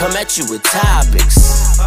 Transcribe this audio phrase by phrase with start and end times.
[0.00, 1.78] Come at you with topics.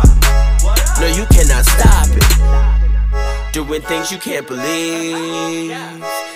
[1.02, 3.54] No, you cannot stop it.
[3.54, 5.72] Doing things you can't believe.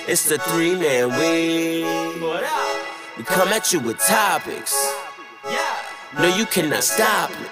[0.07, 1.85] It's the three man weave.
[3.15, 4.75] We come at you with topics.
[6.19, 7.51] No, you cannot stop it.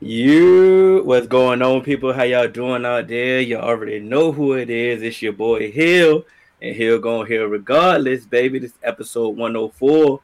[0.00, 2.12] You, what's going on, people?
[2.12, 3.40] How y'all doing out there?
[3.40, 5.00] You already know who it is.
[5.00, 6.26] It's your boy Hill,
[6.60, 8.58] and Hill going here regardless, baby.
[8.58, 10.20] This episode 104,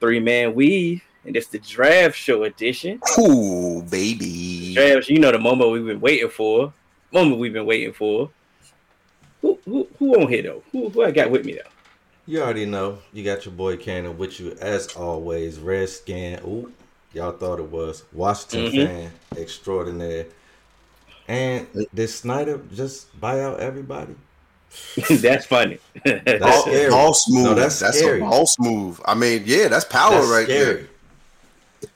[0.00, 3.00] three man weave, and it's the draft show edition.
[3.18, 4.74] Ooh, baby.
[4.74, 6.72] Draft, you know the moment we've been waiting for.
[7.12, 8.30] Moment we've been waiting for.
[9.42, 10.62] Who who, who on here though?
[10.72, 11.70] Who, who I got with me though?
[12.26, 12.98] You already know.
[13.12, 15.58] You got your boy Cannon with you as always.
[15.58, 16.40] Red Redskin.
[16.44, 16.72] Ooh,
[17.14, 18.86] y'all thought it was Washington Mhm.
[18.86, 20.26] fan extraordinaire.
[21.26, 24.14] And did Snyder just buy out everybody?
[25.10, 25.78] That's funny.
[26.04, 26.90] That's Ball, scary.
[26.90, 27.44] ball smooth.
[27.44, 28.20] No, that's that's scary.
[28.20, 29.00] a ball move.
[29.04, 30.74] I mean, yeah, that's power That's right scary.
[30.74, 30.86] there.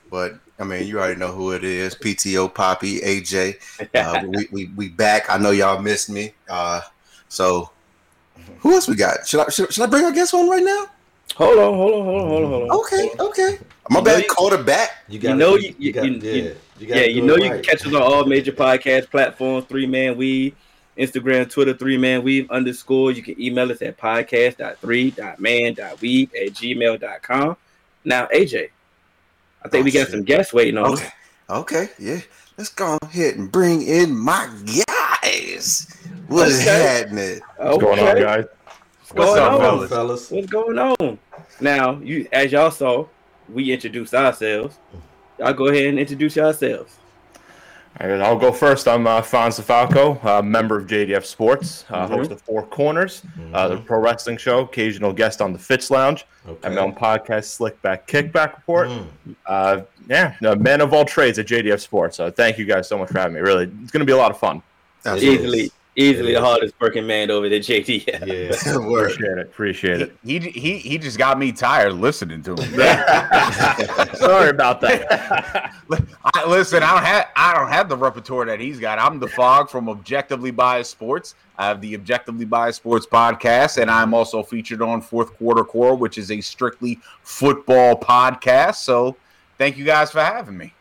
[0.09, 1.95] But I mean, you already know who it is.
[1.95, 3.55] PTO Poppy, AJ.
[3.95, 5.29] Uh, we, we we back.
[5.29, 6.33] I know y'all missed me.
[6.49, 6.81] Uh,
[7.29, 7.69] so
[8.59, 9.25] who else we got?
[9.27, 10.87] Should I should, should I bring our guest on right now?
[11.35, 12.79] hold on, hold on, hold on, hold on, hold on.
[12.79, 13.57] Okay, okay.
[13.89, 14.89] My You know bad, you- quarterback.
[15.09, 17.35] You, You know you- you, you- got, you- yeah, you- you gotta Yeah, you know
[17.35, 20.53] it you can catch us on all major podcast platforms, Three Man Weave,
[20.97, 23.11] Instagram, Twitter, Three Man Weave underscore.
[23.11, 27.57] You can email us at podcast.3.man.weave at gmail.com.
[28.05, 28.69] Now, AJ,
[29.63, 30.11] I think Oh, we got shit.
[30.11, 31.01] some guests waiting on us.
[31.49, 32.19] Okay, okay, yeah.
[32.57, 34.47] Let's go ahead and bring in my
[35.21, 35.87] guys.
[36.27, 36.83] What is Okay.
[36.83, 37.41] happening?
[37.57, 38.45] What's going on, guys?
[39.13, 39.59] What's going on?
[39.59, 39.89] fellas?
[39.89, 40.31] fellas?
[40.31, 41.19] What's going on?
[41.59, 43.07] Now, you as y'all saw,
[43.49, 44.77] we introduced ourselves.
[45.39, 46.95] Y'all go ahead and introduce yourselves.
[48.01, 48.87] All right, I'll go first.
[48.87, 52.09] I'm uh, Fonz Falco, uh, member of JDF Sports, uh, Mhm.
[52.09, 53.21] host of Four Corners,
[53.53, 56.25] uh, the pro wrestling show, occasional guest on the Fitz Lounge.
[56.49, 56.67] Okay.
[56.67, 58.89] I'm on podcast Slickback Kickback Report.
[58.89, 59.05] Mm.
[59.45, 62.17] Uh, yeah, the man of all trades at JDF Sports.
[62.17, 63.41] So thank you guys so much for having me.
[63.41, 64.63] Really, it's going to be a lot of fun.
[65.05, 65.71] It Easily, is.
[65.95, 68.07] Easily It the hardest working man over the JD.
[68.25, 68.77] Yeah.
[68.87, 69.11] Word.
[69.11, 69.47] Appreciate it.
[69.47, 70.17] Appreciate it.
[70.23, 72.57] He, he he just got me tired listening to him.
[74.15, 75.73] Sorry about that.
[76.33, 78.99] I, listen, I don't have I don't have the repertoire that he's got.
[78.99, 81.35] I'm the fog from Objectively Biased Sports.
[81.57, 85.95] I have the Objectively Biased Sports podcast, and I'm also featured on Fourth Quarter Core,
[85.95, 88.75] which is a strictly football podcast.
[88.75, 89.15] So,
[89.59, 90.73] thank you guys for having me.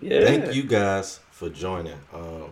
[0.00, 0.24] Yeah.
[0.24, 1.98] Thank you guys for joining.
[2.12, 2.50] Um,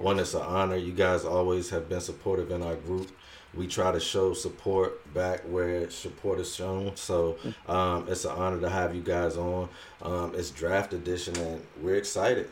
[0.00, 0.76] one, it's an honor.
[0.76, 3.10] You guys always have been supportive in our group.
[3.52, 6.96] We try to show support back where support is shown.
[6.96, 7.36] So
[7.68, 9.68] um, it's an honor to have you guys on.
[10.02, 12.50] Um, it's draft edition, and we're excited.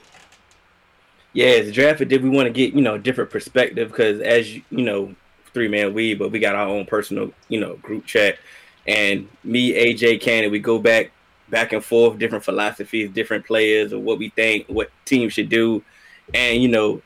[1.33, 2.29] Yeah, it's draft edition.
[2.29, 5.15] we want to get you know different perspective because as you you know
[5.55, 8.39] three man we but we got our own personal you know group chat
[8.87, 11.11] and me AJ Cannon we go back
[11.49, 15.83] back and forth different philosophies different players or what we think what teams should do
[16.35, 17.01] and you know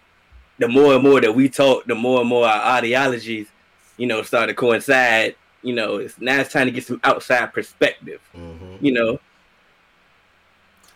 [0.62, 3.48] the more and more that we talk the more and more our ideologies
[3.96, 7.52] you know start to coincide you know it's now it's time to get some outside
[7.52, 9.18] perspective hmm you know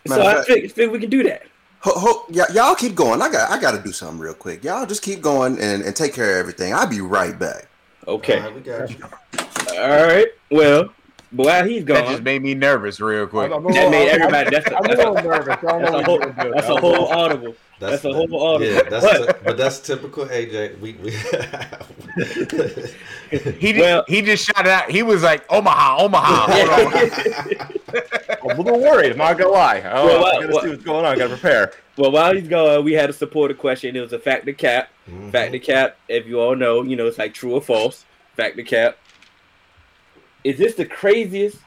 [0.07, 1.43] so Matter of I think, figured, figured we can do that
[1.81, 3.21] Ho, ho, y- y'all keep going.
[3.21, 4.63] I got I got to do something real quick.
[4.63, 6.73] Y'all just keep going and, and take care of everything.
[6.73, 7.67] I'll be right back.
[8.07, 9.05] okay All right, we got you.
[9.77, 10.27] All right.
[10.49, 10.89] Well,
[11.31, 13.51] but while he's That gone, that just made me nervous real quick.
[13.51, 14.49] I'm that made everybody.
[14.49, 15.57] That's a that's little a, nervous.
[15.57, 16.19] I don't know that's a whole.
[16.21, 16.53] you're gonna do.
[16.55, 17.55] That's a whole audible.
[17.79, 18.71] That's a whole audible.
[18.73, 20.79] Yeah, that's But- but that's typical AJ.
[20.79, 21.11] We, we
[23.59, 24.89] He just, Well- he just shot it out.
[24.89, 26.47] He was like Omaha, Omaha.
[26.51, 26.93] Hold
[28.39, 28.51] on.
[28.51, 29.11] I'm a little worried.
[29.11, 29.81] I'm not gonna lie.
[29.85, 31.13] Oh, Well, I what- gotta what- see what's going on.
[31.13, 31.73] I gotta prepare.
[31.97, 33.95] well, while he's going, we had a supporter question.
[33.95, 34.89] It was a factor cap.
[35.09, 35.31] Mhm.
[35.31, 35.97] Factor cap.
[36.07, 38.05] If you all know, you know it's like true or false.
[38.35, 38.97] Factor cap.
[40.43, 41.57] Is this the craziest?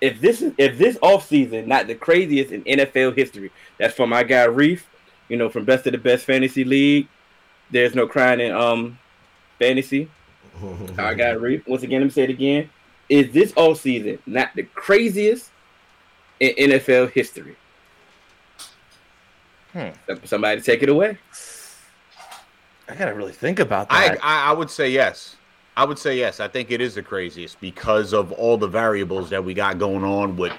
[0.00, 4.22] If this is if this offseason not the craziest in NFL history, that's from my
[4.22, 4.88] guy Reef.
[5.28, 7.08] You know, from Best of the Best Fantasy League.
[7.70, 8.98] There's no crying in um
[9.58, 10.08] fantasy.
[10.98, 12.00] I got to read once again.
[12.00, 12.70] Let me say it again.
[13.08, 15.50] Is this all season not the craziest
[16.40, 17.56] in NFL history?
[19.72, 19.88] Hmm.
[20.24, 21.18] Somebody take it away.
[22.88, 24.18] I gotta really think about I, that.
[24.22, 25.36] I I would say yes.
[25.76, 26.40] I would say yes.
[26.40, 30.04] I think it is the craziest because of all the variables that we got going
[30.04, 30.52] on with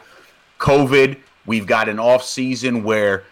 [0.59, 1.17] COVID.
[1.49, 3.23] We've got an off season where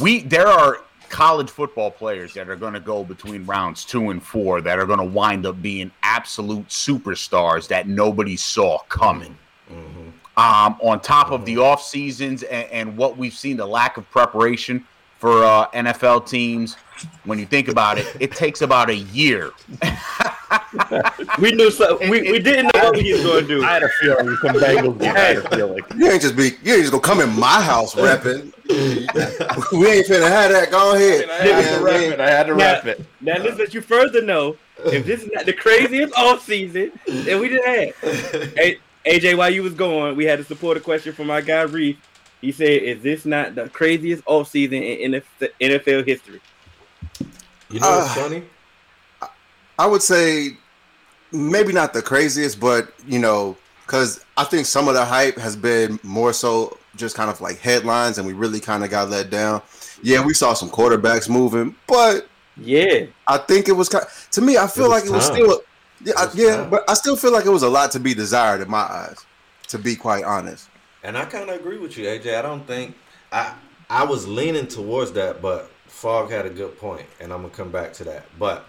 [0.00, 4.22] we there are college football players that are going to go between rounds two and
[4.22, 9.36] four that are going to wind up being absolute superstars that nobody saw coming.
[9.68, 10.08] Mm-hmm.
[10.36, 14.08] Um, on top of the off seasons and, and what we've seen, the lack of
[14.08, 14.86] preparation
[15.18, 16.76] for uh, NFL teams.
[17.24, 19.50] When you think about it, it takes about a year.
[21.40, 23.64] We knew so we, we didn't know what he was going to do.
[23.64, 25.00] I had a feeling you come Bengals.
[25.00, 25.16] game.
[25.16, 25.82] I had a feeling.
[25.96, 28.52] You ain't just be you ain't just gonna come in my house rapping.
[28.68, 28.74] we
[29.88, 30.68] ain't finna have that.
[30.70, 31.28] Go ahead.
[31.30, 32.20] I had to rap it.
[32.20, 33.06] I had to Now, rep it.
[33.20, 34.56] now let's let you further know
[34.86, 37.94] if this is not the craziest off season that we just had.
[38.56, 41.96] Hey, AJ, while you was going, we had a supporter question from my guy Reef.
[42.40, 45.20] He said, "Is this not the craziest off season in
[45.60, 46.40] NFL history?"
[47.74, 48.44] You know what's Uh, funny?
[49.78, 50.58] I would say
[51.32, 55.56] maybe not the craziest, but you know, because I think some of the hype has
[55.56, 59.30] been more so just kind of like headlines, and we really kind of got let
[59.30, 59.62] down.
[60.02, 64.06] Yeah, we saw some quarterbacks moving, but Yeah, I think it was kind.
[64.32, 65.26] To me, I feel was like it was time.
[65.26, 65.62] still.
[66.04, 66.70] Yeah, It was yeah, time.
[66.70, 69.26] but I still feel like it was a lot to be desired in my eyes.
[69.68, 70.68] To be quite honest,
[71.02, 72.38] And I kind of agree with you, AJ.
[72.38, 72.96] I don't think
[73.32, 73.54] I
[73.90, 77.70] I was leaning towards that, but Fogg had a good point, and I'm gonna come
[77.70, 78.26] back to that.
[78.36, 78.66] But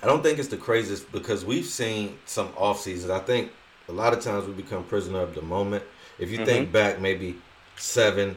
[0.00, 3.10] I don't think it's the craziest because we've seen some off seasons.
[3.10, 3.50] I think
[3.88, 5.82] a lot of times we become prisoner of the moment.
[6.20, 7.36] If you think back, maybe
[7.76, 8.36] seven,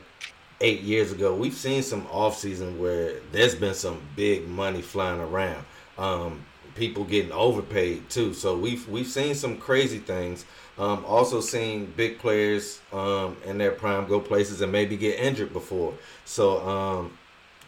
[0.60, 5.22] eight years ago, we've seen some off season where there's been some big money flying
[5.22, 5.64] around.
[6.00, 6.44] Um,
[6.76, 8.34] people getting overpaid too.
[8.34, 10.46] So we've we've seen some crazy things.
[10.80, 15.54] Um, also seen big players um, in their prime go places and maybe get injured
[15.54, 15.94] before.
[16.26, 17.18] So um,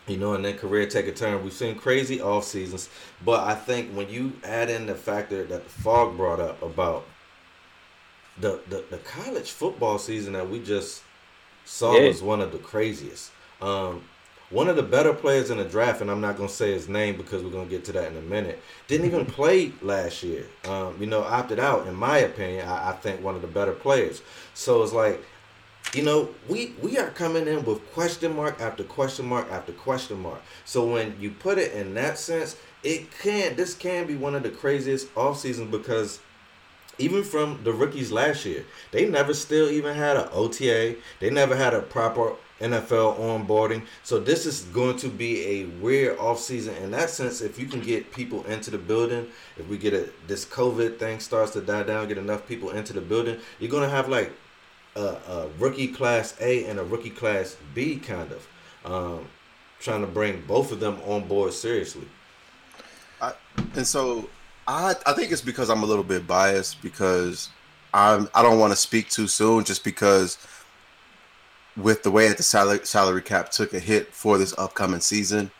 [0.07, 1.43] you know, and then career take a turn.
[1.43, 2.89] We've seen crazy off seasons,
[3.23, 7.05] but I think when you add in the factor that the fog brought up about
[8.39, 11.03] the the, the college football season that we just
[11.65, 12.07] saw Yeah.
[12.07, 13.31] was one of the craziest.
[13.61, 14.03] Um,
[14.49, 17.15] one of the better players in the draft, and I'm not gonna say his name
[17.17, 18.61] because we're gonna get to that in a minute.
[18.87, 20.45] Didn't even play last year.
[20.65, 21.87] Um, you know, opted out.
[21.87, 24.21] In my opinion, I, I think one of the better players.
[24.53, 25.23] So it's like
[25.93, 30.21] you know, we we are coming in with question mark after question mark after question
[30.21, 30.41] mark.
[30.63, 34.43] So when you put it in that sense, it can this can be one of
[34.43, 36.19] the craziest off seasons because
[36.97, 40.95] even from the rookies last year, they never still even had an OTA.
[41.19, 43.85] They never had a proper NFL onboarding.
[44.03, 47.41] So this is going to be a weird offseason in that sense.
[47.41, 49.27] If you can get people into the building,
[49.57, 52.93] if we get a this COVID thing starts to die down, get enough people into
[52.93, 54.31] the building, you're gonna have like
[54.95, 58.47] a, a rookie class A and a rookie class B kind of
[58.85, 59.27] um,
[59.79, 62.07] trying to bring both of them on board seriously.
[63.75, 64.29] and so
[64.67, 67.49] I I think it's because I'm a little bit biased because
[67.93, 70.37] I'm I don't want to speak too soon just because
[71.77, 75.51] with the way that the salary salary cap took a hit for this upcoming season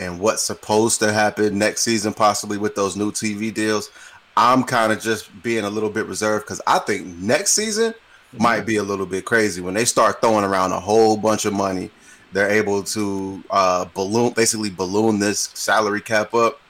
[0.00, 3.90] and what's supposed to happen next season possibly with those new TV deals,
[4.36, 7.94] I'm kind of just being a little bit reserved because I think next season
[8.38, 11.52] might be a little bit crazy when they start throwing around a whole bunch of
[11.52, 11.90] money.
[12.32, 16.60] They're able to uh, balloon, basically balloon this salary cap up,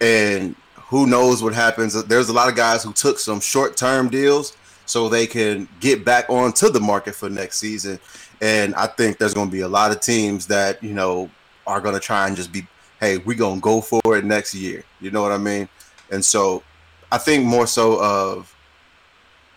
[0.00, 2.00] and who knows what happens.
[2.04, 6.30] There's a lot of guys who took some short-term deals so they can get back
[6.30, 7.98] onto the market for next season.
[8.40, 11.28] And I think there's going to be a lot of teams that you know
[11.66, 12.66] are going to try and just be,
[13.00, 14.84] hey, we're going to go for it next year.
[15.00, 15.68] You know what I mean?
[16.10, 16.62] And so
[17.10, 18.54] I think more so of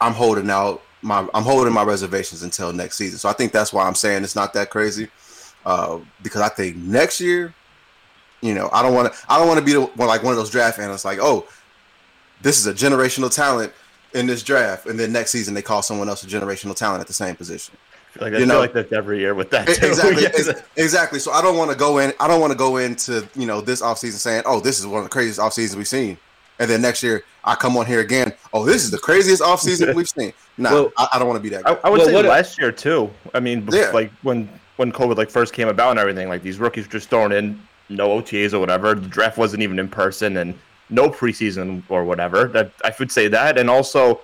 [0.01, 3.17] I'm holding out my I'm holding my reservations until next season.
[3.19, 5.09] So I think that's why I'm saying it's not that crazy.
[5.65, 7.53] Uh, because I think next year,
[8.41, 10.37] you know, I don't want to I don't want to be the, like one of
[10.37, 11.45] those draft analysts like, oh,
[12.41, 13.71] this is a generational talent
[14.13, 17.07] in this draft, and then next season they call someone else a generational talent at
[17.07, 17.75] the same position.
[18.19, 19.67] Like, I You feel know- like that's every year with that.
[19.67, 19.85] Too.
[19.87, 20.49] Exactly, Yes.
[20.75, 21.19] exactly.
[21.19, 22.11] So I don't want to go in.
[22.19, 24.97] I don't want to go into you know this offseason saying, "Oh, this is one
[24.99, 26.17] of the craziest off seasons we've seen,"
[26.61, 28.33] and then next year I come on here again.
[28.53, 30.31] Oh, this is the craziest offseason we've seen.
[30.57, 31.67] Nah, Well- I, I don't want to be that.
[31.67, 31.79] I, Guy.
[31.83, 33.09] I would Well, say what- last year too.
[33.33, 33.89] I mean, Yeah.
[33.93, 37.09] like when when COVID like first came about and everything, like these rookies were just
[37.09, 38.93] thrown in, no OTAs or whatever.
[38.95, 40.57] The draft wasn't even in person and
[40.89, 42.47] no preseason or whatever.
[42.47, 44.21] That I would say that, and also.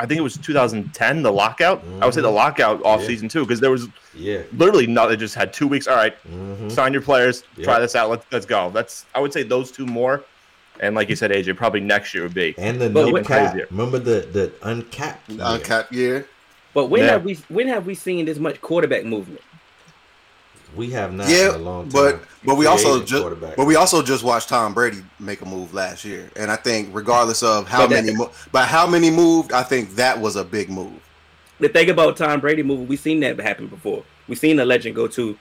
[0.00, 1.82] I think it was 2010, the lockout.
[2.00, 3.06] I would say the lockout off Yeah.
[3.08, 4.42] season too, because there was Yeah.
[4.56, 5.08] literally not.
[5.08, 5.88] They just had two weeks.
[5.88, 6.70] All right, Mhm.
[6.70, 7.64] sign your players, Yeah.
[7.64, 8.08] try this out.
[8.08, 8.70] Let's let's go.
[8.72, 10.22] That's I would say those two more,
[10.80, 12.54] and like you said, AJ, probably next year would be.
[12.58, 13.50] And the But no cap.
[13.52, 13.66] crazier.
[13.70, 15.28] Remember the the uncapped.
[15.30, 15.40] year.
[15.42, 16.26] Uncapped year.
[16.74, 17.12] But when Yeah.
[17.12, 19.40] have we when have we seen this much quarterback movement?
[20.76, 21.92] we have not Yeah, in a long time.
[21.92, 23.24] but but we also just
[23.56, 26.90] but we also just watched Tom Brady make a move last year, and I think
[26.92, 30.36] regardless of how But that- many, mo- but how many moved, I think that was
[30.36, 30.92] a big move.
[31.58, 34.04] the thing about Tom Brady moving, we've seen that happen before.
[34.28, 35.36] We've seen a legend go to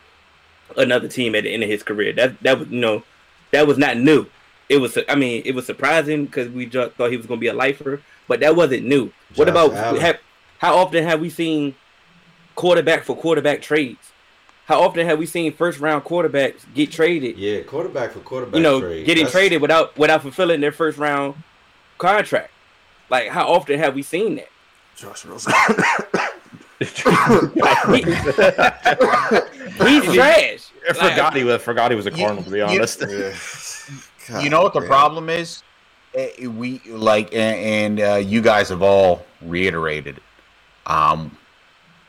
[0.78, 2.14] another team at the end of his career.
[2.14, 3.04] That that was you know
[3.52, 4.26] that was not new.
[4.70, 7.42] It was I mean it was surprising because we just thought he was going to
[7.42, 9.12] be a lifer, but that wasn't new.
[9.36, 10.20] what about have,
[10.60, 11.76] how often have we seen
[12.56, 14.00] quarterback for quarterback trades?
[14.66, 17.38] How often have we seen first round quarterbacks get traded?
[17.38, 18.56] yeah, quarterback for quarterback.
[18.56, 19.06] you know, trade.
[19.06, 21.36] getting That's- traded without without fulfilling their first round
[21.98, 22.52] contract.
[23.10, 24.50] Like how often have we seen that?
[24.98, 25.54] Josh Rosen.
[26.80, 26.94] He- he's
[30.14, 30.64] trash.
[30.90, 32.44] I forgot he was forgot he was a You- Cardinal.
[32.44, 33.00] To be you- honest,
[34.28, 34.90] God you know what the damn.
[34.90, 35.64] problem is?
[36.14, 40.20] Eh, We like, and, and uh, you guys have all reiterated.
[40.86, 41.38] Um,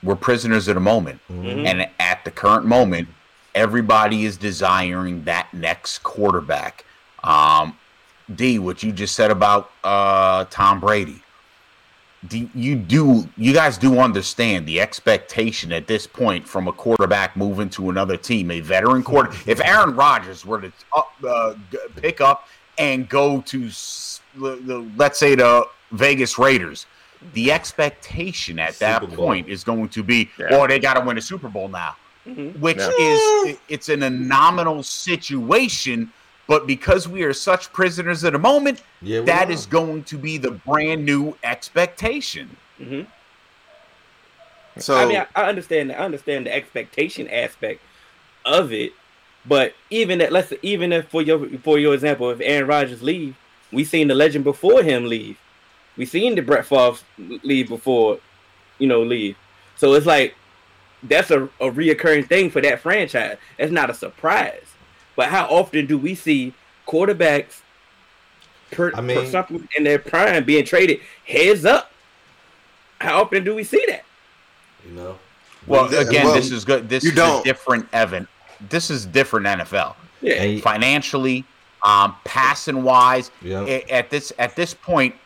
[0.02, 1.66] we're prisoners of the moment, Mhm.
[1.66, 3.08] and at the current moment,
[3.54, 6.84] everybody is desiring that next quarterback.
[7.24, 7.76] Um,
[8.32, 11.22] D, what you just said about uh, Tom Brady.
[12.26, 17.36] Do you do you guys do understand the expectation at this point from a quarterback
[17.36, 19.30] moving to another team, a veteran quarter?
[19.46, 21.54] if Aaron Rodgers were to up, uh,
[21.96, 26.86] pick up and go to the, the let's say the Vegas Raiders,
[27.34, 30.48] the expectation at that point is going to be, Yeah.
[30.50, 31.94] oh, they got to win a Super Bowl now,
[32.26, 32.58] Mhm.
[32.58, 32.90] which Yeah.
[32.98, 36.12] is it's in a nominal situation.
[36.48, 39.52] But because we are such prisoners of the moment, Yeah, that are.
[39.52, 42.56] is going to be the brand new expectation.
[42.80, 43.06] Mhm.
[44.78, 45.92] So I mean, I, I understand.
[45.92, 47.80] I understand the expectation aspect
[48.44, 48.92] of it,
[49.44, 53.36] but even that, let's even if for your for your example, if Aaron Rodgers leave,
[53.72, 55.36] we seen the legend before him leave.
[55.96, 56.96] We seen the Brett Favre
[57.42, 58.20] leave before,
[58.78, 59.36] you know, leave.
[59.76, 60.34] So it's like
[61.02, 63.36] that's a, a reoccurring thing for that franchise.
[63.58, 64.62] It's not a surprise.
[65.18, 66.54] But how often do we see
[66.86, 67.58] quarterbacks
[68.70, 71.90] per, I per something in their prime being traded heads up?
[73.00, 74.04] How often do we see that?
[74.88, 75.18] you know.
[75.66, 76.88] Well, Yeah, again, well, this is good.
[76.88, 77.40] This you is don't.
[77.40, 78.28] a different Evan.
[78.70, 79.96] This is different NFL.
[80.20, 80.34] Yeah.
[80.34, 81.44] And- Financially,
[81.84, 83.64] um, passing wise, Yeah.
[83.90, 85.16] at this at this point,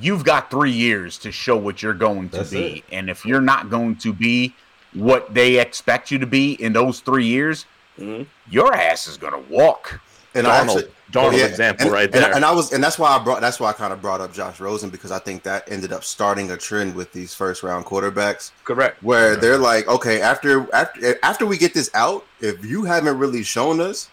[0.00, 2.78] you've got three years to show what you're going to That's be.
[2.78, 2.84] it.
[2.90, 4.54] And if you're not going to be
[4.94, 7.66] what they expect you to be in those three years,
[7.98, 8.26] Mhm.
[8.48, 10.00] your ass is gonna walk.
[10.34, 12.34] and I Donald, actually, Donald Yeah, example and, right there.
[12.34, 13.40] And, I was, and that's why I brought.
[13.40, 16.04] That's why I kind of brought up Josh Rosen because I think that ended up
[16.04, 19.02] starting a trend with these first round quarterbacks Correct.
[19.02, 23.42] where they're like, okay, after after after we get this out, if you haven't really
[23.42, 24.10] shown us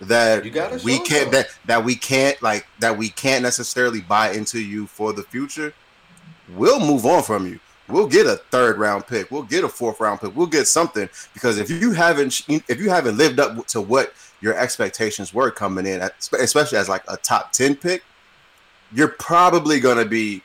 [0.00, 0.50] that we
[1.00, 1.30] can't us.
[1.32, 5.74] that that we can't like that we can't necessarily buy into you for the future,
[6.54, 7.58] we'll move on from you.
[7.88, 9.30] We'll get a third round pick.
[9.30, 10.34] We'll get a fourth round pick.
[10.34, 14.54] We'll get something because if you haven't if you haven't lived up to what your
[14.54, 18.02] expectations were coming in, especially as like a top ten pick,
[18.92, 20.42] you're probably going to be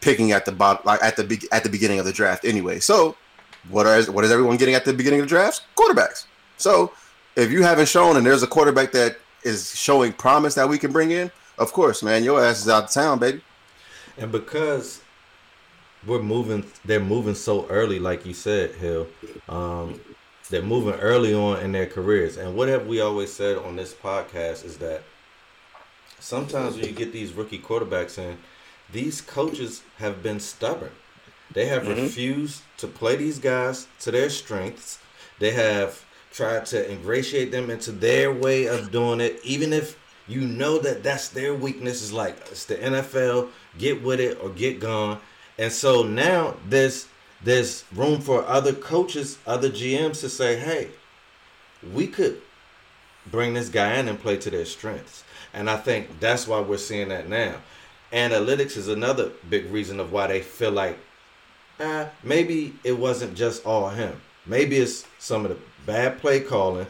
[0.00, 2.78] picking at the bottom, like at the at the beginning of the draft anyway.
[2.78, 3.16] So,
[3.68, 5.62] what are what is everyone getting at the beginning of the drafts?
[5.76, 6.26] Quarterbacks.
[6.56, 6.92] So,
[7.36, 10.92] if you haven't shown and there's a quarterback that is showing promise that we can
[10.92, 13.40] bring in, of course, man, your ass is out of town, baby.
[14.16, 15.00] And because
[16.06, 19.06] we're moving, they're moving so early, like you said, Hill.
[19.48, 20.00] Um,
[20.50, 22.36] they're moving early on in their careers.
[22.36, 25.02] And what have we always said on this podcast is that
[26.18, 28.38] sometimes when you get these rookie quarterbacks in,
[28.92, 30.92] these coaches have been stubborn.
[31.52, 32.02] They have Mhm.
[32.02, 34.98] refused to play these guys to their strengths.
[35.38, 39.96] They have tried to ingratiate them into their way of doing it, even if
[40.26, 42.02] you know that that's their weakness.
[42.02, 45.20] Is like it's the NFL, get with it or get gone.
[45.58, 47.06] And so now there's
[47.42, 50.88] there's room for other coaches, other GMs to say, hey,
[51.92, 52.40] we could
[53.30, 55.24] bring this guy in and play to their strengths.
[55.52, 57.56] And I think that's why we're seeing that now.
[58.12, 60.98] Analytics is another big reason of why they feel like
[61.78, 64.20] uh, maybe it wasn't just all him.
[64.46, 66.86] Maybe it's some of the bad play calling.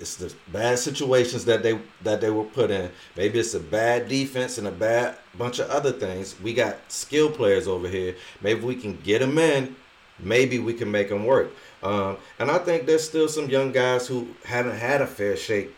[0.00, 2.90] It's the bad situations that they that they were put in.
[3.16, 6.34] Maybe it's a bad defense and a bad bunch of other things.
[6.40, 8.16] We got skill players over here.
[8.40, 9.76] Maybe we can get them in.
[10.18, 11.52] Maybe we can make them work.
[11.82, 15.74] Um, and I think there's still some young guys who haven't had a fair shake.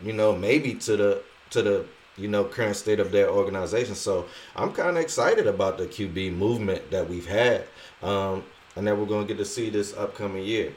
[0.00, 3.94] You know, maybe to the to the you know current state of their organization.
[3.94, 4.26] So
[4.56, 7.64] I'm kind of excited about the QB movement that we've had,
[8.02, 10.74] um, and that we're going to get to see this upcoming year.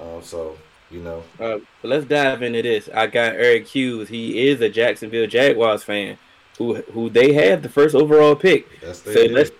[0.00, 0.56] Um, so
[0.94, 2.88] you know, Uh, but let's dive into this.
[2.94, 4.08] I got Eric Hughes.
[4.08, 6.16] He is a Jacksonville Jaguars fan,
[6.58, 8.66] who who they have the first overall pick.
[8.80, 9.50] that's So the let's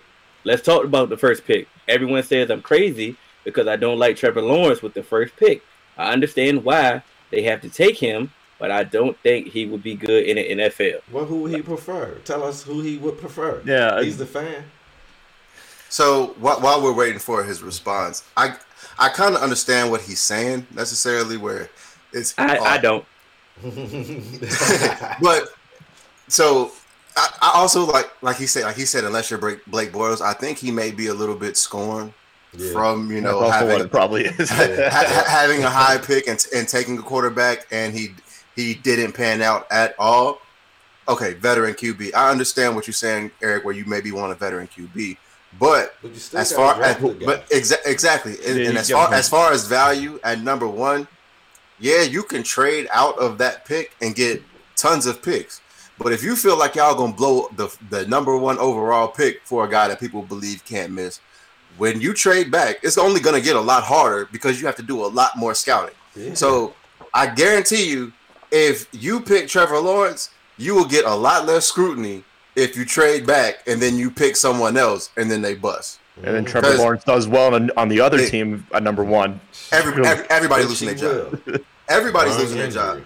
[0.44, 1.66] let's talk about the first pick.
[1.88, 5.62] Everyone says I'm crazy because I don't like Trevor Lawrence with the first pick.
[5.98, 9.94] I understand why they have to take him, but I don't think he would be
[9.94, 11.00] good in the NFL.
[11.10, 12.14] Well, who would he prefer?
[12.24, 13.60] Tell us who he would prefer.
[13.66, 14.64] Yeah, he's the fan.
[15.88, 18.56] So wh- while we're waiting for his response, I
[18.98, 21.36] I kind of understand what he's saying necessarily.
[21.36, 21.68] Where
[22.12, 23.04] it's I, I don't.
[25.22, 25.48] but
[26.28, 26.72] so
[27.16, 30.20] I, I also like like he said like he said unless you're Blake, Blake Bortles,
[30.20, 32.12] I think he may be a little bit scorned
[32.56, 32.72] Yeah.
[32.72, 34.50] from you know That's also what having it probably is.
[34.50, 38.08] ha- ha- having a high pick and, and taking a quarterback and he
[38.56, 40.40] he didn't pan out at all.
[41.06, 42.14] Okay, veteran QB.
[42.14, 45.16] I understand what you're saying, Eric, where you maybe want a veteran QB,
[45.58, 47.26] but But you still as far as draft the guy.
[47.26, 50.66] but exa- exactly, and, Yeah, and as far draft as far as value at number
[50.66, 51.06] one,
[51.78, 54.42] yeah, you can trade out of that pick and get
[54.76, 55.60] tons of picks.
[55.98, 59.64] But if you feel like y'all gonna blow the the number one overall pick for
[59.64, 61.20] a guy that people believe can't miss,
[61.76, 64.82] when you trade back, it's only gonna get a lot harder because you have to
[64.82, 65.94] do a lot more scouting.
[66.16, 66.34] Yeah.
[66.34, 66.74] So
[67.12, 68.12] I guarantee you,
[68.50, 72.24] if you pick Trevor Lawrence, you will get a lot less scrutiny
[72.56, 75.98] if you trade back and then you pick someone else and then they bust.
[76.22, 78.30] and then Trevor Because- Lawrence does well on, on the other Hey.
[78.30, 79.40] team at number one.
[79.72, 81.60] Every, every everybody Which losing their job.
[81.88, 83.02] Everybody's losing their job.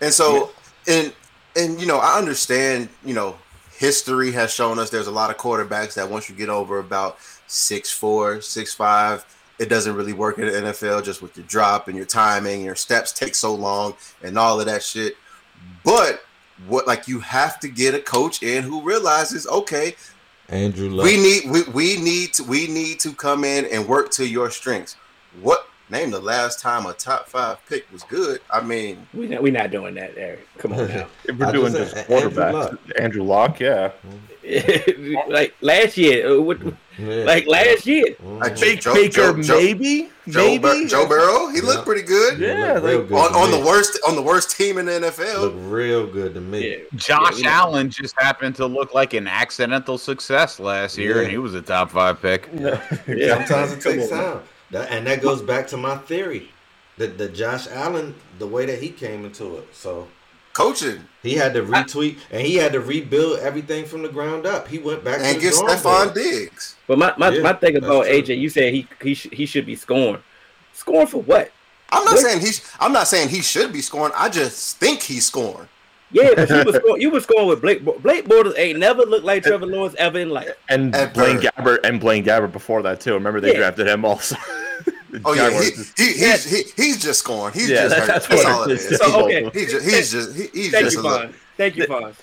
[0.00, 0.50] And so,
[0.88, 1.12] and
[1.56, 2.88] and you know, I understand.
[3.04, 3.36] You know,
[3.76, 7.18] history has shown us there's a lot of quarterbacks that once you get over about
[7.46, 9.24] six four, six five,
[9.58, 12.56] it doesn't really work in the NFL just with your drop and your timing.
[12.56, 15.16] And your steps take so long and all of that shit.
[15.84, 16.22] But
[16.66, 19.94] what like you have to get a coach in who realizes, okay,
[20.48, 21.04] Andrew Luck.
[21.04, 24.50] we need we, we need to we need to come in and work to your
[24.50, 24.96] strengths.
[25.40, 28.40] What name the last time a top five pick was good?
[28.50, 30.46] I mean, We not, we not doing that, Eric.
[30.58, 31.06] Come on now.
[31.24, 32.80] If we're I doing just just said Andrew quarterbacks, Luck.
[32.98, 33.92] Andrew Luck, yeah.
[35.28, 36.58] like last year, uh, what,
[37.00, 37.24] Yeah.
[37.24, 38.14] like last year.
[38.22, 38.40] Mhm.
[38.40, 40.58] Like Fake Joe- Baker, Joe- Joe- maybe, Joe, maybe.
[40.62, 41.62] Bur- Joe Burrow, he Yeah.
[41.64, 44.86] looked pretty good Yeah, like- good on, on the worst on the worst team in
[44.86, 45.40] the NFL.
[45.42, 46.68] Looked real good to me.
[46.70, 46.76] Yeah.
[46.94, 47.50] Josh Yeah, we know.
[47.50, 51.22] Allen just happened to look like an accidental success last year, Yeah.
[51.22, 52.48] and he was a top five pick.
[52.58, 52.78] Yeah.
[53.46, 56.50] Sometimes it takes time, that, and that goes back to my theory
[56.98, 59.66] that the Josh Allen, the way that he came into it.
[59.72, 60.06] So
[60.60, 64.68] Coaching he had to retweet and he had to rebuild everything from the ground up.
[64.68, 66.14] He went back and to get the Stephon.
[66.14, 66.76] Diggs.
[66.86, 68.12] But my, my, Yeah, my thing that's about true.
[68.22, 70.22] AJ, you said he he sh- he should be scoring.
[70.72, 71.50] Scoring for what?
[71.90, 72.20] I'm not What?
[72.22, 72.70] saying he's.
[72.80, 74.12] I'm not saying he should be scoring.
[74.16, 75.68] I just think he's scoring.
[76.12, 77.84] Yeah, but you was scoring, you was scoring with Blake.
[77.84, 80.50] Bo- Blake Bortles ain't never looked like Trevor Lawrence ever in life.
[80.68, 83.14] And At Blaine Gabbert and Blaine Gabbert before that too.
[83.14, 83.58] Remember they Yeah.
[83.58, 84.36] drafted him also.
[85.10, 87.52] The Oh yeah, he, he, he's, he he's just scoring.
[87.54, 88.06] He's yeah, just that- hurt.
[88.06, 88.86] that's That's all it it is.
[88.92, 88.98] is.
[89.00, 89.50] So, okay.
[89.52, 91.28] He just, he's just he, he's Thank just you, a little.
[91.28, 91.34] Fonz.
[91.56, 92.14] Thank you, Fonz.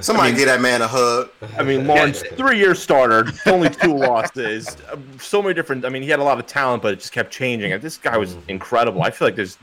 [0.00, 1.30] Somebody get that man a hug.
[1.58, 5.84] I mean, Lawrence, three-year starter, only two losses, uh, so many different.
[5.84, 7.72] I mean, he had a lot of talent, but it just kept changing.
[7.72, 9.02] And this guy was incredible.
[9.02, 9.58] I feel like there's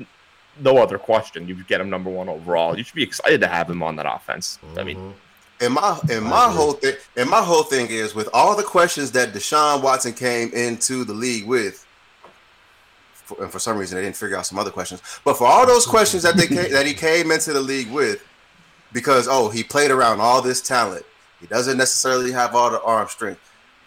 [0.60, 1.48] no other question.
[1.48, 2.78] You get him number one overall.
[2.78, 4.60] You should be excited to have him on that offense.
[4.78, 5.14] I mean, Mhm.
[5.60, 9.12] And my and my whole thing and my whole thing is with all the questions
[9.14, 11.84] that Deshaun Watson came into the league with,
[13.28, 15.02] for, and for some reason they didn't figure out some other questions.
[15.24, 18.24] But for all those questions that they came, that he came into the league with,
[18.94, 21.06] because oh he played around all this talent,
[21.40, 23.42] he doesn't necessarily have all the arm strength.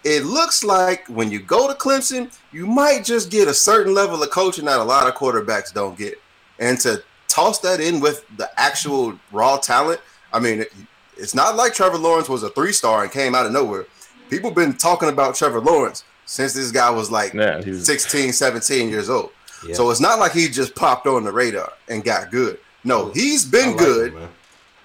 [0.04, 4.22] It looks like when you go to Clemson, you might just get a certain level
[4.22, 6.20] of coaching that a lot of quarterbacks don't get,
[6.58, 10.00] and to toss that in with the actual raw talent.
[10.32, 10.72] I mean, it,
[11.16, 13.86] it's not like Trevor Lawrence was a three star and came out of nowhere.
[14.28, 18.88] People been talking about Trevor Lawrence since this guy was like yeah, was 16, 17
[18.88, 19.30] years old.
[19.66, 19.74] Yeah.
[19.74, 22.60] So it's not like he just popped on the radar and got good.
[22.84, 24.12] No, he's been like good.
[24.12, 24.28] him.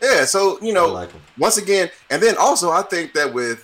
[0.02, 3.64] Yeah, so you know, like once again, and then also I think that with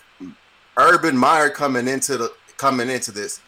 [0.78, 3.42] Urban Meyer coming into the coming into this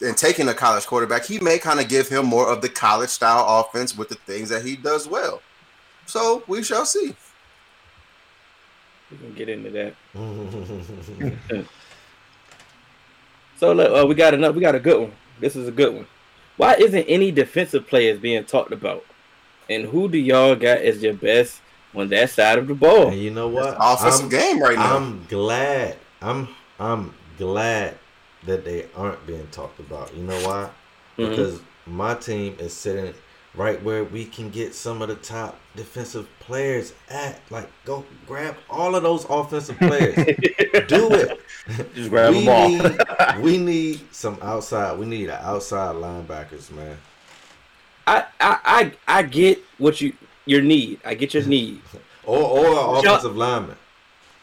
[0.00, 3.10] and taking a college quarterback, he may kind of give him more of the college
[3.10, 5.40] style offense with the things that he does well.
[6.06, 7.14] So we shall see.
[9.12, 11.66] We can get into that.
[13.64, 14.52] So look, uh, we got another.
[14.52, 15.12] We got a good one.
[15.40, 16.06] This is a good one.
[16.58, 19.02] Why isn't any defensive players being talked about?
[19.70, 21.62] And who do y'all got as your best
[21.94, 23.08] on that side of the ball?
[23.08, 23.74] and you know what?
[23.80, 24.96] Offensive I'm, game right now.
[24.98, 25.96] I'm glad.
[26.20, 26.48] I'm
[26.78, 27.96] I'm glad
[28.44, 30.14] that they aren't being talked about.
[30.14, 30.68] You know why?
[31.16, 31.30] Mhm.
[31.30, 33.14] Because my team is sitting
[33.56, 37.40] right where we can get some of the top defensive players at.
[37.50, 40.14] Like, go grab all of those offensive players.
[40.88, 41.40] Do it.
[41.94, 42.68] just grab we them all.
[42.68, 44.98] Need, we need some outside.
[44.98, 46.96] We need an outside linebackers, man.
[48.06, 50.12] I, I, I, I get what you
[50.46, 51.00] your need.
[51.04, 51.80] I get your need.
[52.26, 53.76] Or or an Y'all- offensive lineman.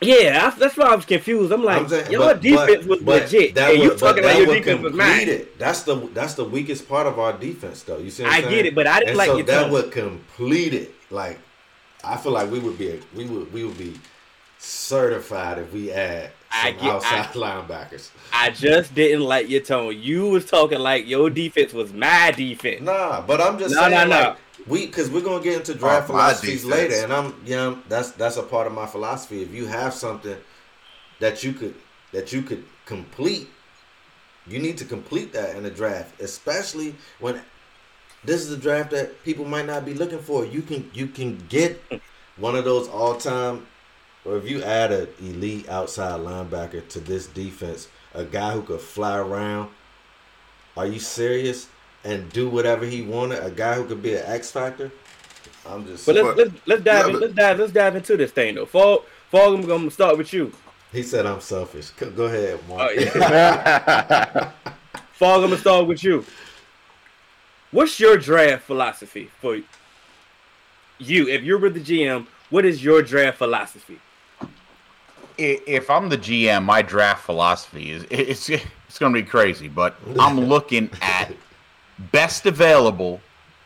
[0.03, 1.51] Yeah, that's why I was confused.
[1.51, 3.53] I'm like, I'm saying, your but- defense but- was but legit.
[3.55, 5.45] that and you talking like your defense was mine.
[5.59, 7.99] That's the that's the weakest part of our defense, though.
[7.99, 9.71] You see, I I'm get it, but I didn't and like so that tone.
[9.71, 10.95] would complete it.
[11.11, 11.37] Like,
[12.03, 13.93] I feel like we would be we would we would be
[14.57, 18.09] certified if we add I some get- outside I- linebackers.
[18.33, 19.95] I just didn't like your tone.
[20.01, 22.81] You was talking like your defense was my defense.
[22.81, 24.19] Nah, but I'm just No, saying, no, no.
[24.29, 24.37] like,
[24.67, 28.11] we because we're gonna get into draft Oh, philosophies later, and I'm you know that's
[28.11, 29.41] that's a part of my philosophy.
[29.41, 30.37] If you have something
[31.19, 31.75] that you could
[32.11, 33.49] that you could complete,
[34.47, 37.41] you need to complete that in the draft, especially when
[38.23, 40.45] this is a draft that people might not be looking for.
[40.45, 41.81] You can you can get
[42.37, 43.67] one of those all time,
[44.25, 48.81] or if you add an elite outside linebacker to this defense, a guy who could
[48.81, 49.69] fly around.
[50.77, 51.67] Are you serious?
[52.03, 53.43] And do whatever he wanted.
[53.43, 54.91] A guy who could be an X factor.
[55.67, 56.05] I'm just.
[56.05, 58.31] But let's But- let's, let's dive yeah, in, but- let's dive let's dive into this
[58.31, 58.65] thing though.
[58.65, 60.51] Fog Fog, I'm gonna start with you.
[60.91, 61.89] he said I'm selfish.
[61.91, 62.91] Go go ahead, Mark.
[62.91, 64.51] Oh, yeah.
[65.13, 66.25] Fog, I'm gonna start with you.
[67.71, 69.55] What's your draft philosophy for
[70.99, 71.27] you?
[71.27, 73.99] If you're with the GM, what is your draft philosophy?
[75.37, 79.95] If I'm the GM, my draft philosophy is it's it's going to be crazy, but
[80.19, 81.31] I'm looking at
[82.11, 83.21] best available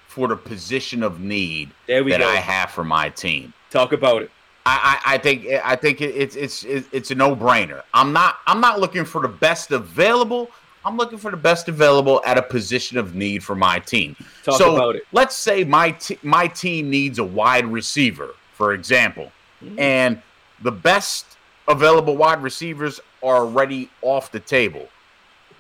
[0.08, 2.28] for the position of need There we that go.
[2.28, 3.54] I have for my team.
[3.70, 4.32] Talk about it.
[4.66, 7.84] I, I, I think I think it's it's it's a no brainer.
[7.94, 10.50] I'm not I'm not looking for the best available.
[10.84, 14.16] I'm looking for the best available at a position of need for my team.
[14.44, 15.04] Talk so about it.
[15.12, 19.32] let's say my t- my team needs a wide receiver, for example,
[19.64, 19.80] mm-hmm.
[19.80, 20.22] and
[20.62, 24.88] the best available wide receivers are already off the table.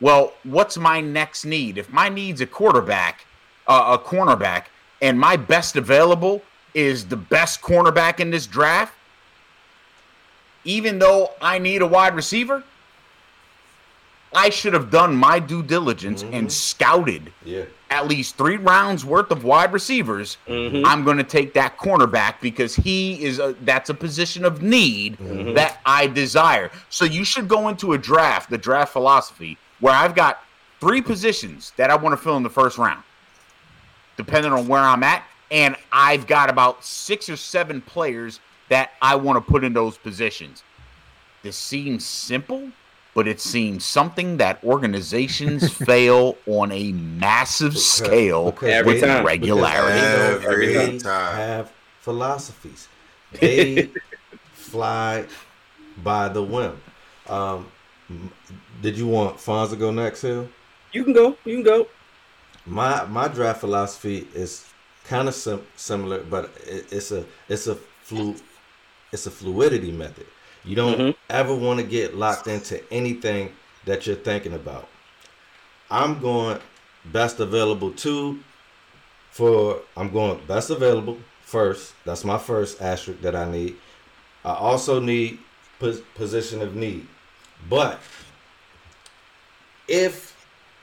[0.01, 1.77] Well, what's my next need?
[1.77, 3.25] If my need's a quarterback,
[3.67, 4.65] uh, a cornerback,
[5.01, 6.41] and my best available
[6.73, 8.93] is the best cornerback in this draft,
[10.65, 12.63] even though I need a wide receiver,
[14.33, 16.47] I should have done my due diligence and mm-hmm.
[16.49, 17.63] scouted Yeah.
[17.89, 20.37] at least three rounds worth of wide receivers.
[20.47, 20.85] Mm-hmm.
[20.85, 25.17] I'm going to take that cornerback because he is a, that's a position of need
[25.17, 25.53] mm-hmm.
[25.53, 26.69] that I desire.
[26.89, 30.39] So you should go into a draft, the draft philosophy, where I've got
[30.79, 33.03] three positions that I want to fill in the first round,
[34.17, 39.15] depending on where I'm at, and I've got about six or seven players that I
[39.15, 40.63] want to put in those positions.
[41.43, 42.71] This seems simple,
[43.13, 49.23] but it seems something that organizations fail on a massive scale because Every with time.
[49.23, 49.99] regularity.
[49.99, 51.35] Because they Every time.
[51.35, 51.71] have
[52.01, 52.87] philosophies.
[53.39, 53.89] They
[54.53, 55.25] fly
[56.03, 56.81] by the whim.
[57.27, 57.71] Um, m-
[58.81, 60.47] did you want Fonz to go next, Hill?
[60.91, 61.37] You can go.
[61.45, 61.87] You can go.
[62.65, 64.65] My my draft philosophy is
[65.03, 68.35] kind of sim- similar, but it, it's a it's a flu
[69.11, 70.27] it's a fluidity method.
[70.63, 71.19] You don't mm-hmm.
[71.29, 73.51] ever want to get locked into anything
[73.85, 74.87] that you're thinking about.
[75.91, 76.59] I'm going
[77.05, 78.39] best available two
[79.29, 81.93] for I'm going best available first.
[82.03, 83.75] That's my first asterisk that I need.
[84.43, 85.39] I also need
[85.79, 87.07] pos- position of need.
[87.69, 87.99] But
[89.87, 90.35] if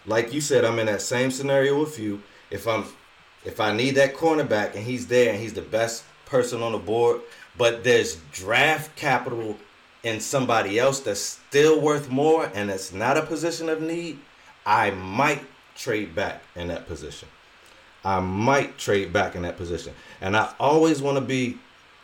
[0.06, 2.22] like you said, I'm in that same scenario with you.
[2.50, 2.84] If I'm
[3.44, 6.78] if I need that cornerback and he's there and he's the best person on the
[6.78, 7.20] board,
[7.58, 9.56] but there's draft capital
[10.04, 14.18] in somebody else that's still worth more and it's not a position of need,
[14.64, 15.42] I might
[15.76, 17.28] trade back in that position.
[18.04, 19.92] I might trade back in that position.
[20.20, 21.58] And I always want to be,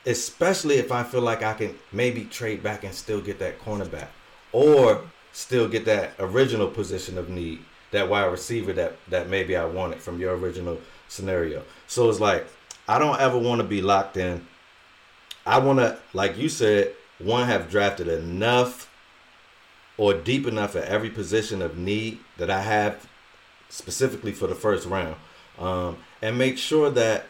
[0.07, 4.09] especially if I feel like I can maybe trade back and still get that cornerback
[4.53, 9.65] or still get that original position of need, that wide receiver that, that maybe I
[9.65, 11.63] wanted from your original scenario.
[11.87, 12.47] So it's like,
[12.89, 14.47] I don't ever want to be locked in.
[15.47, 18.91] I want to, like you said, one, have drafted enough
[19.97, 23.09] or deep enough at every position of need that I have
[23.69, 25.17] specifically for the first round.
[25.59, 27.27] Um, and make sure that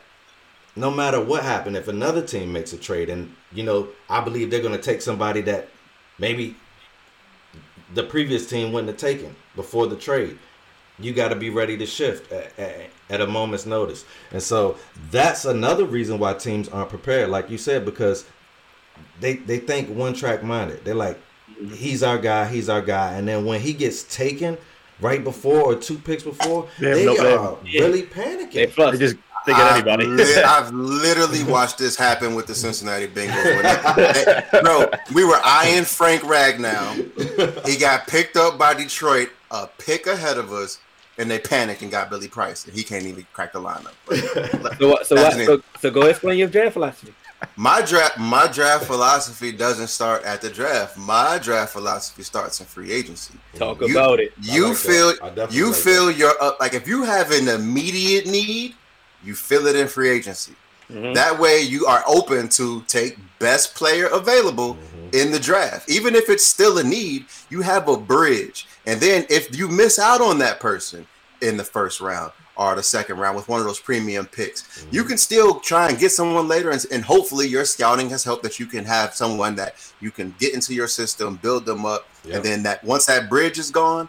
[0.77, 4.51] no matter what happened, if another team makes a trade, and you know, I believe
[4.51, 5.69] they're going to take somebody that
[6.19, 6.57] maybe
[7.95, 10.39] the previous team wouldn't have taken before the trade.
[10.99, 14.05] You got to be ready to shift at, at, at a moment's notice.
[14.33, 14.77] And so
[15.11, 18.25] that's another reason why teams aren't prepared, like you said, because
[19.21, 20.85] they they think one track minded.
[20.85, 21.19] They're like,
[21.73, 24.59] he's our guy, he's our guy, and then when he gets taken
[25.01, 27.83] right before or two picks before, They they no- are yeah.
[27.83, 28.53] really panicking.
[28.53, 28.99] They flustered.
[29.01, 29.17] just
[29.49, 30.07] they get I've anybody.
[30.07, 33.45] li- I've literally watched this happen with the Cincinnati Bengals.
[33.45, 33.63] When
[33.97, 37.67] they- they- bro, we were eyeing Frank Ragnow.
[37.69, 40.79] He got picked up by Detroit, a pick ahead of us,
[41.19, 43.95] and they panicked and got Billy Price, and he can't even crack the lineup.
[44.79, 45.07] So what?
[45.07, 45.33] So what?
[45.35, 47.13] So, so go explain your draft philosophy.
[47.57, 50.97] my draft my draft philosophy doesn't start at the draft.
[50.99, 53.35] My draft philosophy starts in free agency.
[53.55, 54.33] Talk You- about it.
[54.43, 55.13] You like feel
[55.51, 58.75] you like feel your uh, like if you have an immediate need,
[59.25, 60.53] you fill it in free agency.
[60.91, 61.15] Mhm.
[61.15, 65.15] That way you are open to take best player available Mhm.
[65.15, 65.89] in the draft.
[65.89, 68.67] Even if it's still a need, you have a bridge.
[68.87, 71.07] And then if you miss out on that person
[71.43, 75.01] in the first round or the second round with one of those premium picks, you
[75.03, 75.09] Mm-hmm.
[75.11, 78.59] can still try and get someone later and, and hopefully your scouting has helped that
[78.59, 82.35] you can have someone that you can get into your system, build them up, Yep.
[82.37, 84.09] and then that once that bridge is gone,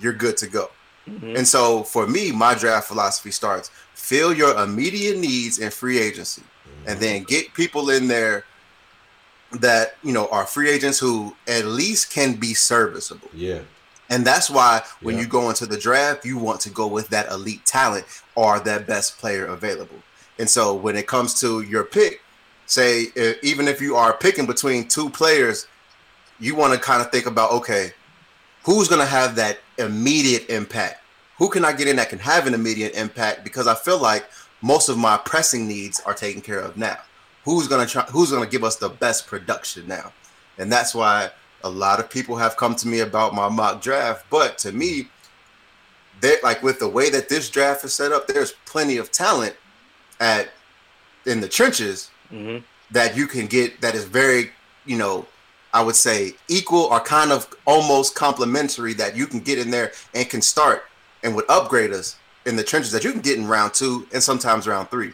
[0.00, 0.70] you're good to go.
[1.08, 1.36] Mhm.
[1.38, 6.42] And so for me, my draft philosophy starts fill your immediate needs in free agency
[6.86, 8.44] and then get people in there
[9.52, 13.28] that you know are free agents who at least can be serviceable.
[13.34, 13.60] Yeah.
[14.10, 15.22] And that's why when Yeah.
[15.22, 18.86] you go into the draft, you want to go with that elite talent or that
[18.86, 20.02] best player available.
[20.38, 22.22] And so when it comes to your pick,
[22.66, 25.66] say even if you are picking between two players,
[26.40, 27.92] you want to kind of think about okay,
[28.64, 31.02] who's going to have that immediate impact?
[31.38, 33.44] Who can I get in that can have an immediate impact?
[33.44, 34.28] Because I feel like
[34.60, 36.98] most of my pressing needs are taken care of now.
[37.44, 38.02] Who's going to try?
[38.04, 40.12] Who's going to give us the best production now?
[40.58, 41.30] And that's why
[41.64, 44.26] a lot of people have come to me about my mock draft.
[44.30, 45.08] But to me,
[46.20, 49.54] they like with the way that this draft is set up, there's plenty of talent
[50.20, 50.50] at
[51.26, 52.64] in the trenches Mhm.
[52.90, 54.52] that you can get that is very,
[54.84, 55.26] you know,
[55.72, 59.92] I would say equal or kind of almost complementary that you can get in there
[60.14, 60.84] and can start
[61.22, 64.22] and would upgrade us in the trenches that you can get in round two and
[64.22, 65.12] sometimes round three.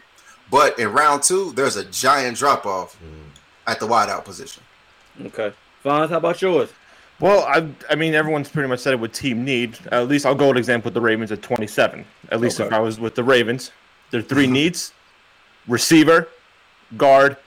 [0.49, 2.97] But in round two, there's a giant drop off
[3.67, 4.63] at the wideout position.
[5.25, 5.51] Okay.
[5.83, 6.69] Fonz, how about yours?
[7.19, 9.77] Well, I, I mean, everyone's pretty much said it with team need.
[9.91, 12.05] At least I'll go with example with the Ravens at 27.
[12.31, 13.71] At least if I was with the Ravens,
[14.11, 14.91] there are three needs:
[15.67, 16.27] receiver,
[16.97, 17.37] guard,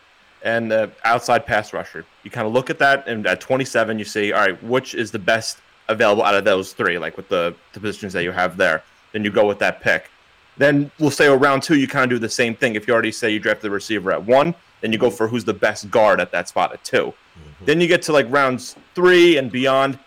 [0.43, 2.07] and uh, outside pass rusher.
[2.29, 5.11] You kind of look at that, and at 27, you see, all right, which is
[5.11, 8.59] the best available out of those three, like with the, the positions that you have
[8.59, 8.85] there.
[9.13, 10.11] Then you go with that pick.
[10.59, 12.75] Then we'll say around two, you kind of do the same thing.
[12.75, 15.47] If you already say you draft the receiver at one, then you go for who's
[15.47, 17.65] the best guard at that spot at 2 mm-hmm.
[17.65, 19.99] Then you get to like rounds three and beyond.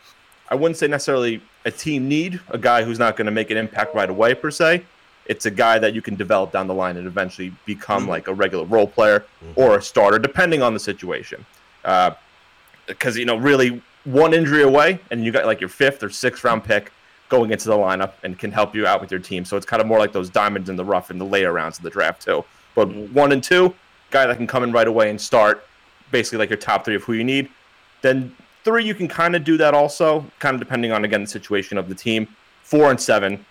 [0.47, 3.57] I wouldn't say necessarily a team need a guy who's not going to make an
[3.57, 4.83] impact right away per se.
[5.25, 8.11] It's a guy that you can develop down the line and eventually become mm-hmm.
[8.11, 9.59] like a regular role player mm-hmm.
[9.59, 11.43] or a starter, depending on the situation.
[11.83, 16.43] Because you know, really, one injury away, and you got like your fifth or sixth
[16.43, 16.91] round pick
[17.29, 19.45] going into the lineup and can help you out with your team.
[19.45, 21.77] So it's kind of more like those diamonds in the rough in the later rounds
[21.77, 22.43] of the draft too.
[22.75, 23.73] But one and two,
[24.09, 25.65] guy that can come in right away and start,
[26.11, 27.49] basically like your top three of who you need.
[28.01, 31.27] Then three, you can kind of do that also, kind of depending on again the
[31.29, 32.27] situation of the team.
[32.63, 33.45] Four and seven,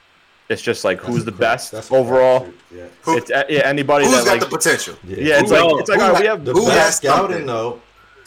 [0.51, 2.49] it's just like who's the best That's overall.
[2.75, 2.87] Yeah.
[3.03, 4.97] Who, It's uh, yeah, anybody who's that got like the potential?
[5.05, 6.75] yeah, it's Who like it's like Who all right, ha- we have The Who has
[6.75, 7.47] best scouting something?
[7.47, 7.81] though,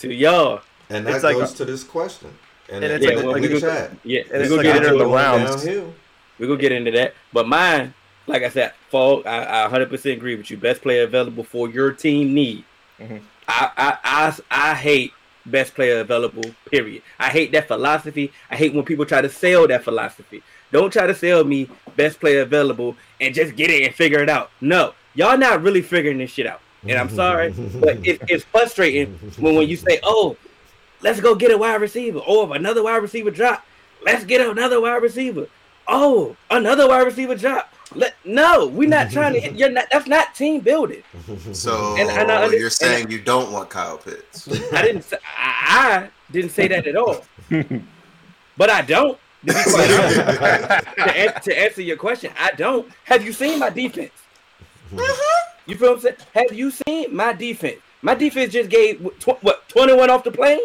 [0.03, 0.59] To y'all.
[0.89, 2.29] and that It's goes a- to this question.
[2.67, 3.91] And, And it's it's like- like, like we go- chat.
[4.03, 5.13] Yeah, And we're it's gonna like get into the it.
[5.13, 5.63] rounds.
[5.63, 5.93] Downhill.
[6.39, 7.13] We're gonna get into that.
[7.31, 7.93] But mine,
[8.27, 9.23] like I said, fall.
[9.25, 10.57] I, I 100% agree with you.
[10.57, 12.65] Best player available for your team need.
[12.99, 13.21] Mhm.
[13.47, 15.13] I, I I I hate
[15.45, 16.43] best player available.
[16.69, 17.01] Period.
[17.17, 18.31] I hate that philosophy.
[18.51, 20.43] I hate when people try to sell that philosophy.
[20.73, 24.29] Don't try to sell me best player available and just get it and figure it
[24.29, 24.51] out.
[24.59, 26.59] No, y'all not really figuring this shit out.
[26.87, 30.35] And I'm sorry, but it, it's frustrating when when you say, "Oh,
[31.01, 33.65] let's go get a wide receiver," or if another wide receiver drop,
[34.05, 35.47] let's get another wide receiver.
[35.87, 37.73] Oh, another wide receiver drop.
[37.95, 39.39] Let no, we're not trying to.
[39.39, 39.85] Hit, you're not.
[39.91, 41.03] That's not team building.
[41.51, 44.47] So And- and I you're saying you don't want Kyle Pitts.
[44.73, 45.03] I didn't.
[45.03, 47.23] Say, I, I didn't say that at all.
[48.57, 49.17] but I don't.
[49.45, 50.15] To, be quite honest.
[50.95, 52.89] to, an- to answer your question, I don't.
[53.03, 54.11] Have you seen my defense?
[54.91, 55.52] Mm-hmm.
[55.65, 56.15] You feel what I'm saying?
[56.33, 57.77] Have you seen my defense?
[58.01, 60.59] My defense just gave tw- what 21 off the plane.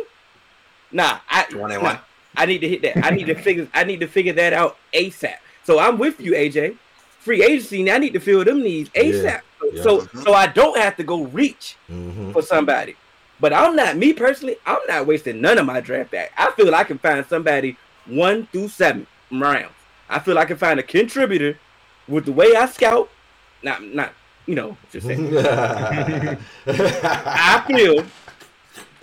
[0.90, 1.82] Nah, I 21.
[1.82, 1.98] nah,
[2.36, 3.04] I need to hit that.
[3.04, 3.68] I need to figure.
[3.74, 5.36] I need to figure that out ASAP.
[5.64, 6.76] So I'm with you, AJ.
[7.20, 7.82] Free agency.
[7.82, 9.40] Now I need to fill them needs ASAP.
[9.72, 9.82] Yeah.
[9.82, 12.32] So so I don't have to go reach Mhm.
[12.32, 12.96] for somebody.
[13.40, 14.56] But I'm not me personally.
[14.66, 16.32] I'm not wasting none of my draft back.
[16.36, 19.74] I feel I can find somebody one through seven rounds.
[20.08, 21.58] I feel I can find a contributor
[22.08, 23.10] with the way I scout.
[23.62, 24.12] Not not
[24.48, 25.36] you know just saying.
[26.66, 28.04] I feel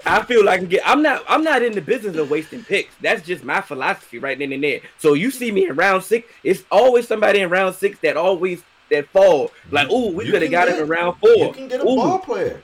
[0.05, 0.81] I feel I can get.
[0.85, 1.23] I'm not.
[1.27, 2.93] I'm not in the business of wasting picks.
[3.01, 4.81] That's just my philosophy right then and there.
[4.99, 6.27] So you see me in round six.
[6.43, 9.51] It's always somebody in round six that always that fall.
[9.71, 11.29] Like, oh, we could have got get- him in round four.
[11.35, 12.61] You can get a Ooh, ball player.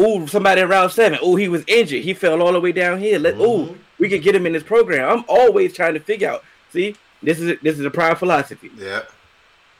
[0.00, 1.18] Ooh, somebody in round seven.
[1.22, 2.02] Ooh, he was injured.
[2.04, 3.18] He fell all the way down here.
[3.18, 3.78] Let ooh, Mhm.
[3.98, 5.08] we could get him in this program.
[5.10, 6.44] I'm always trying to figure out.
[6.72, 8.70] See, this is this is a prime philosophy.
[8.78, 9.02] Yeah.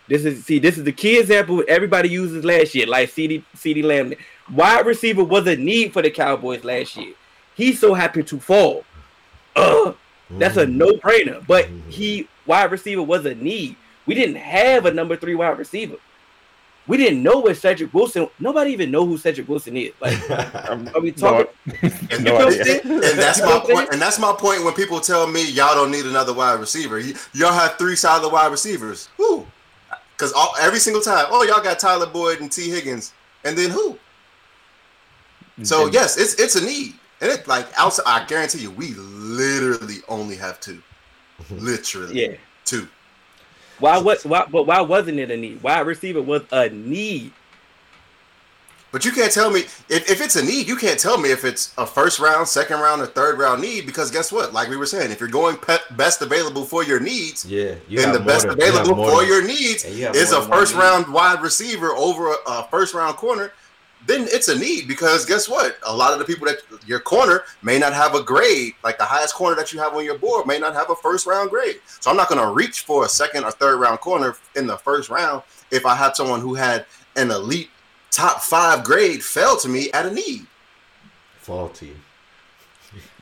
[0.08, 3.84] This is see, this is the key example everybody uses last year, like CeeDee CeeDee
[3.84, 4.14] Lamb.
[4.52, 7.14] wide receiver was a need for the Cowboys last year.
[7.54, 8.84] He's so happy to fall.
[9.56, 9.92] Uh,
[10.38, 10.78] that's a Mm-hmm.
[10.78, 11.46] no brainer.
[11.46, 13.76] But he wide receiver was a need.
[14.06, 15.96] We didn't have a number three wide receiver.
[16.86, 18.28] We didn't know what Cedric Wilson.
[18.40, 19.92] Nobody even know who Cedric Wilson is.
[20.00, 20.18] Like,
[20.94, 21.52] are we talking?
[22.10, 22.54] And, No and
[23.18, 23.88] that's You my know what I'm point.
[23.92, 26.96] And that's my point when people tell me y'all don't need another wide receiver.
[26.96, 29.10] Y- Y'all have three solid wide receivers.
[29.18, 29.46] Who?
[30.18, 33.12] Because every single time, oh, y'all got Tyler Boyd and Tee Higgins,
[33.44, 33.96] and then who?
[35.62, 38.02] So And- yes, it's it's a need, and it like outside.
[38.07, 40.83] I guarantee you, we literally only have two.
[41.42, 41.59] Mm-hmm.
[41.64, 42.37] Literally, Yeah.
[42.64, 42.88] two.
[43.78, 44.24] Why what?
[44.24, 44.44] Why?
[44.50, 45.62] But why wasn't it a need?
[45.62, 47.33] Wide receiver was a need.
[48.90, 50.66] But you can't tell me if, if it's a need.
[50.66, 53.85] You can't tell me if it's a first round, second round, or third round need.
[53.85, 54.55] Because guess what?
[54.55, 58.01] Like we were saying, if you're going pe- best available for your needs, Yeah, you
[58.01, 60.81] and the best available more for your needs you is a first first need.
[60.81, 63.53] round wide receiver over a, a first round corner,
[64.07, 65.77] then it's a need because guess what?
[65.87, 69.05] A lot of the people that your corner may not have a grade, like the
[69.05, 71.81] highest corner that you have on your board may not have a first round grade.
[72.01, 74.79] So I'm not going to reach for a second or third round corner in the
[74.79, 77.68] first round if I had someone who had an elite
[78.10, 80.46] top five grade fell to me at a need.
[81.38, 81.92] faulty.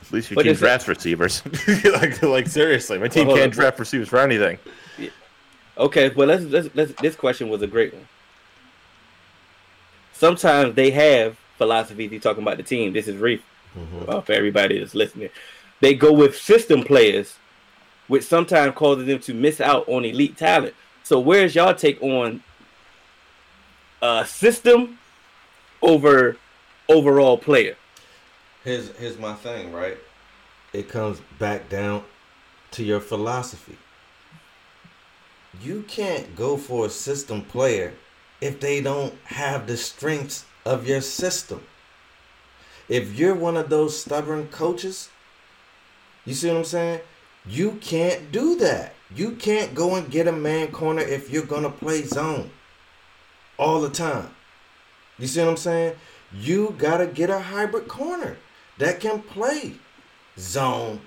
[0.01, 1.43] At least your But team is it- receivers.
[1.85, 3.55] like, like seriously, my team hold can't on.
[3.55, 4.57] draft receivers for anything.
[5.77, 8.07] Okay, well let's, let's let's this question was a great one.
[10.13, 12.09] Sometimes they have philosophies.
[12.09, 12.93] He's talking about the team.
[12.93, 13.41] This is Reef
[13.77, 14.09] Mhm.
[14.09, 15.29] uh, for everybody that's listening.
[15.81, 17.35] They go with system players,
[18.07, 20.73] which sometimes causes them to miss out on elite talent.
[21.03, 22.41] So where's y'all take on
[24.01, 24.97] uh system
[25.81, 26.37] over
[26.89, 27.75] overall player?
[28.63, 29.97] Here's here's my thing, right?
[30.73, 32.03] It comes back down
[32.71, 33.77] to your philosophy.
[35.61, 37.93] You can't go for a system player
[38.41, 41.63] if they don't have the strengths of your system.
[42.89, 45.09] If you're one of those stubborn coaches,
[46.25, 47.01] you see what I'm saying?
[47.45, 48.93] You can't do that.
[49.15, 52.51] You can't go and get a man corner if you're gonna play zone
[53.57, 54.29] all the time.
[55.17, 55.95] You see what I'm saying?
[56.33, 58.37] You gotta get a hybrid corner
[58.77, 59.73] that can play
[60.37, 61.01] zone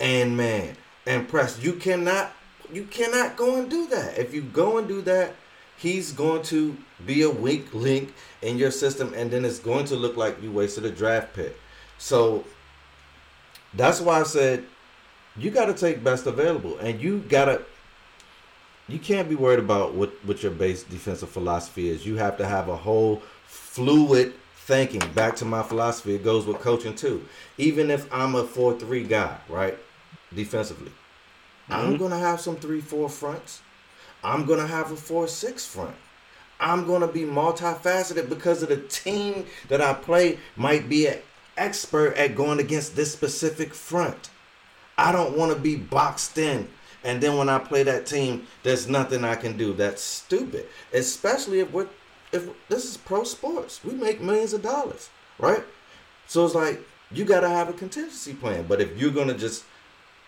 [0.00, 1.62] and man and press.
[1.62, 2.32] You cannot
[2.72, 4.18] you cannot go and do that.
[4.18, 5.34] If you go and do that,
[5.76, 8.12] he's going to be a weak link
[8.42, 11.56] in your system and then it's going to look like you wasted a draft pick.
[11.98, 12.44] So
[13.74, 14.64] that's why I said
[15.36, 17.62] you got to take best available and you got to
[18.88, 22.06] you can't be worried about what what your base defensive philosophy is.
[22.06, 25.02] You have to have a whole fluid thinking.
[25.14, 27.24] Back to my philosophy, it goes with coaching too.
[27.58, 29.78] Even if I'm a four three guy, right,
[30.34, 30.92] defensively,
[31.68, 32.02] I'm mm-hmm.
[32.02, 33.60] gonna have some three four fronts.
[34.22, 35.96] I'm gonna have a four six front.
[36.60, 41.18] I'm gonna be multifaceted because of the team that I play might be an
[41.56, 44.30] expert at going against this specific front.
[44.96, 46.68] I don't want to be boxed in.
[47.04, 49.74] And then when I play that team, there's nothing I can do.
[49.74, 50.66] That's stupid.
[50.92, 51.88] Especially if we're
[52.32, 53.84] if this is pro sports.
[53.84, 55.62] We make millions of dollars, right?
[56.26, 56.80] So it's like
[57.12, 58.66] you gotta have a contingency plan.
[58.66, 59.64] But if you're gonna just,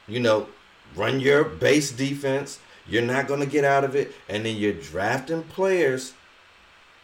[0.06, 0.48] you know,
[0.94, 5.42] run your base defense, you're not gonna get out of it, and then you're drafting
[5.42, 6.12] players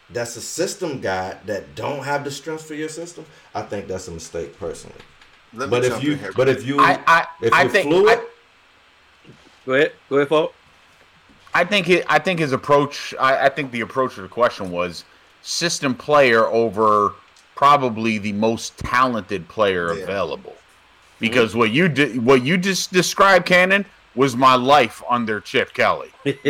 [0.09, 4.07] that's a system guy that don't have the strength for your system, I think that's
[4.07, 4.97] a mistake personally.
[5.53, 6.31] Let But if you here.
[6.35, 8.25] but if you I I, if I you're think fluid, I,
[9.65, 10.53] Go ahead, go ahead, Fault.
[11.53, 13.13] I think his, I think his approach.
[13.19, 15.05] I, I think the approach to the question was
[15.41, 17.13] system player over
[17.55, 20.03] probably the most talented player Yeah.
[20.03, 20.55] available.
[21.19, 21.59] Because mm-hmm.
[21.59, 26.09] what you did, what you just described, Cannon, was my life under Chip Kelly.
[26.23, 26.45] That's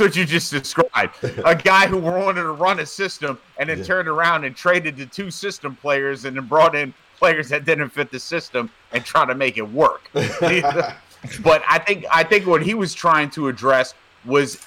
[0.00, 1.16] what you just described.
[1.44, 3.84] A guy who wanted to run a system and then Yeah.
[3.84, 7.88] turned around and traded the two system players and then brought in players that didn't
[7.88, 10.10] fit the system and try to make it work.
[10.12, 13.94] but I think I think what he was trying to address
[14.26, 14.66] was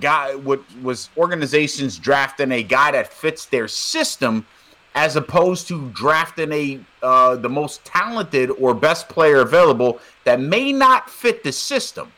[0.00, 4.46] guy what was organizations drafting a guy that fits their system
[4.94, 10.72] as opposed to drafting a uh, the most talented or best player available that may
[10.72, 12.10] not fit the system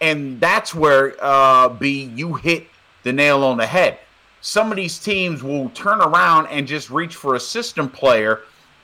[0.00, 2.68] and that's where uh, B you hit
[3.02, 3.98] the nail on the head.
[4.40, 8.42] Some of these teams will turn around and just reach for a system player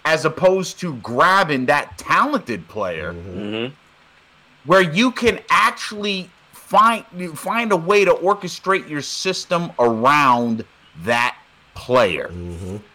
[0.09, 3.75] as opposed to grabbing that talented player Mm-hmm.
[4.65, 10.65] where you can actually find you find a way to orchestrate your system around
[11.05, 11.37] that
[11.75, 12.31] player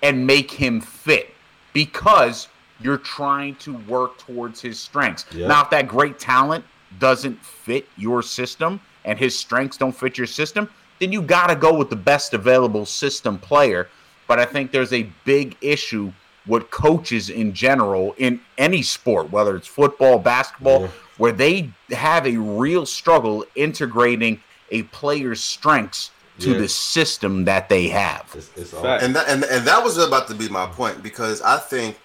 [0.01, 1.30] and make him fit
[1.72, 2.47] because
[2.82, 5.26] you're trying to work towards his strengths.
[5.32, 5.47] Yeah.
[5.47, 6.66] Now, if that great talent
[6.99, 10.68] doesn't fit your system and his strengths don't fit your system,
[10.99, 13.88] then you got to go with the best available system player.
[14.28, 16.11] But I think there's a big issue
[16.46, 20.88] with coaches in general in any sport, whether it's football, basketball, Yeah.
[21.18, 24.41] where they have a real struggle integrating
[24.72, 26.58] a player's strengths to Yeah.
[26.60, 28.26] the system that they have.
[28.34, 31.41] It's, it's all, And that and, and that was about to be my point because
[31.41, 31.98] I think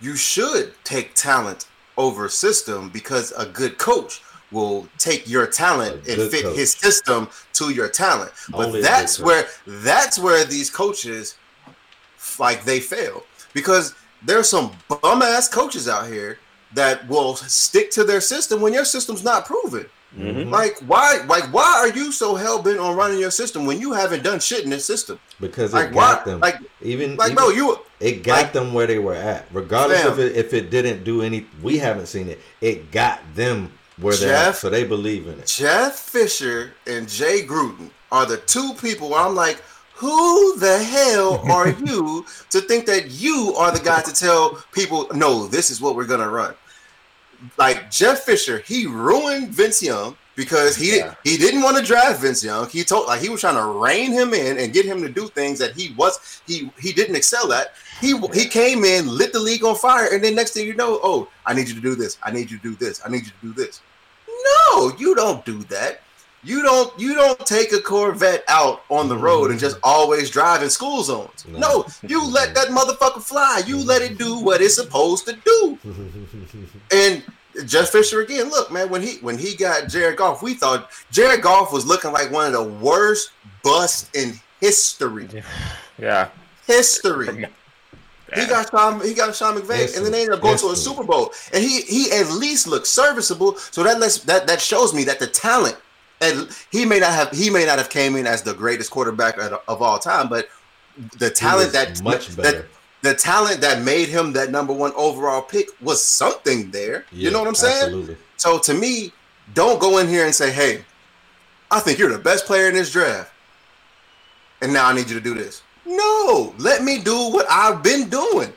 [0.00, 1.66] you should take talent
[1.96, 6.56] over system because a good coach will take your talent and fit coach.
[6.56, 8.32] his system to your talent.
[8.50, 11.36] But Only that's where that's where these coaches
[12.38, 13.94] like they fail because
[14.24, 16.38] there's some bum ass coaches out here
[16.74, 19.86] that will stick to their system when your system's not proven.
[20.18, 20.50] Mhm.
[20.50, 23.92] Like why like why are you so hell bent on running your system when you
[23.94, 25.18] haven't done shit in this system?
[25.40, 26.40] because it Like got why them.
[26.40, 29.46] like even like even- bro, you it got like- them where they were at.
[29.52, 30.12] Regardless Fam.
[30.12, 32.40] if it if it didn't do any, we haven't seen it.
[32.60, 35.46] It got them where they're at, so they believe in it.
[35.46, 39.62] Jeff Fisher and Jay Gruden are the two people where I'm like,
[40.02, 45.06] who the hell are you to think that you are the guy to tell people,
[45.14, 46.54] no, this is what we're gonna run?
[47.56, 51.14] Like Jeff Fisher, he ruined Vince Young because he Yeah.
[51.24, 52.68] he didn't want to draft Vince Young.
[52.68, 55.28] He told like he was trying to rein him in and get him to do
[55.28, 57.74] things that he was he he didn't excel at.
[58.00, 60.98] He he came in, lit the league on fire, and then next thing you know,
[61.02, 62.18] oh, I need you to do this.
[62.22, 63.00] I need you to do this.
[63.04, 63.80] I need you to do this.
[64.28, 66.00] No, you don't do that.
[66.44, 70.62] You don't you don't take a Corvette out on the road and just always drive
[70.62, 71.44] in school zones.
[71.46, 71.58] No.
[71.58, 73.62] No, you let that motherfucker fly.
[73.64, 75.78] You let it do what it's supposed to do.
[76.92, 77.22] And
[77.66, 81.42] Jeff Fisher again, look, man, when he when he got Jared Goff, we thought Jared
[81.42, 83.30] Goff was looking like one of the worst
[83.62, 85.28] busts in history.
[85.98, 86.28] Yeah.
[86.66, 87.46] History.
[88.34, 90.76] He got Sean, he got Sean McVay, and then they ended up going to a
[90.76, 93.56] Super Bowl, and he he at least looked serviceable.
[93.58, 95.76] So that lets that that shows me that the talent,
[96.22, 99.36] and he may not have he may not have came in as the greatest quarterback
[99.38, 100.48] of, all time, but
[101.18, 102.68] the talent that much that better.
[103.02, 107.04] the talent that made him that number one overall pick was something there.
[107.10, 107.84] you know what I'm saying?
[107.84, 108.16] Absolutely.
[108.36, 109.12] So to me,
[109.54, 110.84] don't go in here and say, "Hey,
[111.70, 113.30] I think you're the best player in this draft,"
[114.60, 115.62] and now I need you to do this.
[115.84, 118.52] No, let me do what I've been doing.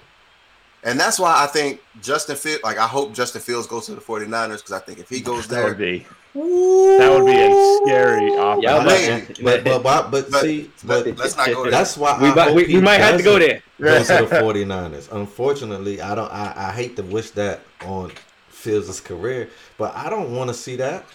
[0.86, 4.02] And that's why I think Justin Fields, like I hope Justin Fields goes to the
[4.02, 6.06] 49ers because I think if he goes That would there, be
[6.36, 9.40] that would be a scary offense.
[9.40, 11.72] Yeah, But, but, but, but, but but- see, but let's not go there.
[11.72, 13.64] that's why We I might, hope we, we might have to go there.
[13.82, 15.12] Go to the 49ers.
[15.12, 16.32] Unfortunately, I don't.
[16.32, 18.12] I, I hate to wish that on
[18.50, 21.06] Fields' career, but I don't want to see that.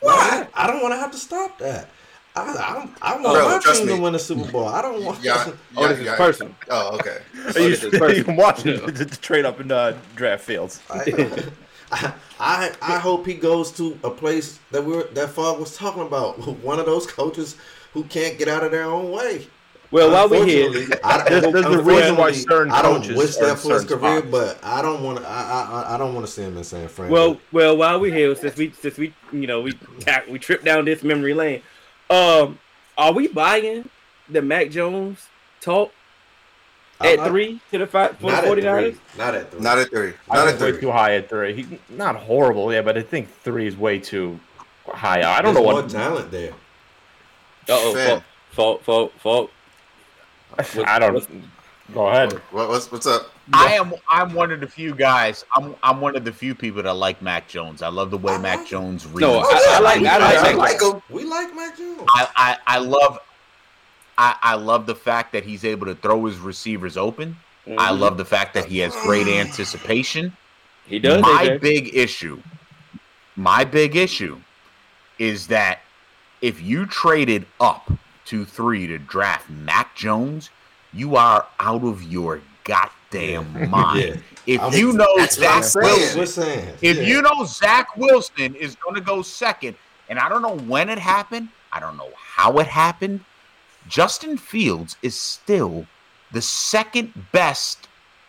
[0.00, 0.46] Why?
[0.54, 1.88] I don't want to have to stop that.
[2.34, 2.90] I, I don't.
[3.02, 3.96] I want Bro, my team me.
[3.96, 4.66] to win the Super Bowl.
[4.68, 5.22] I don't want.
[5.22, 6.54] yeah, Oh, this is personal.
[6.70, 7.18] Oh, okay.
[7.34, 8.18] Are you, this is perfect.
[8.18, 10.80] you can watch it to, to trade up in uh, draft fields.
[10.90, 15.76] I, I I hope he goes to a place that we are that Fogg was
[15.76, 16.38] talking about.
[16.62, 17.56] One of those coaches
[17.92, 19.46] who can't get out of their own way.
[19.90, 20.70] Well, while we're here,
[21.04, 24.20] I, There's- there's a reason why unfortunately, certain I don't wish that for his career,
[24.20, 24.30] spots.
[24.30, 25.28] but I don't want to.
[25.28, 27.10] I, I I don't want to see him in San Fran.
[27.10, 29.78] well, well, while we're here, since we since we you know we
[30.30, 31.60] we trip down this memory lane,
[32.12, 32.58] um,
[32.98, 33.88] are we buying
[34.28, 35.26] the Mac Jones
[35.60, 35.92] talk
[37.00, 38.92] at not- three to the five for the not at 49ers?
[38.92, 39.00] three.
[39.18, 39.60] Not at three.
[39.60, 40.12] Not at three.
[40.28, 41.54] Not think at way too high at three.
[41.62, 44.38] He, not horrible, yeah, but I think three is way too
[44.86, 45.20] high.
[45.22, 45.90] I don't There's know more what.
[45.90, 46.52] talent there.
[47.68, 48.22] Uh oh, Fam.
[48.50, 49.50] fault, fault, fault,
[50.58, 50.86] fault.
[50.86, 51.26] I don't.
[51.92, 52.32] Go ahead.
[52.50, 53.30] What, what's what's up?
[53.52, 55.44] I am I'm one of the few guys.
[55.54, 57.82] I'm I'm one of the few people that like Mac Jones.
[57.82, 59.20] I love the way I Mac like Jones reads.
[59.20, 61.02] No, I, I like I like, I like him.
[61.10, 62.02] We like Mac Jones.
[62.08, 63.18] I, I, I love
[64.16, 67.36] I, I love the fact that he's able to throw his receivers open.
[67.78, 67.98] I Mhm.
[68.00, 70.36] love the fact that he has great anticipation.
[70.86, 71.22] he does.
[71.22, 71.60] my AJ.
[71.60, 72.42] big issue,
[73.36, 74.38] my big issue
[75.18, 75.80] is that
[76.40, 77.90] if you traded up
[78.26, 80.50] to three to draft Mac Jones,
[80.92, 84.22] you are out of your goddamn mind.
[84.46, 86.16] If I'm- you know That's what I'm Zach saying.
[86.18, 86.74] Wilson, saying.
[86.82, 87.02] if yeah.
[87.02, 89.76] you know Zach Wilson is going to go second,
[90.08, 93.20] and I don't know when it happened, I don't know how it happened,
[93.88, 95.86] Justin Fields is still
[96.32, 97.88] the second best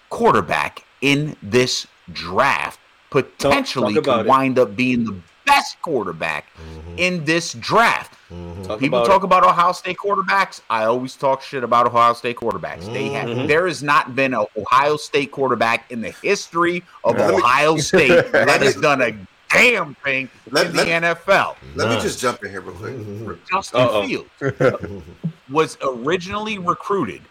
[0.09, 4.29] quarterback in this draft, potentially talk about could it.
[4.29, 5.15] wind up being the
[5.45, 8.13] best quarterback Mhm, in this draft.
[8.31, 8.65] mhm.
[8.67, 10.61] Talk People about talk about Ohio State quarterbacks.
[10.69, 12.91] I always talk shit about Ohio State quarterbacks.
[12.93, 13.47] They have Mhm.
[13.47, 17.77] there has not been an Ohio State quarterback in the history of Let me- Ohio
[17.89, 19.11] State that has done a
[19.51, 21.55] damn thing Let- in let- the NFL.
[21.75, 22.95] Let me just jump in here real quick.
[22.95, 23.37] Mhm.
[23.51, 24.07] Justin Uh-oh.
[24.07, 24.29] Fields
[25.49, 27.21] was originally recruited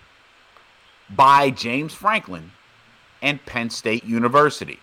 [1.10, 2.52] by James Franklin
[3.20, 4.78] and Penn State University.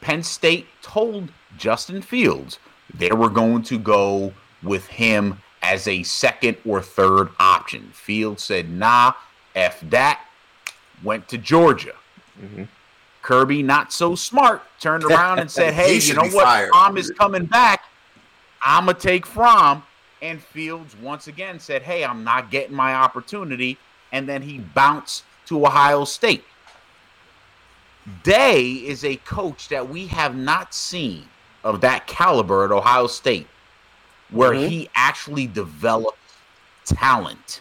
[0.00, 2.58] Penn State told Justin Fields
[2.92, 4.32] they were going to go
[4.62, 7.90] with him as a second or third option.
[7.92, 9.12] Fields said, nah,
[9.54, 10.20] F that.
[11.02, 11.94] Went to Georgia.
[12.40, 12.68] Mhm.
[13.22, 16.44] Kirby, not so smart, turned around and said, He hey, you know what?
[16.44, 16.68] fired.
[16.68, 17.84] Fromm is coming back.
[18.62, 19.82] I'm going to take Fromm.
[20.22, 23.76] And Fields once again said, hey, I'm not getting my opportunity.
[24.12, 26.44] And then he bounced to Ohio State.
[28.22, 31.28] Day is a coach that we have not seen
[31.64, 33.48] of that caliber at Ohio State,
[34.30, 34.68] where Mhm.
[34.68, 36.18] he actually developed
[36.84, 37.60] talent.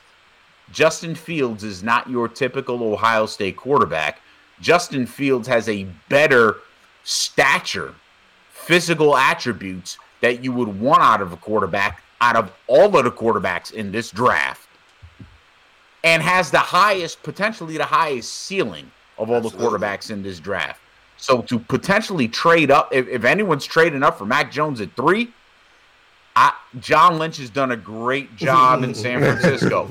[0.71, 4.21] Justin Fields is not your typical Ohio State quarterback.
[4.59, 6.57] Justin Fields has a better
[7.03, 7.95] stature,
[8.51, 13.11] physical attributes that you would want out of a quarterback, out of all of the
[13.11, 14.67] quarterbacks in this draft,
[16.03, 19.59] and has the highest, potentially the highest ceiling of all Absolutely.
[19.59, 20.79] the quarterbacks in this draft.
[21.23, 25.31] So to potentially trade up, if, if anyone's trading up for Mac Jones at three,
[26.35, 26.51] I,
[26.81, 29.87] John Lynch has done a great job in San Francisco.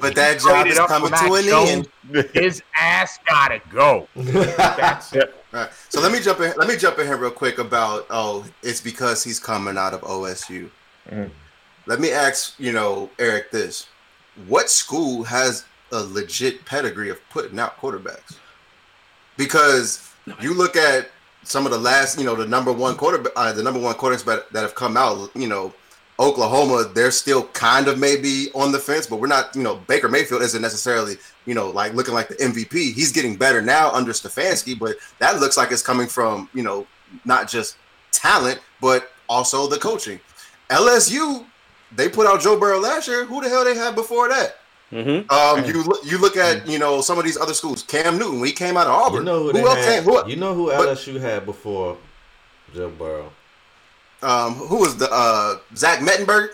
[0.00, 2.30] But that job is coming to an Jones, end.
[2.32, 4.08] His ass gotta go.
[4.16, 5.20] That's All
[5.52, 5.70] right.
[5.90, 6.54] So let me jump in.
[6.56, 10.00] Let me jump in here real quick about oh, it's because he's coming out of
[10.00, 10.70] OSU.
[11.10, 11.30] Mhm.
[11.84, 13.86] Let me ask you know Eric this:
[14.46, 18.36] What school has a legit pedigree of putting out quarterbacks?
[19.36, 20.09] Because
[20.40, 21.10] you look at
[21.42, 24.24] some of the last, you know, the number one quarter, uh, the number one quarterbacks
[24.24, 25.30] that have come out.
[25.34, 25.72] You know,
[26.18, 29.54] Oklahoma, they're still kind of maybe on the fence, but we're not.
[29.56, 31.16] You know, Baker Mayfield isn't necessarily,
[31.46, 32.92] you know, like looking like the MVP.
[32.92, 36.86] He's getting better now under Stefanski, but that looks like it's coming from, you know,
[37.24, 37.76] not just
[38.12, 40.20] talent, but also the coaching.
[40.68, 41.44] LSU,
[41.96, 43.24] they put out Joe Burrow last year.
[43.24, 44.56] Who the hell they had before that?
[44.92, 45.30] Mm-hmm.
[45.30, 47.82] Um, you look, you look at you know some of these other schools.
[47.84, 50.12] Cam Newton, when he came out of Auburn, You know who, who else had, came?
[50.12, 51.96] Who, You know who but- had before
[52.74, 53.30] Joe Burrow?
[54.22, 56.50] um, who was the uh, Zach Mettenberger?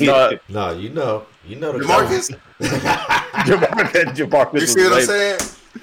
[0.00, 2.30] No, No, you know, you know the Demarcus.
[2.60, 5.38] Jamarcus, Jamarcus You see what I'm saying?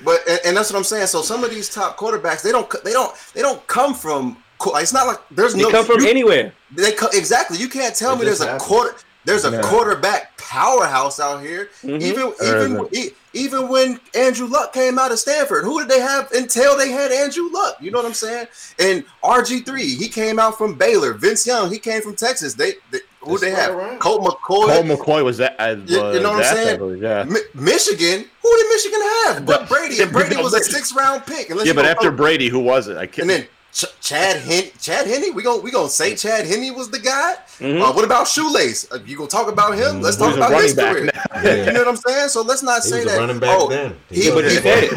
[0.05, 1.07] But and, and that's what I'm saying.
[1.07, 4.37] So some of these top quarterbacks, they don't they don't they don't come from.
[4.75, 6.53] It's not like there's They no come from you- anywhere.
[6.71, 7.57] They co- exactly.
[7.57, 8.95] You can't tell It me there's just a quarter.
[9.25, 9.61] There's a Yeah.
[9.63, 11.69] quarterback powerhouse out here.
[11.83, 12.01] Mhm.
[12.01, 16.77] Even even even when Andrew Luck came out of Stanford, who did they have until
[16.77, 17.77] they had Andrew Luck?
[17.79, 18.47] You know what I'm saying?
[18.77, 21.13] And RG three, he came out from Baylor.
[21.13, 22.53] Vince Young, he came from Texas.
[22.55, 23.73] They, they who That's they have?
[23.75, 23.99] around.
[23.99, 24.65] Colt McCoy.
[24.65, 25.55] Colt McCoy was that.
[25.57, 26.77] Uh, You- you know what I'm saying?
[26.79, 27.23] believe, Yeah.
[27.23, 29.45] Mi- Michigan, who did Michigan have?
[29.45, 31.47] But But- Brady, and Brady was a six round pick.
[31.63, 32.97] Yeah, but after Brady, who was it?
[32.97, 33.19] I can't.
[33.19, 36.89] and then Ch- Chad Hen- Chad Henne, we gonna we gonna say Chad Henne was
[36.89, 37.35] the guy.
[37.59, 37.81] Mhm.
[37.81, 38.91] Uh, what about Shoelace?
[38.91, 40.01] Uh, you gonna talk about him?
[40.01, 41.05] Let's talk about his career.
[41.33, 41.41] now.
[41.41, 42.29] You know what I'm saying?
[42.29, 43.19] So let's not He say was that.
[43.19, 43.95] running back oh, then.
[44.09, 44.89] he- but he said it.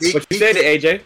[0.00, 1.02] he- But you he- said it, AJ.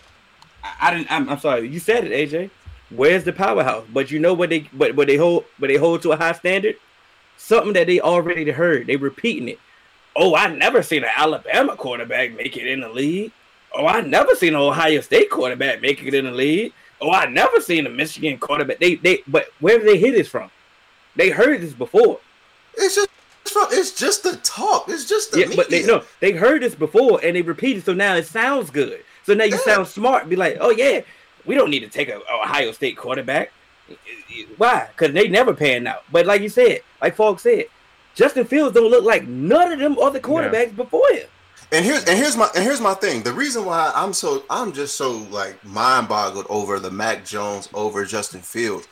[0.63, 1.11] I, I didn't.
[1.11, 1.67] I'm, I'm sorry.
[1.69, 2.51] You said it, AJ.
[2.91, 3.85] Where's the powerhouse?
[3.93, 6.33] But you know what they but what they hold what they hold to a high
[6.33, 6.77] standard?
[7.39, 8.87] Something that they already heard.
[8.87, 9.59] They repeating it.
[10.15, 13.33] Oh, I never seen an Alabama quarterback make it in the league.
[13.75, 16.73] Oh, I never seen an Ohio State quarterback make it in the league.
[17.01, 18.79] Oh, I never seen a Michigan quarterback.
[18.79, 20.51] They they but where did they hear this from?
[21.17, 22.21] They heard this before.
[22.77, 23.09] It's just
[23.73, 24.85] it's just the talk.
[24.89, 25.97] It's just the Yeah, but they media.
[25.97, 27.85] no, they heard this before and they repeated.
[27.85, 29.03] So now it sounds good.
[29.25, 29.59] So now you Yeah.
[29.59, 30.29] sound smart.
[30.29, 31.01] Be like, oh yeah,
[31.47, 33.51] we don't need to take a, a Ohio State quarterback.
[34.57, 34.89] Why?
[34.97, 36.05] Because they never pan out.
[36.13, 37.65] But like you said, like Falk said,
[38.15, 41.27] Justin Fields don't look like none of them other quarterbacks before him.
[41.73, 43.23] And here's and here's my and here's my thing.
[43.23, 47.69] The reason why I'm so I'm just so like mind boggled over the Mac Jones
[47.75, 48.87] over Justin Fields.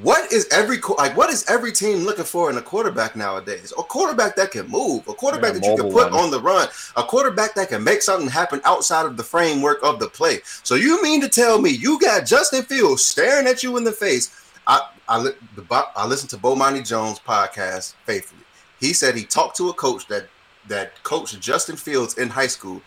[0.00, 1.16] What is every like?
[1.16, 3.72] What is every team looking for in a quarterback nowadays?
[3.76, 6.14] A quarterback that can move, a quarterback Yeah, that you can put one.
[6.26, 9.98] on the run, a quarterback that can make something happen outside of the framework of
[9.98, 10.38] the play.
[10.62, 13.90] So you mean to tell me you got Justin Fields staring at you in the
[13.90, 14.30] face?
[14.68, 15.30] I I,
[15.68, 18.44] Bo- I listened to Bomani Jones podcast faithfully.
[18.78, 20.28] He said he talked to a coach that
[20.68, 22.80] that coached Justin Fields in high school,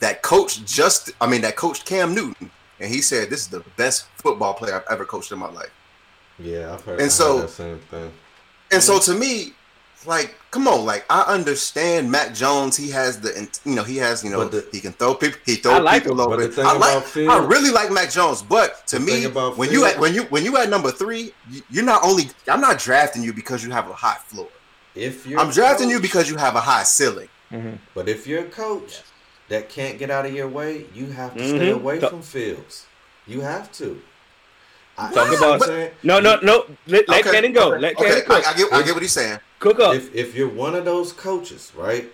[0.00, 2.50] that coached just I mean that coached Cam Newton,
[2.80, 5.70] and he said this is the best football player I've ever coached in my life.
[6.38, 8.10] Yeah, I've heard, And I heard so- that same thing.
[8.72, 9.52] And so to me,
[10.06, 12.76] like, come on, like I understand Mac Jones.
[12.76, 15.38] He has the, you know, he has, you know, the- he can throw people.
[15.44, 16.36] He throw like people him, over.
[16.36, 17.04] but the thing I like.
[17.04, 20.14] Fields- I really like Mac Jones, but to me, thing about when you at when
[20.14, 22.30] you when you at number three, you- you're not only.
[22.48, 24.48] I'm not drafting you because you have a hot floor.
[24.94, 27.28] If you're I'm drafting you because you have a high ceiling.
[27.94, 29.02] But if you're a coach
[29.48, 31.74] that can't get out of your way, you have to stay Mhm.
[31.74, 32.86] away Talk- from Fields.
[33.26, 34.00] You have to.
[34.98, 36.66] I, Talk about- saying, No, no, no.
[36.86, 37.68] Let, let Okay, Cannon go.
[37.70, 38.46] Let okay, Cannon cook.
[38.46, 39.38] I, I get, I get what he's saying.
[39.58, 39.94] cook up.
[39.94, 42.10] if if you're one of those coaches, right?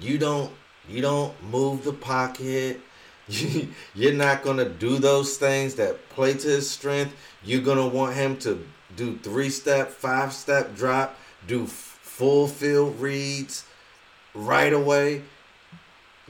[0.00, 0.50] You don't
[0.88, 2.80] you don't move the pocket.
[3.28, 7.14] You, you're not gonna do those things that play to his strength.
[7.44, 8.66] You're gonna want him to
[8.96, 11.16] do three step, five step drop,
[11.46, 11.89] do f-
[12.20, 13.64] full field reads
[14.34, 15.22] right away,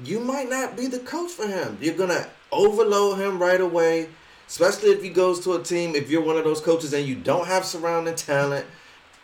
[0.05, 1.77] you might not be the coach for him.
[1.81, 4.09] You're gonna overload him right away,
[4.47, 5.97] especially if he goes to a team.
[5.97, 8.67] If you're one of those coaches and you don't have surrounding talent,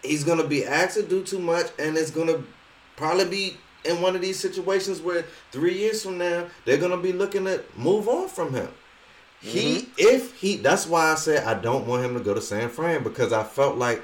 [0.02, 2.42] he's gonna be asked to do too much, and it's gonna
[2.96, 7.12] probably be in one of these situations where three years from now they're gonna be
[7.12, 8.70] looking to move on from him.
[9.40, 9.90] He, mm-hmm.
[9.98, 13.04] if he, that's why I said I don't want him to go to San Fran
[13.04, 14.02] because I felt like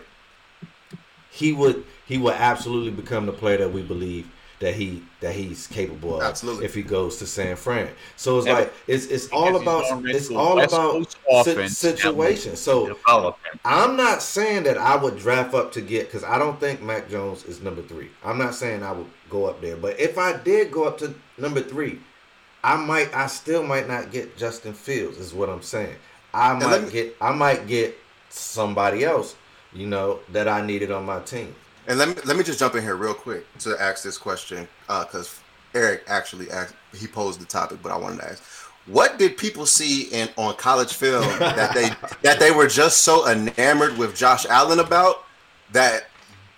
[1.32, 4.28] he would, he will absolutely become the player that we believe
[4.60, 6.22] that he that he's capable of.
[6.22, 6.64] Absolutely.
[6.66, 7.88] if he goes to San Fran.
[8.16, 12.24] So it's Yeah, like it's it's all about it's all about si- offense that will
[12.24, 12.56] situation.
[12.56, 13.36] So develop.
[13.64, 17.08] I'm not saying that I would draft up to get because I don't think Mac
[17.08, 18.10] Jones is number three.
[18.24, 21.14] I'm not saying I would go up there, but if I did go up to
[21.38, 22.00] number three,
[22.64, 25.18] I might, I still might not get Justin Fields.
[25.18, 25.96] Is what I'm saying.
[26.34, 27.96] I might me- get, I might get
[28.30, 29.36] somebody else,
[29.72, 31.54] you know, that I needed on my team.
[31.86, 34.68] And let me let me just jump in here real quick to ask this question
[34.88, 35.40] uh, because
[35.74, 38.42] Eric actually asked he posed the topic, but I wanted to ask,
[38.86, 41.90] what did people see in on college film that they
[42.22, 45.24] that they were just so enamored with Josh Allen about
[45.72, 46.06] that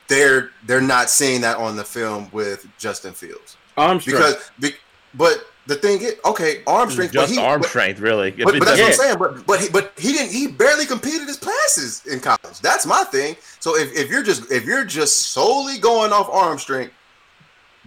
[0.09, 4.17] they're they're not seeing that on the film with Justin Fields Armstrong.
[4.17, 4.73] because be,
[5.15, 8.31] but the thing is okay arm strength but Just he, arm but, strength, really.
[8.31, 9.45] But, but that's doesn't- what I'm saying.
[9.47, 10.33] But but he but he didn't.
[10.33, 12.61] He barely competed his passes in college.
[12.61, 13.37] That's my thing.
[13.61, 16.93] So if, if you're just if you're just solely going off arm strength,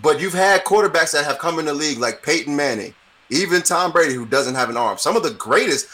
[0.01, 2.93] but you've had quarterbacks that have come in the league like Peyton Manning,
[3.29, 4.97] even Tom Brady, who doesn't have an arm.
[4.97, 5.87] Some of the greatest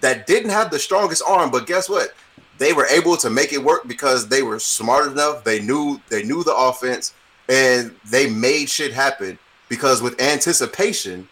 [0.00, 2.14] that didn't have the strongest arm, but guess what?
[2.58, 5.44] They were able to make it work because they were smart enough.
[5.44, 7.14] They knew they knew the offense,
[7.48, 9.38] and they made shit happen.
[9.68, 11.28] Because with anticipation,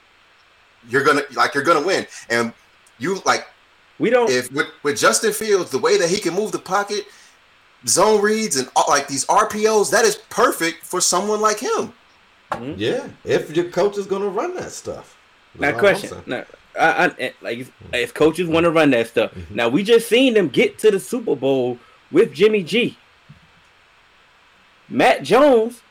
[0.88, 2.06] you're gonna like you're gonna win.
[2.28, 2.52] And
[2.98, 3.46] you like
[3.98, 4.30] we don't.
[4.30, 7.06] if with, with Justin Fields, the way that he can move the pocket,
[7.86, 11.92] zone reads, and like these RPOs, that is perfect for someone like him.
[12.76, 15.16] Yeah, if your coach is gonna run that stuff.
[15.58, 16.10] Now, That's all I'm question.
[16.10, 16.22] saying.
[16.26, 16.44] Now,
[16.78, 19.32] I, I, eh, like if, if coaches want to run that stuff.
[19.50, 21.78] Now we just seen them get to the Super Bowl
[22.12, 22.96] with Jimmy G.
[24.88, 25.82] Mac Jones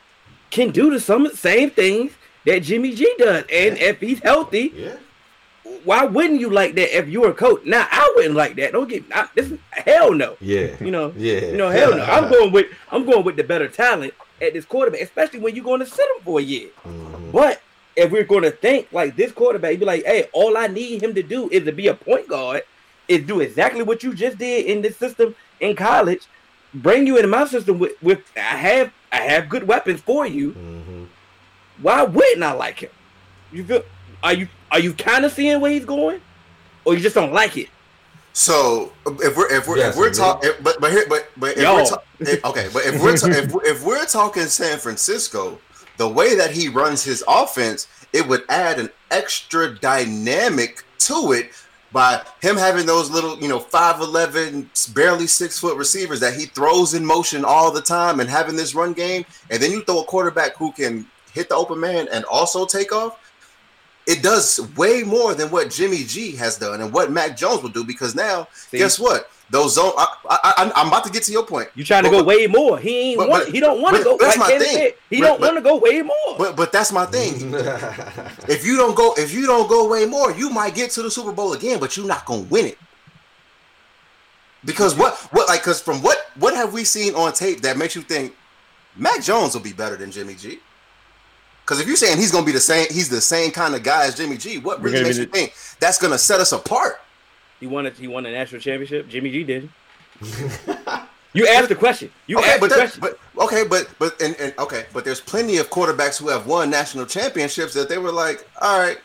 [0.52, 2.14] can do the some same things
[2.46, 4.96] that Jimmy G does, and if he's healthy, Yeah.
[5.84, 7.64] why wouldn't you like that if you were a coach?
[7.66, 8.72] Now I wouldn't like that.
[8.74, 9.52] Don't get I, this.
[9.52, 10.38] is- Hell no.
[10.42, 10.76] Yeah.
[10.80, 11.14] You know.
[11.18, 11.40] Yeah.
[11.48, 11.70] You know.
[11.70, 12.04] Hell no.
[12.16, 15.64] I'm going with I'm going with the better talent at this quarterback, especially when you're
[15.66, 16.70] going to sit him for a year.
[16.88, 17.32] Mhm.
[17.32, 17.62] But
[17.96, 21.14] if we're going to think like this quarterback, be like, hey, all I need him
[21.16, 22.64] to do is to be a point guard,
[23.08, 26.24] is do exactly what you just did in this system in college,
[26.74, 30.52] bring you into my system with, with I have I have good weapons for you.
[30.52, 31.08] Mhm.
[31.82, 32.90] Why wouldn't I like him?
[33.52, 33.84] You feel?
[34.24, 36.22] Are you are you kind of seeing where he's going,
[36.84, 37.70] or you just don't like it?
[38.34, 41.64] So if we're if we're Yes, if we're talking, but but here but but if
[41.64, 41.76] Yo.
[41.76, 45.58] we're ta- if- okay, but if we're ta- if, we're- if we're talking San Francisco,
[45.98, 51.52] the way that he runs his offense, it would add an extra dynamic to it
[51.94, 56.94] by him having those little you know 5'11 barely six foot receivers that he throws
[56.94, 60.04] in motion all the time and having this run game and then you throw a
[60.06, 61.06] quarterback who can
[61.36, 63.20] hit the open man and also take off
[64.08, 67.70] it does way more than what Jimmy G has done and what Mac Jones will
[67.70, 68.78] do because now, See?
[68.78, 69.30] guess what?
[69.50, 69.94] Those zone.
[69.98, 71.70] I, I, I, am about to get to your point.
[71.76, 72.80] You trying to But- go way more?
[72.80, 73.46] He ain't but- want.
[73.46, 74.18] but- he don't want to go.
[74.18, 74.76] that's like my thing.
[74.78, 76.38] said, He But- don't want to go way more.
[76.38, 77.54] But but that's my thing.
[78.48, 81.12] if you don't go, if you don't go way more, you might get to the
[81.12, 82.78] Super Bowl again, but you're not gonna win it.
[84.64, 87.96] Because what what like because from what what have we seen on tape that makes
[87.96, 88.36] you think
[88.96, 90.60] Mac Jones will be better than Jimmy G?
[91.66, 94.06] Because if you're saying he's gonna be the same, he's the same kind of guy
[94.06, 94.60] as Jimmy G.
[94.60, 97.02] What really makes be you the- think that's gonna set us apart?
[97.60, 97.98] He won it.
[97.98, 99.08] He won a national championship.
[99.08, 99.70] Jimmy G did.
[101.34, 102.12] you asked the question.
[102.28, 103.18] You okay, asked but the that, question.
[103.34, 106.70] but okay, but but and, and okay, but there's plenty of quarterbacks who have won
[106.70, 109.00] national championships that they were like, all right,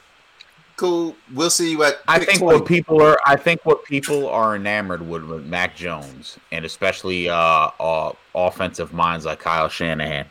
[0.76, 2.00] cool, we'll see you at.
[2.08, 5.74] I think 20." what people are I think what people are enamored with with Mac
[5.74, 10.26] Jones and especially uh, uh offensive minds like Kyle Shanahan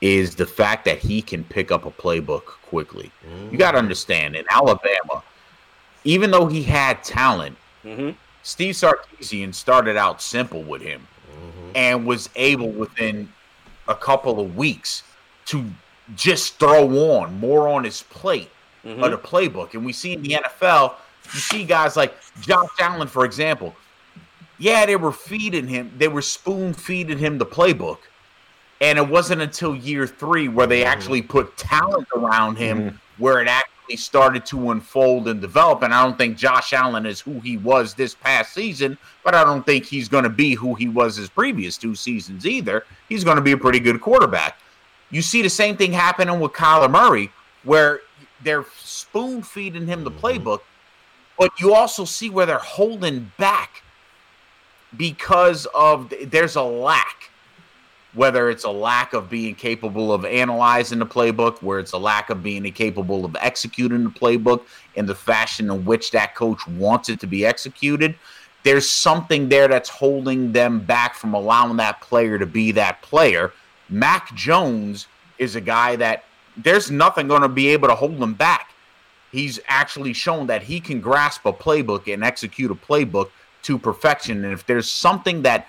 [0.00, 3.10] is the fact that he can pick up a playbook quickly.
[3.24, 3.58] You mm.
[3.58, 5.22] got to understand in Alabama,
[6.04, 8.10] even though he had talent, hmm
[8.46, 11.70] Steve Sarkisian started out simple with him mm-hmm.
[11.74, 13.28] and was able within
[13.88, 15.02] a couple of weeks
[15.46, 15.64] to
[16.14, 16.86] just throw
[17.18, 18.48] on more on his plate
[18.84, 19.10] of mm-hmm.
[19.10, 19.74] the playbook.
[19.74, 20.94] And we see in the NFL,
[21.34, 23.74] you see guys like Josh Allen, for example.
[24.58, 27.98] Yeah, they were feeding him, they were spoon feeding him the playbook.
[28.80, 30.92] And it wasn't until year three where they mm-hmm.
[30.92, 32.96] actually put talent around him mm-hmm.
[33.22, 35.82] where it actually started to unfold and develop.
[35.82, 39.44] And I don't think Josh Allen is who he was this past season, but I
[39.44, 42.84] don't think he's going to be who he was his previous two seasons either.
[43.08, 44.58] He's going to be a pretty good quarterback.
[45.10, 47.30] You see the same thing happening with Kyler Murray,
[47.62, 48.00] where
[48.42, 50.26] they're spoon feeding him the mm-hmm.
[50.26, 50.60] playbook,
[51.38, 53.82] but you also see where they're holding back
[54.96, 57.30] because of there's a lack
[58.16, 62.30] whether it's a lack of being capable of analyzing the playbook, where it's a lack
[62.30, 64.62] of being capable of executing the playbook
[64.94, 68.16] in the fashion in which that coach wants it to be executed.
[68.62, 73.52] There's something there that's holding them back from allowing that player to be that player.
[73.90, 75.06] Mac Jones
[75.38, 76.24] is a guy that
[76.56, 78.72] there's nothing going to be able to hold him back.
[79.30, 83.28] He's actually shown that he can grasp a playbook and execute a playbook
[83.64, 84.42] to perfection.
[84.42, 85.68] And if there's something that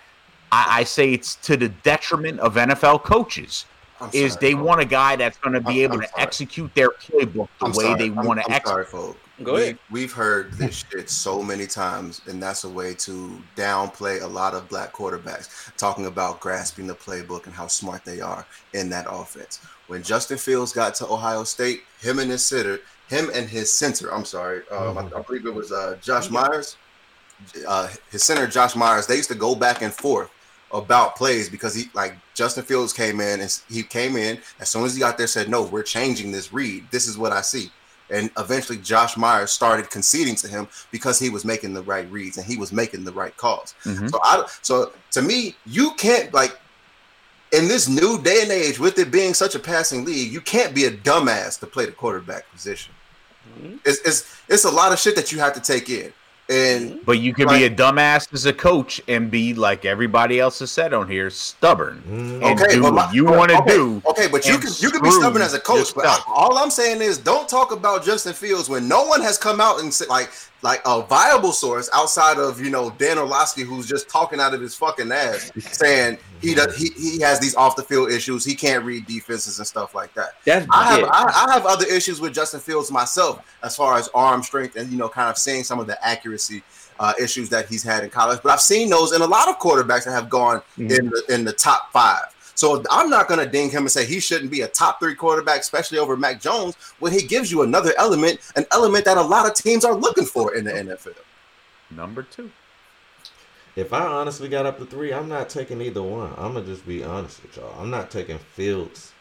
[0.52, 3.66] I, I say it's to the detriment of NFL coaches.
[4.00, 4.64] I'm is sorry, they folks.
[4.66, 6.22] want a guy that's going to be I'm- able I'm to sorry.
[6.24, 8.00] execute their playbook the I'm way sorry.
[8.00, 8.68] they want to execute.
[8.68, 9.20] sorry, folks.
[9.44, 9.78] Go ahead.
[9.92, 14.28] We, we've heard this shit so many times, and that's a way to downplay a
[14.28, 18.90] lot of black quarterbacks, talking about grasping the playbook and how smart they are in
[18.90, 19.60] that offense.
[19.88, 22.80] When Justin Fields got to Ohio State, him and his center,
[23.10, 26.76] him and his center, I'm sorry, um, I, I believe it was uh, Josh Myers,
[27.68, 29.06] uh, his center Josh Myers.
[29.08, 30.32] They used to go back and forth
[30.72, 34.84] about plays because he like Justin Fields came in and he came in as soon
[34.86, 36.86] as he got there said no we're changing this read.
[36.92, 37.72] This is what I see.
[38.10, 42.38] And eventually Josh Myers started conceding to him because he was making the right reads
[42.38, 43.76] and he was making the right calls.
[43.86, 44.10] Mhm.
[44.12, 46.58] so I so to me you can't like
[47.54, 50.76] in this new day and age with it being such a passing league you can't
[50.76, 52.94] be a dumbass to play the quarterback position.
[53.62, 53.80] Mhm.
[53.86, 56.12] it's, it's it's a lot of shit that you have to take in
[56.50, 60.60] and But you can be a dumbass as a coach and be like everybody else
[60.60, 62.02] has said on here, stubborn.
[62.10, 62.36] Mm.
[62.36, 64.02] And Okay, do but what my- you want to okay, do.
[64.06, 66.70] Okay, but you can you can be stubborn as a coach, but I, all I'm
[66.70, 70.08] saying is don't talk about Justin Fields when no one has come out and said
[70.08, 70.30] like
[70.64, 74.62] like a viable source outside of you know Dan Orlovsky who's just talking out of
[74.62, 78.56] his fucking ass saying he does he, he has these off the field issues, he
[78.56, 80.32] can't read defenses and stuff like that.
[80.46, 81.04] That's I have.
[81.12, 84.90] I, I have other issues with Justin Fields myself as far as arm strength and
[84.92, 86.64] you know kind of seeing some of the accuracy
[87.00, 88.40] uh, issues that he's had in college.
[88.42, 90.98] But I've seen those in a lot of quarterbacks that have gone Mhm.
[91.00, 92.24] in the in the top five.
[92.58, 95.14] So I'm not going to ding him and say he shouldn't be a top three
[95.14, 99.22] quarterback, especially over Mac Jones, when he gives you another element, an element that a
[99.22, 101.14] lot of teams are looking for in the NFL.
[101.92, 102.50] Number two.
[103.76, 106.34] If I honestly got up to three, I'm not taking either one.
[106.36, 107.76] I'm gonna just be honest with y'all.
[107.80, 109.12] I'm not taking Fields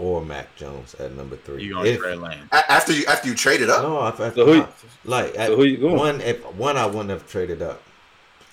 [0.00, 1.62] or Mac Jones at number three.
[1.62, 2.48] You on If- Trey Lance.
[2.50, 4.74] After you after you traded up, No, if, if So who- not,
[5.04, 5.96] like at so who you going?
[5.96, 7.80] one, if one, I wouldn't have traded up.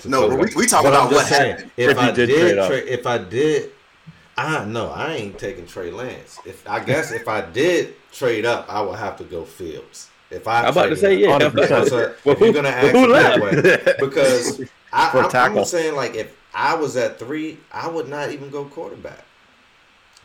[0.05, 0.55] No, trade we- up.
[0.55, 1.71] we talking about what saying, happened.
[1.75, 2.71] If, If I did did, trade up.
[2.71, 3.71] if I did,
[4.39, 6.39] I no, I ain't taking Trey Lance.
[6.45, 10.09] If I guess if I did trade up, I would have to go Fields.
[10.31, 11.37] If I I'm about to say yeah.
[11.39, 11.89] 100%.
[11.89, 14.61] So Well, if you're gonna ask who that way, because
[14.93, 15.59] I, For a I'm, tackle.
[15.59, 19.25] I'm saying like if I was at three, I would not even go quarterback.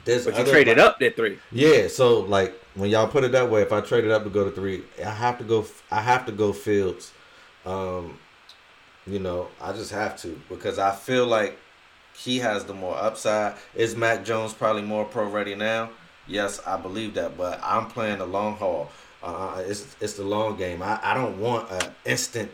[0.04, 1.38] There's But you traded up that three.
[1.50, 4.44] yeah, so like when y'all put it that way, if I traded up to go
[4.44, 5.66] to three, I have to go.
[5.90, 7.12] I have to go Fields.
[7.64, 8.18] Um,
[9.06, 11.58] you know, I just have to because I feel like
[12.16, 13.54] he has the more upside.
[13.74, 15.90] Is Mac Jones probably more pro ready now?
[16.26, 18.90] Yes, I believe that, but I'm playing the long haul.
[19.22, 20.82] Uh, it's it's the long game.
[20.82, 22.50] I, I don't want an instant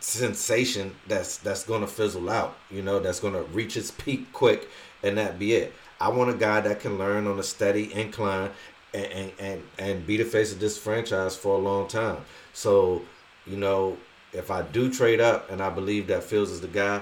[0.00, 2.56] sensation that's that's gonna fizzle out.
[2.70, 4.68] You know, that's gonna reach its peak quick
[5.02, 5.72] and that be it.
[6.00, 8.50] I want a guy that can learn on a steady incline
[8.92, 12.18] and and and, and be the face of this franchise for a long time.
[12.52, 13.02] So,
[13.46, 13.96] you know,
[14.32, 17.00] if I do trade up and I believe that Fields is the guy,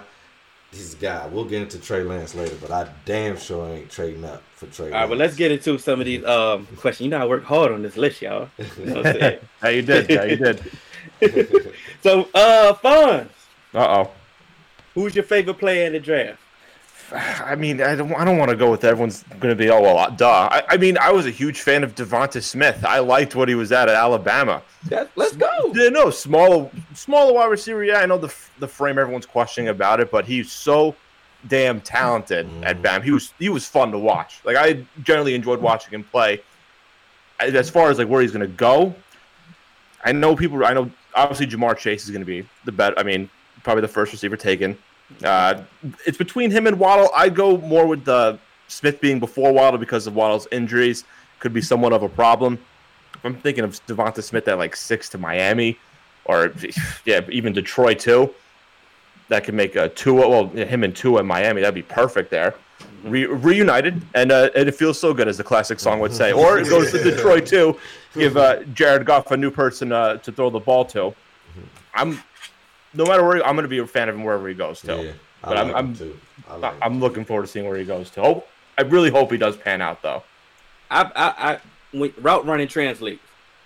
[0.73, 1.27] he's the guy.
[1.27, 4.87] We'll get into Trey Lance later, but I damn sure ain't trading up for Trey.
[4.87, 7.05] All right, but let's get into some of these um questions.
[7.05, 8.49] You know, I work hard on this list, y'all.
[8.59, 9.39] You know what I'm saying?
[9.63, 10.11] yeah, you did.
[10.11, 11.75] Yeah, you did.
[12.03, 13.29] so, uh, fun.
[13.75, 14.11] Uh oh.
[14.95, 16.39] Who's your favorite player in the draft?
[17.15, 19.81] I mean, I don't, I don't want to go with everyone's going to be, oh,
[19.81, 20.49] well, uh, duh.
[20.51, 22.85] I, I mean, I was a huge fan of Devonta Smith.
[22.85, 24.63] I liked what he was at at Alabama.
[24.87, 25.73] That, let's go.
[25.75, 27.85] Yeah, no, smaller, smaller wide receiver.
[27.85, 30.95] Yeah, I know the the frame everyone's questioning about it, but he's so
[31.49, 32.83] damn talented at mm.
[32.83, 33.03] Bam.
[33.03, 34.41] He was he was fun to watch.
[34.45, 36.41] Like I generally enjoyed watching him play.
[37.41, 38.95] As far as like where he's going to go,
[40.05, 40.65] I know people.
[40.65, 42.99] I know obviously Ja'Marr Chase is going to be the bet.
[42.99, 43.29] I mean,
[43.65, 44.79] probably the first receiver taken.
[45.25, 45.63] Uh,
[46.07, 47.11] it's between him and Waddle.
[47.15, 48.39] I go more with the
[48.69, 51.05] Smith being before Waddle because of Waddle's injuries.
[51.39, 52.59] Could be somewhat of a problem.
[53.25, 55.79] I'm thinking of Devonta Smith at like six to Miami,
[56.25, 56.53] or
[57.05, 58.35] yeah, even Detroit too.
[59.29, 60.15] That could make a two.
[60.15, 61.61] Well, him and two in Miami.
[61.61, 62.55] That'd be perfect there.
[63.05, 66.33] re- reunited, and uh, and it feels so good, as the classic song would say.
[66.33, 67.79] Or it goes to Detroit too.
[68.15, 71.15] Give uh, Jared Goff a new person uh, to throw the ball to.
[71.95, 72.23] I'm
[72.95, 75.03] no matter where I'm going to be a fan of him wherever he goes to.
[75.03, 75.13] Yeah,
[75.45, 76.19] I But I'm- I'm- too.
[76.51, 78.21] I like him I'm looking forward to seeing where he goes to.
[78.23, 80.23] Hope, I really hope he does pan out though.
[80.91, 81.59] I, I, I
[81.93, 83.23] when, route running translates.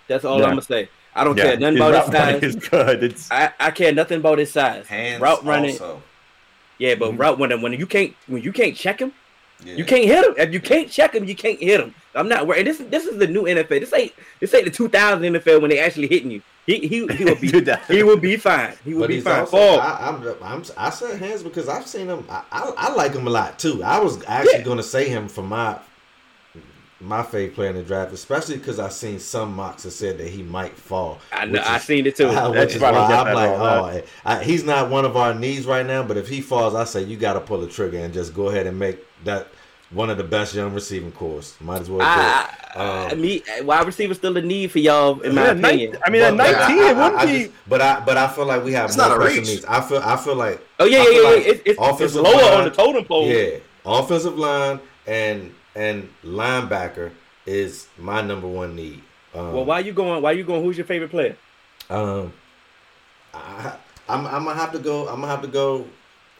[0.07, 0.45] That's all Yeah.
[0.45, 0.89] I'm gonna say.
[1.15, 2.55] I don't Yeah, care nothing his about his route running size.
[2.55, 3.03] is good.
[3.03, 4.85] It's I, I care nothing about his size.
[4.87, 6.01] Hands route running, also.
[6.77, 7.17] yeah, but Mm-hmm.
[7.21, 9.11] route when when you can't when you can't check him,
[9.65, 9.73] Yeah.
[9.75, 10.35] you can't hit him.
[10.37, 11.93] If you can't check him, you can't hit him.
[12.15, 12.67] I'm not worried.
[12.67, 13.79] This this is the new NFL.
[13.79, 16.41] This ain't this ain't the 2000 NFL when they actually hitting you.
[16.67, 18.73] He he he will be Dude, he will be fine.
[18.85, 19.39] He will But be he's fine.
[19.39, 22.25] also, I, I'm, I'm, I said hands because I've seen him.
[22.29, 23.81] I, I, I like him a lot too.
[23.83, 24.63] I was actually Yeah.
[24.63, 25.79] going to say him for my
[26.99, 30.29] my favorite player in the draft, especially because I seen some mocks that said that
[30.29, 31.19] he might fall.
[31.31, 31.51] I know.
[31.53, 32.27] which I is- seen it too.
[32.27, 34.89] Uh, which is why I why don't get I'm like, all oh, I, he's not
[34.89, 36.01] one of our needs right now.
[36.03, 38.49] But if he falls, I say you got to pull the trigger and just go
[38.49, 39.47] ahead and make that
[39.91, 41.55] one of the best young receiving cores.
[41.61, 42.77] Might as well do I, it.
[42.77, 45.91] I, Um, me wide receiver still a need for y'all in my Yeah, opinion.
[45.93, 47.39] nine- I mean, at but- but 19, I- it wouldn't I be.
[47.39, 49.47] just- but I but I feel like we have It's more not a reach.
[49.47, 49.65] needs.
[49.65, 51.21] I feel I feel like oh yeah, yeah, yeah.
[51.21, 51.51] like yeah.
[51.51, 53.27] It's, it's, it's offensive lower line- on the totem pole.
[53.27, 57.11] Yeah, offensive line and and linebacker
[57.45, 59.01] is my number one need.
[59.33, 60.21] Um, Well, why you going?
[60.21, 60.63] Why you going?
[60.63, 61.35] Who's your favorite player?
[61.89, 62.33] um,
[63.33, 63.73] I,
[64.09, 65.07] I'm I'm gonna have to go.
[65.07, 65.85] I'm gonna have to go.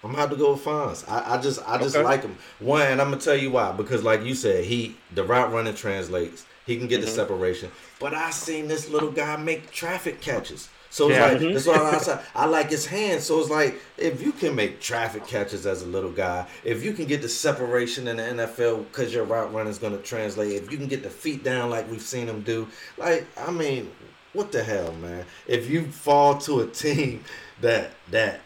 [0.03, 1.07] I'm gonna have to go with Fonz.
[1.09, 2.03] I, I just I just Okay.
[2.03, 2.37] like him.
[2.59, 3.71] One, and I'm gonna tell you why.
[3.71, 6.45] Because like you said, he the route running translates.
[6.65, 7.05] He can get Mm-hmm.
[7.05, 7.71] the separation.
[7.99, 10.69] But I seen this little guy make traffic catches.
[10.89, 11.25] So it's Yeah.
[11.27, 11.53] like Mm-hmm.
[11.53, 13.23] that's why I, said I like his hands.
[13.25, 16.93] So it's like if you can make traffic catches as a little guy, if you
[16.93, 20.71] can get the separation in the NFL because your route running is gonna translate, if
[20.71, 22.67] you can get the feet down like we've seen him do,
[22.97, 23.91] like I mean,
[24.33, 25.25] what the hell, man?
[25.47, 27.23] If you fall to a team
[27.61, 28.41] that that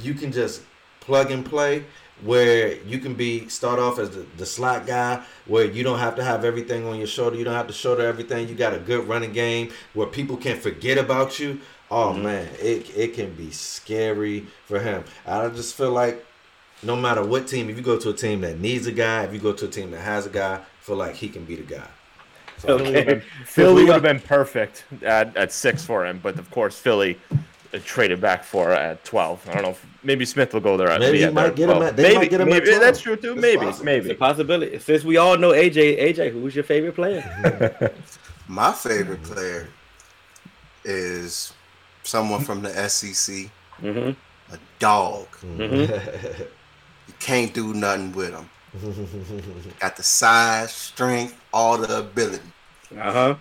[0.00, 0.62] you can just
[1.08, 1.82] plug and play
[2.20, 6.14] where you can be start off as the, the slot guy where you don't have
[6.16, 7.34] to have everything on your shoulder.
[7.34, 8.46] You don't have to shoulder everything.
[8.46, 11.60] You got a good running game where people can forget about you.
[11.90, 12.24] Oh mm-hmm.
[12.24, 15.04] man it, it can be scary for him.
[15.26, 16.26] I just feel like
[16.82, 19.32] no matter what team if you go to a team that needs a guy if
[19.32, 21.56] you go to a team that has a guy I feel like he can be
[21.56, 21.88] the guy.
[22.64, 23.22] Okay.
[23.46, 27.18] Philly would have been perfect at, at six for him, but of course Philly
[27.84, 29.46] traded back for at twelve.
[29.48, 29.70] I don't know.
[29.70, 30.88] If, maybe Smith will go there.
[30.90, 32.80] At, Maybe be he might get him at- they maybe, might get him maybe 12.
[32.80, 33.32] that's true too.
[33.32, 33.84] It's maybe, possible.
[33.84, 34.10] maybe.
[34.10, 34.78] It's a possibility.
[34.78, 37.92] Since we all know AJ, AJ, who's your favorite player?
[38.48, 39.68] My favorite player
[40.84, 41.52] is
[42.02, 43.50] someone from the SEC,
[43.80, 44.10] hmm
[44.50, 45.26] a dog.
[45.42, 46.42] Mm-hmm.
[47.08, 48.48] You can't do nothing with him.
[49.80, 52.42] Got the size, strength, all the ability.
[52.98, 53.34] Uh huh.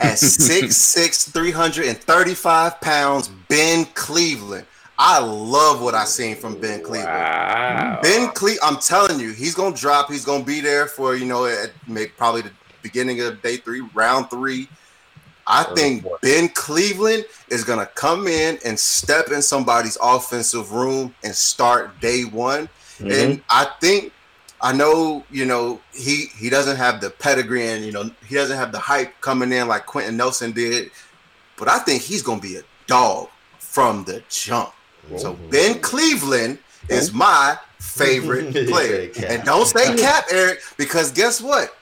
[0.00, 4.66] At 6'6", 335 pounds, Ben Cleveland.
[4.98, 7.04] I love what I seen from Ben Cleveland.
[7.06, 8.00] Wow.
[8.02, 10.10] Ben Cle I'm telling you, he's gonna drop.
[10.10, 12.50] He's gonna be there for you know at maybe probably the
[12.82, 14.68] beginning of day three, round three.
[15.46, 21.34] I think Ben Cleveland is gonna come in and step in somebody's offensive room and
[21.34, 22.70] start day one.
[22.98, 23.10] Mm-hmm.
[23.10, 24.14] And I think
[24.62, 28.56] I know you know he he doesn't have the pedigree and you know he doesn't
[28.56, 30.90] have the hype coming in like Quenton Nelson did,
[31.58, 33.28] but I think he's gonna be a dog
[33.72, 34.70] from the jump.
[35.16, 36.58] So Ben Cleveland
[36.90, 39.10] is my favorite player.
[39.26, 41.74] And don't say cap, Eric, because guess what?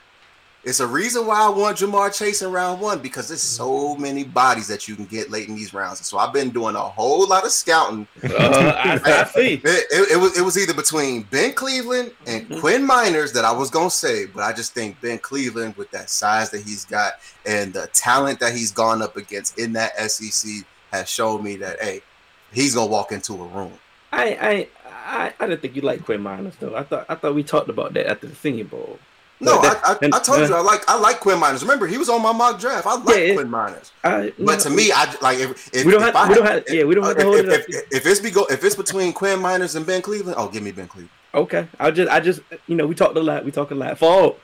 [0.63, 4.23] It's a reason why I want Ja'Marr Chase in round one because there's so many
[4.23, 6.05] bodies that you can get late in these rounds.
[6.05, 8.07] So I've been doing a whole lot of scouting.
[8.23, 9.53] Uh, I, I see.
[9.55, 13.51] It, it, it was it was either between Ben Cleveland and Quinn Meinerz that I
[13.51, 17.13] was gonna say, but I just think Ben Cleveland with that size that he's got
[17.45, 21.81] and the talent that he's gone up against in that SEC has shown me that
[21.81, 22.01] hey,
[22.51, 23.73] he's gonna walk into a room.
[24.13, 24.67] I, I,
[25.05, 26.75] I, I didn't think you liked Quinn Meinerz though.
[26.75, 28.99] I thought, I thought we talked about that after the Senior Bowl.
[29.39, 31.61] No, I, that- I, I and- told you I like I like Quinn Meinerz.
[31.61, 32.85] Remember, he was on my mock draft.
[32.85, 33.91] I like Yeah, Quinn Meinerz.
[34.03, 36.45] I, But to me, I like if, if we don't if have, I we don't
[36.45, 37.65] have, yeah, we don't have to hold if, it up.
[37.69, 40.61] if, if it's be go, if it's between Quinn Meinerz and Ben Cleveland, oh, give
[40.61, 41.09] me Ben Cleveland.
[41.33, 43.45] Okay, I just, I just, you know, we talked a lot.
[43.45, 43.97] We talked a lot.
[43.97, 44.35] Fall,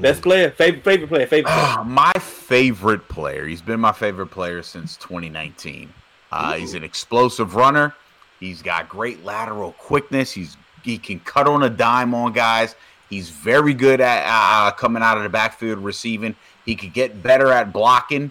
[0.00, 1.52] best player, favorite, favorite player, favorite.
[1.52, 1.66] player.
[1.78, 3.46] Ah, my favorite player.
[3.46, 5.92] He's been my favorite player since 2019.
[6.32, 7.94] Uh, he's an explosive runner.
[8.40, 10.32] He's got great lateral quickness.
[10.32, 12.74] He's he can cut on a dime on guys.
[13.08, 16.36] He's very good at uh, coming out of the backfield receiving.
[16.66, 18.30] He could get better at blocking,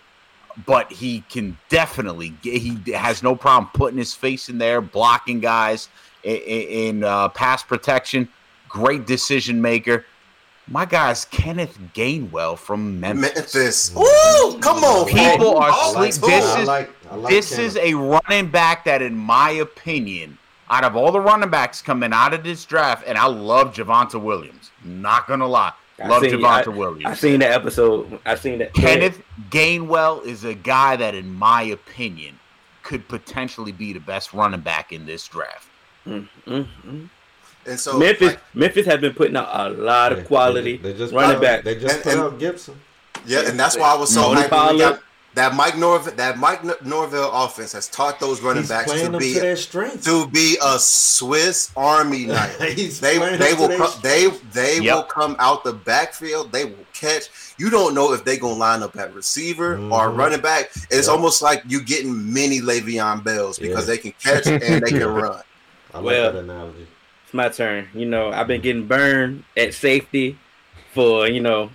[0.65, 5.39] but he can definitely get, he has no problem putting his face in there, blocking
[5.39, 5.89] guys
[6.23, 8.27] in, in uh, pass protection.
[8.69, 10.05] Great decision maker.
[10.67, 13.35] My guy's Kenneth Gainwell from Memphis.
[13.53, 13.91] Memphis.
[13.97, 15.57] Ooh, come on, People Paul.
[15.57, 16.55] are All sleep- the this tools.
[16.55, 17.65] I is- like, I like this Kenneth.
[17.65, 20.37] is a running back that, in my opinion,
[20.69, 24.19] out of all the running backs coming out of this draft, and I love Javonte
[24.21, 24.71] Williams.
[24.85, 27.05] Not gonna lie, I love seen- Javonte I- Williams.
[27.05, 28.19] I seen the episode.
[28.25, 28.73] I've seen that.
[28.73, 32.39] Kenneth Gainwell is a guy that, in my opinion,
[32.83, 35.67] could potentially be the best running back in this draft.
[36.07, 37.09] Mm, mm, mm.
[37.65, 41.13] And so Memphis, like, Memphis has been putting out a lot of quality They, just
[41.13, 41.63] running back.
[41.63, 42.79] They just And- put and- out Gibson.
[43.25, 44.99] yeah, and that's why I was so Tony hyped when we got
[45.35, 46.13] that Mike Norvell.
[46.15, 49.55] That Mike N- Norvell offense has taught those running He's backs to be to their
[49.55, 52.57] to be a Swiss Army knife.
[52.59, 52.73] They
[53.17, 54.95] they will come, they they Yep.
[54.95, 56.51] will come out the backfield.
[56.51, 57.29] They will catch.
[57.57, 60.17] You don't know if they're gonna line up at receiver or Mhm.
[60.17, 60.69] running back.
[60.91, 61.15] It's Yep.
[61.15, 63.95] almost like you're getting mini Le'Veon Bells because Yeah.
[63.95, 65.41] they can catch and they can run.
[65.93, 66.87] I like Well, that analogy.
[67.33, 67.87] It's my turn.
[67.95, 70.37] You know, I've been getting burned at safety
[70.93, 71.71] for you know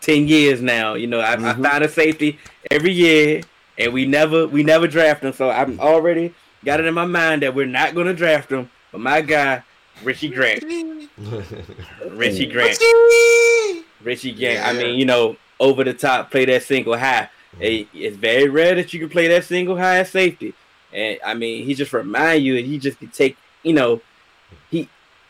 [0.00, 0.94] ten years now.
[0.94, 1.44] You know, I, Mhm.
[1.64, 2.40] I find a safety
[2.72, 3.42] every year,
[3.78, 5.32] and we never we never draft them.
[5.32, 6.34] So I'm already
[6.64, 8.68] got it in my mind that we're not going to draft him.
[8.90, 9.62] But my guy,
[10.02, 10.64] Richie Grant,
[12.10, 12.76] Richie Grant,
[14.02, 14.66] Richie Grant.
[14.66, 17.28] I mean, you know, over the top, play that single high.
[17.60, 20.52] Hey, it's very rare that you can play that single high at safety.
[20.92, 24.00] And I mean, he just remind you, and he just can take, you know,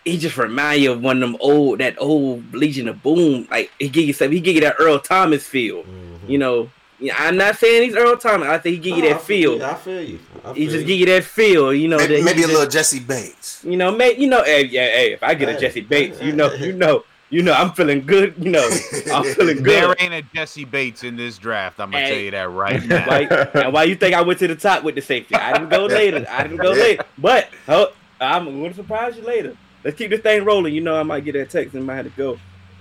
[0.06, 3.46] he he just remind you of one of them old that old Legion of Boom.
[3.50, 5.82] Like he give you some, he give you that Earl Thomas feel.
[5.82, 6.28] Mhm.
[6.28, 6.70] You know,
[7.14, 8.48] I'm not saying he's Earl Thomas.
[8.48, 9.62] I think he give you No, that I feel.
[9.64, 10.18] I feel you.
[10.44, 10.84] I He just you.
[10.84, 11.74] give you that feel.
[11.74, 13.60] You know, Maybe, that maybe he a just- little Jessie Bates.
[13.64, 14.16] You know, mate.
[14.18, 15.12] You know, hey, yeah, hey.
[15.12, 18.34] If I get a Jessie Bates, you know, you know, you know, I'm feeling good.
[18.38, 18.66] You know,
[19.12, 19.66] I'm feeling good.
[19.66, 21.80] There ain't a Jessie Bates in this draft.
[21.80, 22.10] I'm gonna Hey.
[22.12, 23.04] tell you that right now.
[23.08, 23.20] Why,
[23.62, 25.34] and why you think I went to the top with the safety?
[25.34, 26.24] I didn't go later.
[26.30, 27.02] I didn't go later.
[27.18, 27.88] But oh,
[28.20, 29.56] I'm going to surprise you later.
[29.86, 30.74] Let's keep this thing rolling.
[30.74, 32.32] You know, I might get that text and might have to go.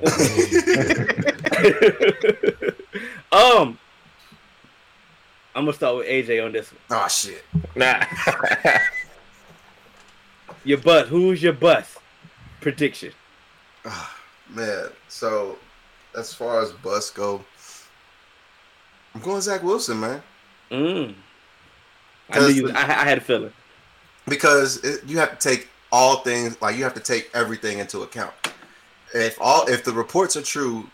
[3.31, 3.77] um,
[5.53, 6.81] I'm gonna start with AJ on this one.
[6.89, 7.43] Oh shit.
[7.75, 8.03] Nah.
[10.63, 11.07] Your bus.
[11.07, 11.95] Who's your bus?
[12.59, 13.11] Prediction.
[14.49, 15.59] Man, so
[16.17, 17.45] as far as bus go,
[19.13, 20.23] I'm going Zach Wilson, man,
[20.71, 21.13] Mm.
[22.31, 22.71] I knew you.
[22.71, 23.53] I, I had a feeling.
[24.27, 28.01] because it, you have to take all things like you have to take everything into
[28.01, 28.33] account.
[29.13, 30.89] If all if the reports are true,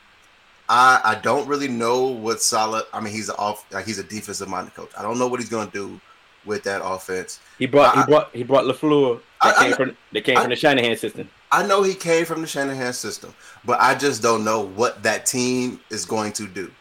[0.70, 2.84] I I don't really know what solid.
[2.93, 4.91] I mean, he's a off like he's a defensive minded coach.
[4.95, 5.99] I don't know what he's going to do
[6.45, 7.39] with that offense.
[7.58, 7.97] He brought.
[7.97, 8.36] I- he brought.
[8.36, 9.20] He brought LaFleur.
[9.41, 9.97] That I- I came know- from.
[10.14, 11.30] That came I- from the Shanahan system.
[11.52, 13.34] I know he came from the Shanahan system,
[13.66, 16.72] but I just don't know what that team is going to do.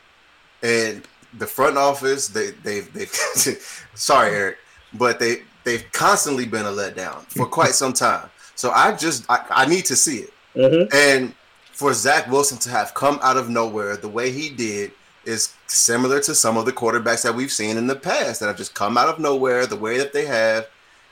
[0.63, 1.09] And
[1.39, 3.11] the front office, they they've they've
[3.95, 4.59] sorry Eric,
[4.93, 8.29] but they they've constantly been a letdown for quite some time.
[8.55, 10.33] So I just I, I need to see it.
[10.55, 10.95] Mm-hmm.
[10.95, 11.35] And
[11.73, 14.93] for Zach Wilson to have come out of nowhere the way he did
[15.25, 18.57] is similar to some of the quarterbacks that we've seen in the past that have
[18.57, 20.67] just come out of nowhere the way that they have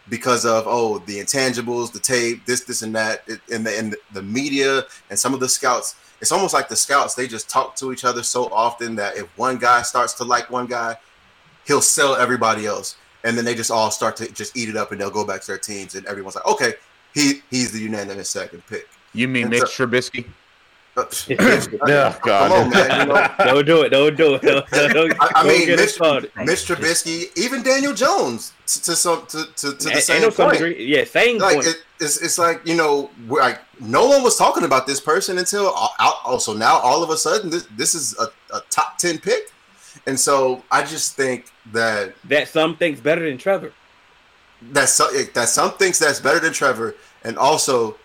[0.08, 4.22] because of oh the intangibles, the tape, this, this, and that, and the and the
[4.22, 5.94] media and some of the scouts.
[6.20, 9.26] It's almost like the scouts they just talk to each other so often that if
[9.38, 10.96] one guy starts to like one guy,
[11.64, 14.92] he'll sell everybody else, and then they just all start to just eat it up,
[14.92, 16.74] and they'll go back to their teams, and everyone's like, okay,
[17.14, 18.88] he he's the unanimous second pick.
[19.14, 20.26] You mean And Mitch so- Trubisky?
[20.96, 21.04] Uh,
[21.82, 22.50] Oh, God.
[22.50, 23.06] On, man.
[23.08, 23.88] You know, Don't do it.
[23.90, 24.42] Don't do it.
[24.42, 26.30] Don't, don't, I, I don't mean, get us Mitch.
[26.44, 30.34] Mitch Trubisky, even Daniel Jones, to, to some to, to, to the And- same and
[30.34, 30.52] point.
[30.54, 31.68] degree- yeah, same Like point.
[31.68, 35.38] it, it's, it's like you know, we're like no one was talking about this person
[35.38, 39.52] until also now all of a sudden this this is a, a top ten pick,
[40.06, 43.72] and so I just think that that some things better than Trevor.
[44.72, 47.96] that some, eh, that some thinks that's better than Trevor, and also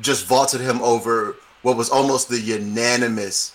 [0.00, 3.54] just vaulted him over what was almost the unanimous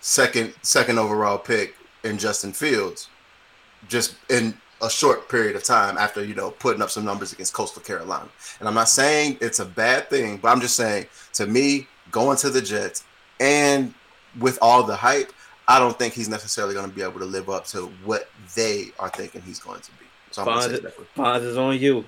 [0.00, 1.74] second second overall pick
[2.04, 3.08] in Justin Fields,
[3.88, 7.52] just in a short period of time after you know putting up some numbers against
[7.52, 8.28] Coastal Carolina.
[8.60, 12.36] And I'm not saying it's a bad thing, but I'm just saying to me going
[12.38, 13.04] to the Jets
[13.40, 13.92] and
[14.38, 15.32] with all the hype,
[15.68, 18.86] I don't think he's necessarily going to be able to live up to what they
[18.98, 20.06] are thinking he's going to be.
[20.30, 20.78] So I'm gonna
[21.16, 22.04] Fonz, is on you.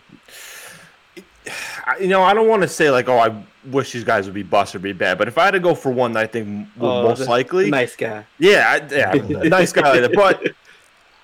[2.00, 3.34] You know, I don't want to say like, oh, I
[3.70, 5.74] wish these guys would be bust or be bad, but if I had to go
[5.74, 8.24] for one that I think Oh, most likely, nice guy.
[8.38, 9.12] yeah, I, yeah,
[9.48, 10.12] nice guy like.
[10.12, 10.48] But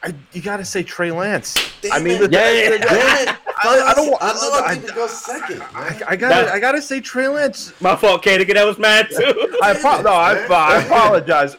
[0.03, 1.55] I, you got to say Trey Lance.
[1.93, 4.11] I mean, the, Yeah, yeah, I, I don't.
[4.11, 5.63] want- I love I, people go second.
[5.75, 6.01] I.
[6.09, 7.73] I gotta, I gotta say Trey Lance.
[7.81, 8.45] My fault, Katie.
[8.53, 9.57] That was mad too.
[9.63, 9.73] I
[10.03, 10.47] no, I, man.
[10.51, 11.57] I apologize.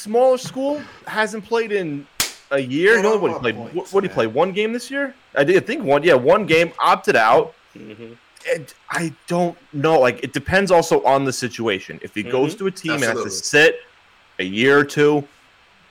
[0.00, 2.06] Smaller school hasn't played in
[2.50, 3.02] a year.
[3.02, 3.54] No, what he played?
[3.56, 4.26] points, What, what did he play?
[4.26, 5.14] One game this year?
[5.36, 6.02] I did I think one.
[6.02, 6.72] Yeah, one game.
[6.78, 7.54] Opted out.
[7.76, 8.16] Mhm.
[8.50, 10.00] And I don't know.
[10.00, 12.00] Like it depends also on the situation.
[12.02, 13.80] If he goes to a team and has to sit
[14.38, 15.28] a year or two,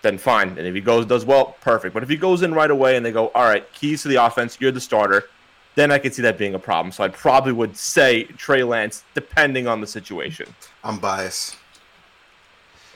[0.02, 0.50] then fine.
[0.58, 1.94] And if he goes does well, perfect.
[1.94, 4.16] But if he goes in right away and they go, all right, keys to the
[4.16, 5.30] offense, you're the starter.
[5.76, 6.92] then I could see that being a problem.
[6.92, 10.54] So I probably would say Trey Lance, depending on the situation.
[10.84, 11.56] I'm biased.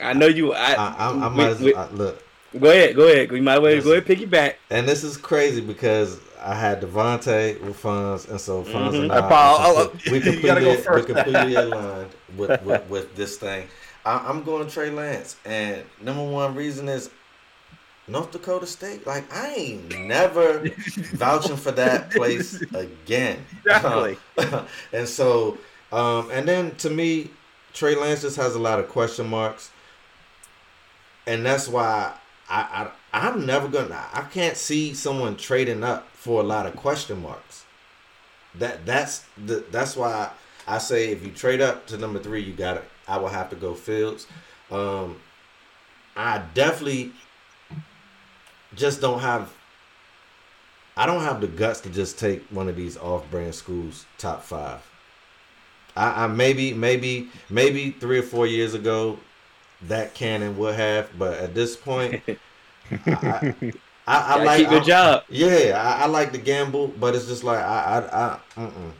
[0.01, 0.53] I know you.
[0.53, 2.23] I, I, I, I we- might as, we- I, look,
[2.59, 3.31] go ahead, go ahead.
[3.31, 4.55] We might well go ahead, piggyback.
[4.69, 9.03] and this is crazy because I had DeVonta with Fonz, and so Fonz Mhm.
[9.03, 11.07] and Uh, I, Paul, I'll- I'll- we you gotta go completely, we first.
[11.07, 13.67] completely aligned with, with, with this thing.
[14.05, 17.09] I, I'm going to Trey Lance, and number one reason is
[18.07, 19.07] North Dakota State.
[19.07, 20.59] Like I ain't never
[21.13, 23.45] vouching for that place again.
[23.65, 24.17] Exactly.
[24.91, 25.57] and so,
[25.93, 27.29] um, and then to me,
[27.73, 29.71] Trey Lance just has a lot of question marks,
[31.25, 32.13] and that's why
[32.49, 34.03] I, I I'm never gonna.
[34.13, 37.65] I can't see someone trading up for a lot of question marks.
[38.55, 40.31] That that's the that's why
[40.67, 43.49] I say if you trade up to number three, you got to I will have
[43.49, 44.27] to go Fields.
[44.71, 45.19] Um,
[46.15, 47.11] I definitely
[48.75, 49.53] just don't have.
[50.95, 54.79] I don't have the guts to just take one of these off-brand schools top five.
[55.95, 59.19] I, I maybe maybe maybe three or four years ago
[59.87, 62.21] that Cannon would have, but at this point,
[62.91, 63.53] I,
[64.07, 65.23] I, I, I like keep your I- job.
[65.29, 68.91] yeah, I, I like the gamble, but it's just like I, I, I mm-mm.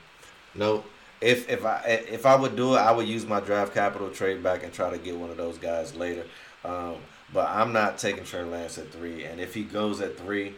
[0.56, 0.84] no.
[1.22, 4.44] If if I if I would do it, I would use my draft capital, trade
[4.44, 6.26] back, and try to get one of those guys later.
[6.66, 6.96] Um,
[7.34, 10.56] but I'm not taking Trey Lance at three, and if he goes at three,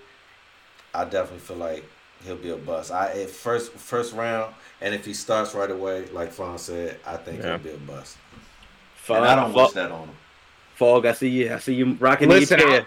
[0.93, 1.83] I definitely feel like
[2.23, 2.91] he'll be a bust.
[2.91, 7.17] I if first first round, and if he starts right away, like Fawn said, I
[7.17, 7.49] think Yeah.
[7.57, 8.17] he'll be a bust.
[9.05, 10.15] Fog, and I don't Fog, wish that on him.
[10.75, 11.53] Fog, I see you.
[11.53, 12.85] I see you rocking Listen, these I.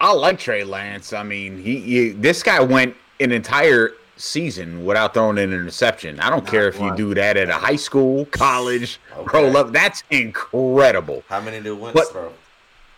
[0.00, 1.12] I like Trey Lance.
[1.12, 6.18] I mean, he, he this guy went an entire season without throwing an interception.
[6.20, 9.38] I don't care if you do that at a high school, college, Okay.
[9.42, 9.72] roll up.
[9.72, 11.22] That's incredible.
[11.28, 12.32] How many did Wentz But- throw?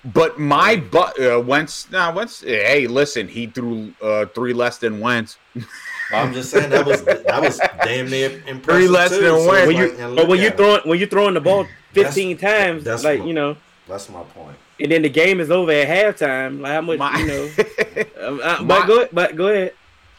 [0.06, 2.42] But my but uh, Wentz, nah, Wentz.
[2.42, 5.38] Hey, listen, he threw uh, three less than Wentz.
[6.12, 8.62] I'm just saying that was that was damn near impressive.
[8.64, 9.20] Three less too.
[9.20, 9.66] than So Wentz.
[9.66, 10.56] When you, like, and but when you at it.
[10.56, 11.62] throwing when you throwing the ball
[11.94, 13.56] That's- fifteen times, that's like what- you know,
[13.88, 14.56] That's my point.
[14.80, 16.60] and then the game is over at halftime.
[16.60, 17.50] Like how much My- you know?
[18.26, 19.72] Um, uh, My- but go but go ahead.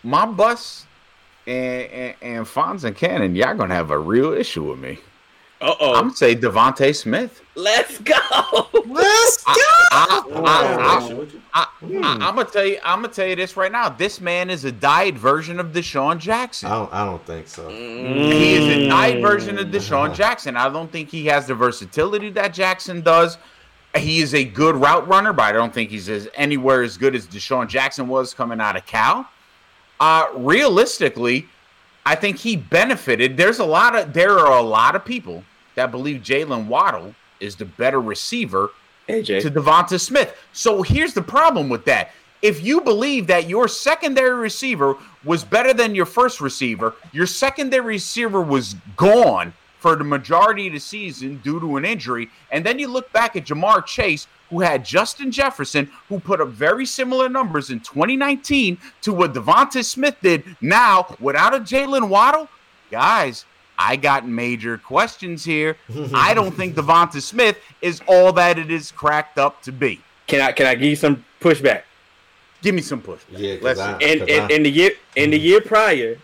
[0.03, 0.85] my bus
[1.47, 4.99] and and, and Fonz and Cannon, y'all gonna have a real issue with me.
[5.61, 5.93] Uh oh.
[5.95, 7.41] I'm gonna say DeVonta Smith.
[7.55, 8.13] let's go.
[8.85, 11.41] Let's I, I, I, issue with you.
[11.53, 12.77] I, am gonna tell you.
[12.83, 13.87] I'm gonna tell you this right now.
[13.89, 16.69] This man is a diet version of DeSean Jackson.
[16.69, 16.93] I don't.
[16.93, 17.69] I don't think so.
[17.69, 19.71] He is a diet version of Mm.
[19.71, 20.57] DeSean Jackson.
[20.57, 23.37] I don't think he has the versatility that Jackson does.
[23.95, 27.15] He is a good route runner, but I don't think he's as anywhere as good
[27.15, 29.27] as DeSean Jackson was coming out of Cal.
[30.01, 31.47] Uh, realistically,
[32.05, 33.35] I think he benefited.
[33.35, 35.43] There's a lot of there are a lot of people
[35.75, 38.71] that believe Jaylen Waddle is the better receiver
[39.09, 40.35] AJ, to Devonta Smith.
[40.53, 42.11] So here's the problem with that.
[42.41, 47.85] If you believe that your secondary receiver was better than your first receiver, your secondary
[47.85, 52.77] receiver was gone for the majority of the season due to an injury, and then
[52.77, 57.27] you look back at Ja'Marr Chase, who had Justin Jefferson, who put up very similar
[57.29, 62.47] numbers in 2019 to what Devonta Smith did now without a Jaylen Waddle,
[62.91, 63.45] guys.
[63.77, 65.75] I got major questions here.
[66.13, 69.99] I don't think Devonta Smith is all that it is cracked up to be.
[70.27, 71.81] can I can I give you some pushback?
[72.61, 73.21] Give me some push.
[73.29, 75.45] Yeah, Let's because I, In, 'cause in, I- in the year in the mm-hmm.
[75.45, 76.17] year prior,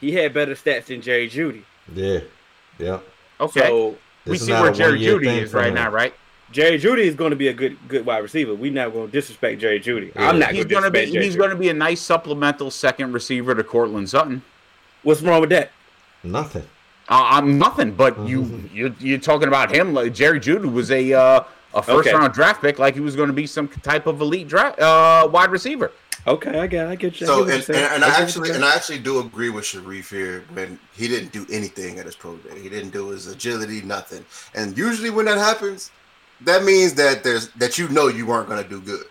[0.00, 1.62] he had better stats than Jerry Jeudy.
[1.94, 2.20] yeah,
[2.78, 2.98] yeah.
[3.40, 3.60] Okay.
[3.60, 3.88] So
[4.24, 5.74] we This is see where a Jerry Jeudy is right him.
[5.74, 6.14] now, right?
[6.52, 8.54] Jerry Jeudy is going to be a good good wide receiver.
[8.54, 10.12] We're not going to disrespect Jerry Jeudy.
[10.16, 11.38] I'm not He's going gonna be disrespect Jerry he's Jeudy.
[11.38, 14.42] gonna be a nice supplemental second receiver to Courtland Sutton.
[15.02, 15.70] What's wrong with that?
[16.22, 16.62] Nothing.
[17.08, 21.12] Uh, I'm nothing, but you you you're talking about him like Jerry Jeudy was a
[21.12, 21.44] uh,
[21.74, 22.16] a first Okay.
[22.16, 25.28] round draft pick, like he was going to be some type of elite draft uh,
[25.30, 25.92] wide receiver.
[26.26, 27.26] Okay, I got, I get you.
[27.26, 29.50] I So get and, and, and I get what actually and I actually do agree
[29.50, 32.60] with Sharif here when he didn't do anything at his pro day.
[32.60, 34.24] He didn't do his agility, nothing.
[34.56, 35.92] And usually when that happens,
[36.42, 39.04] that means that there's that you know you weren't gonna do good.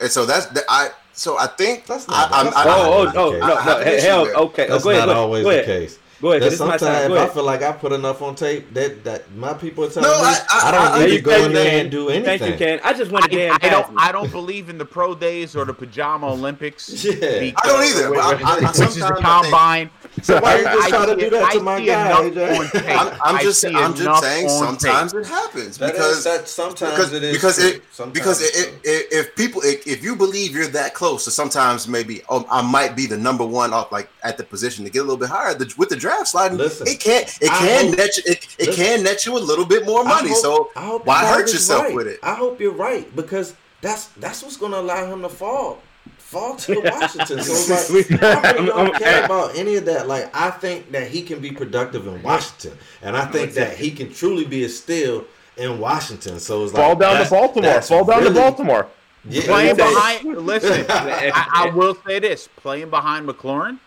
[0.00, 2.54] And so that's the, I so I think That's not- I'm, I, saying.
[2.54, 3.40] not Oh, always oh, no, case.
[3.40, 4.00] no, I have no.
[4.00, 4.66] Hell, okay.
[4.66, 5.98] Oh, that's go ahead, not go, always go the case.
[6.20, 6.42] Go ahead.
[6.42, 9.04] That This is my sometimes if I feel like I put enough on tape, that
[9.04, 11.22] that my people are telling No, me I- I- I, don't I- need you to
[11.24, 11.80] go in there man.
[11.82, 12.38] and do anything.
[12.38, 12.80] Thank you, Ken.
[12.82, 13.96] I just want to I, damn I don't me.
[14.00, 17.04] I don't believe in the pro days or the pajama Olympics.
[17.04, 17.52] Yeah.
[17.56, 19.90] I don't either, but I- I- I- which is the sometimes I think- combine.
[20.22, 22.06] So why you I just trying to see- do that I to my see guy,
[22.26, 22.58] enough AJ?
[22.58, 23.00] on tape.
[23.00, 25.20] I'm, I'm just I'm just saying on sometimes tape.
[25.20, 28.58] it happens That is- because that sometimes because, it is because it Sometimes because it's
[28.58, 32.44] it, it, if people if, if you believe you're that close, so sometimes maybe oh,
[32.50, 35.16] I might be the number one off like at the position to get a little
[35.16, 35.54] bit higher.
[35.54, 38.66] The, with the draft sliding, Listen, it can it can hope- net you, it, it
[38.68, 40.28] listen, can net you a little bit more money.
[40.30, 41.94] Hope- so I hope why hurt yourself right.
[41.94, 42.20] with it?
[42.22, 45.80] I hope you're right because that's that's what's going to allow him to fall
[46.18, 47.42] fall to Washington.
[47.42, 47.74] So
[48.10, 50.08] like, I really don't care about any of that.
[50.08, 53.90] Like, I think that he can be productive in Washington, and I think that he
[53.90, 55.24] can truly be a steal
[55.56, 56.38] in Washington.
[56.38, 57.80] So it's like Fall down to Baltimore.
[57.82, 58.88] Fall down really- to Baltimore.
[59.28, 63.78] Yeah, Playing behind, listen, I, I will say this: playing behind McLaurin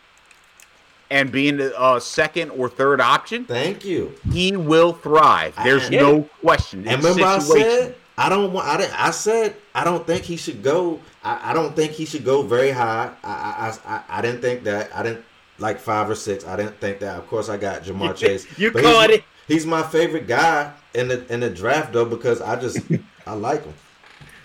[1.11, 4.13] and being the uh, second or third option, Thank you.
[4.31, 5.53] he will thrive.
[5.63, 6.01] There's Yeah.
[6.01, 6.87] no question.
[6.87, 8.67] And It's remember, I said I don't want.
[8.67, 10.99] I, I said I don't think he should go.
[11.23, 13.11] I, I don't think he should go very high.
[13.23, 14.89] I, I I I- I didn't think that.
[14.95, 15.23] I didn't
[15.59, 16.45] like five or six.
[16.47, 17.17] I didn't think that.
[17.17, 18.47] Of course, I got Ja'Marr Chase.
[18.57, 19.23] You but he's caught my- it.
[19.47, 22.79] He's my favorite guy in the in the draft though because I just
[23.27, 23.73] I like him.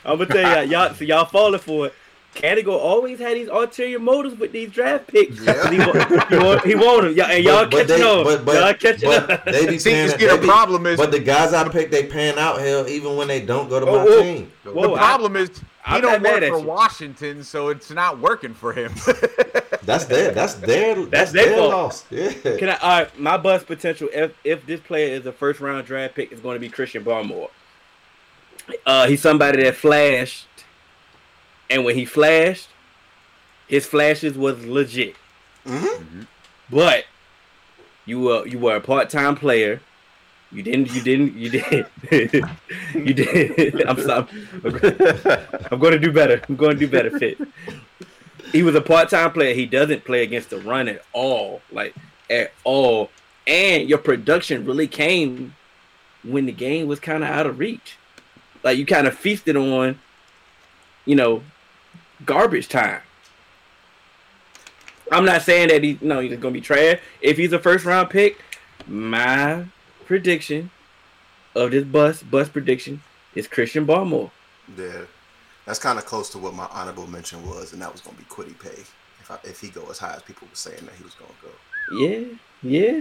[0.05, 1.95] I'm gonna tell you, y'all, so y'all falling for it.
[2.37, 5.41] Canigo always had these ulterior motives with these draft picks.
[5.41, 5.71] Yeah.
[5.71, 7.17] He, wa- he, want, he want them.
[7.17, 8.25] Y'all, and y'all But- but catching they- on.
[8.25, 9.53] but- but- y'all catching but on.
[9.53, 11.69] They be See, saying that see, they the be- problem is- but the guys I
[11.69, 14.23] pick they pan out hell even when they don't go to my Oh, oh.
[14.23, 14.53] team.
[14.65, 16.65] Whoa, the I- problem is he I'm don't work for you.
[16.67, 18.93] Washington, so it's not working for him.
[19.85, 22.05] That's their that's their that's, their their loss.
[22.11, 22.33] Yeah.
[22.59, 22.77] Can I?
[22.79, 24.09] All right, my bust potential.
[24.13, 27.05] If if this player is a first round draft pick, is going to be Christian
[27.05, 27.51] Barmore.
[28.85, 30.49] Uh, he's somebody that flashed,
[31.71, 32.69] and when he flashed,
[33.69, 35.17] his flashes was legit.
[35.65, 36.23] Mm-hmm.
[36.71, 37.05] But
[38.05, 39.81] you were you were a part time player.
[40.53, 40.95] You didn't.
[40.95, 41.35] You didn't.
[41.35, 41.87] You did.
[42.95, 43.83] you did.
[43.89, 44.27] I'm sorry.
[45.71, 46.41] I'm going to do better.
[46.49, 47.19] I'm going to do better.
[47.19, 47.39] Fit.
[48.53, 49.55] He was a part time player.
[49.55, 51.63] He doesn't play against the run at all.
[51.73, 51.95] Like
[52.31, 53.11] at all.
[53.47, 55.55] And your production really came
[56.23, 57.97] when the game was kind of out of reach.
[58.63, 59.99] Like you kind of feasted on,
[61.05, 61.43] you know,
[62.25, 63.01] garbage time.
[65.13, 66.99] I'm not saying that he no he's gonna be trash.
[67.21, 68.39] If he's a first round pick,
[68.87, 69.65] my
[70.05, 70.71] prediction
[71.55, 73.03] of this bus bus prediction
[73.35, 74.31] is Christian Barmore.
[74.77, 75.03] Yeah,
[75.65, 78.23] that's kind of close to what my honorable mention was, and that was going to
[78.23, 78.83] be Kwity Paye.
[79.21, 81.31] If I, if he go as high as people were saying that he was going
[81.31, 81.53] to go.
[81.99, 82.27] Yeah,
[82.63, 83.01] yeah.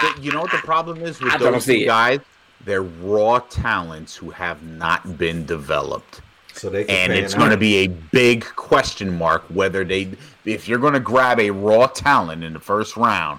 [0.00, 1.86] But you know what the problem is with I those see two it.
[1.86, 2.20] guys?
[2.64, 6.20] They're raw talents who have not been developed.
[6.58, 10.08] So they and it's going to be a big question mark whether they
[10.44, 13.38] if you're going to grab a raw talent in the first round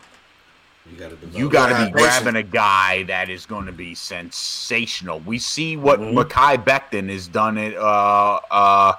[0.90, 3.74] you got to you got to Yeah, be grabbing a guy that is going to
[3.74, 6.14] be sensational we see what Mhm.
[6.14, 8.94] Mekhi Becton has done it uh uh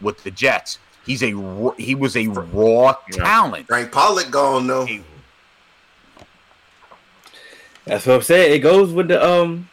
[0.00, 4.86] with the Jets he's a r- he was a raw talent Frank Pollack gone though.
[4.86, 5.00] A-
[7.86, 8.52] That's what I'm saying.
[8.54, 9.68] It goes with the um.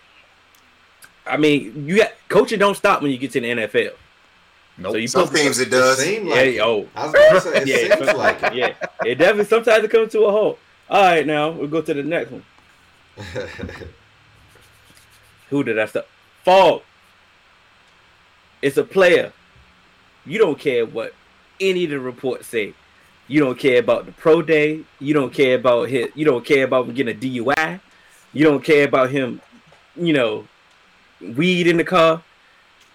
[1.26, 3.92] I mean, you got coaching don't stop when you get to the NFL.
[4.78, 4.92] Nope.
[4.94, 6.00] So you Some put- teams it does.
[6.00, 6.60] Seem Yeah, like it.
[6.62, 8.56] oh, I was gonna say it yeah, seems like it.
[8.56, 8.74] yeah.
[9.06, 10.60] It definitely sometimes it comes to a halt.
[10.90, 12.44] All right, now we'll go to the next one.
[15.50, 16.08] Who did I stop?
[16.44, 16.84] Fall.
[18.62, 19.34] It's a player.
[20.26, 21.14] You don't care what
[21.60, 22.74] any of the reports say.
[23.28, 24.84] You don't care about the pro day.
[25.00, 26.08] You don't care about his.
[26.16, 27.80] You don't care about him getting a DUI.
[28.34, 29.42] You don't care about him.
[29.96, 30.48] You know,
[31.36, 32.22] weed in the car.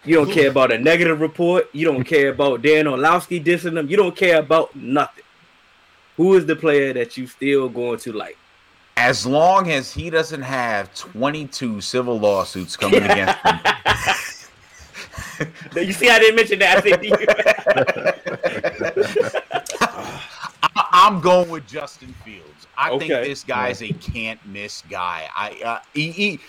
[0.05, 1.69] You don't care about a negative report.
[1.73, 3.89] You don't care about Dan Orlovsky dissing them.
[3.89, 5.25] You don't care about nothing.
[6.17, 8.37] Who is the player that you still going to like?
[8.99, 13.59] as long as he doesn't have 22 civil lawsuits coming against him
[15.87, 16.79] You see, I didn't mention that.
[16.79, 17.05] I said
[19.83, 20.23] I-
[20.93, 22.67] I'm going with Justin Fields.
[22.77, 23.29] I think Okay.
[23.29, 25.29] this guy's a can't miss guy.
[25.37, 26.41] I uh, he, he-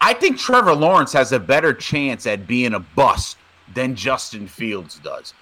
[0.00, 3.36] I think Trevor Lawrence has a better chance at being a bust
[3.74, 5.34] than Justin Fields does.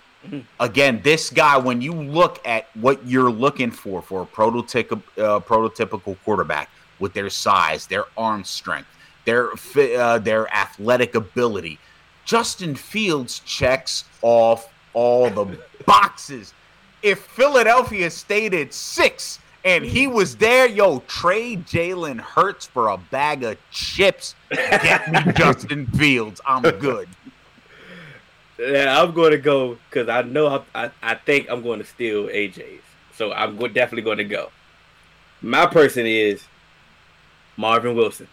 [0.58, 5.40] Again, this guy, when you look at what you're looking for for a prototypical uh,
[5.40, 8.88] prototypical quarterback with their size, their arm strength,
[9.24, 11.78] their uh, their athletic ability,
[12.24, 15.56] Justin Fields checks off all the
[15.86, 16.52] boxes.
[17.00, 22.96] If Philadelphia stayed at six and he was there, yo, trade Jalen Hurts for a
[22.96, 24.34] bag of chips.
[24.50, 26.40] Get me Justin Fields.
[26.46, 27.06] I'm good.
[28.58, 31.84] Yeah, I'm going to go because I know I, I, I think I'm going to
[31.84, 32.82] steal AJ's.
[33.14, 34.50] So I'm go- definitely going to go.
[35.42, 36.42] My person is
[37.58, 38.26] Marvin Wilson.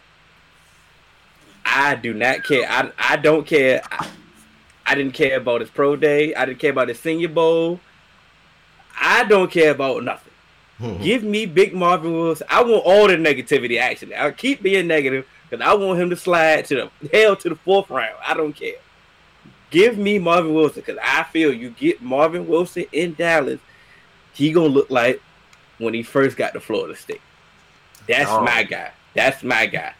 [1.66, 2.66] I do not care.
[2.66, 3.82] I, I don't care.
[3.92, 4.08] I,
[4.86, 6.34] I didn't care about his pro day.
[6.34, 7.78] I didn't care about his senior bowl.
[8.98, 10.32] I don't care about nothing.
[10.78, 11.02] Hmm.
[11.02, 12.46] Give me big Marvin Wilson.
[12.50, 13.78] I want all the negativity.
[13.80, 17.48] Actually, I'll keep being negative because I want him to slide to the hell to
[17.48, 18.14] the fourth round.
[18.26, 18.74] I don't care.
[19.70, 23.58] Give me Marvin Wilson because I feel you get Marvin Wilson in Dallas,
[24.32, 25.20] he gonna look like
[25.78, 27.20] when he first got to Florida State.
[28.06, 28.42] That's Oh.
[28.42, 28.90] my guy.
[29.14, 29.92] That's my guy.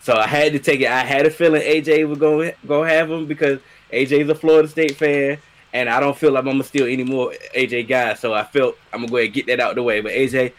[0.00, 0.88] So I had to take it.
[0.88, 3.60] I had a feeling AJ was gonna go have him because
[3.92, 5.38] AJ's a Florida State fan,
[5.72, 8.20] and I don't feel like I'm gonna steal any more AJ guys.
[8.20, 10.00] So I felt I'm gonna go ahead and get that out of the way.
[10.00, 10.52] But AJ,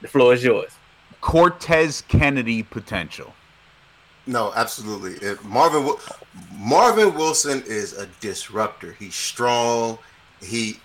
[0.00, 0.72] the floor is yours.
[1.20, 3.34] Cortez Kennedy potential.
[4.26, 5.14] No, absolutely.
[5.26, 5.94] If Marvin
[6.58, 8.92] Marvin Wilson is a disruptor.
[8.98, 9.98] He's strong.
[10.42, 10.78] He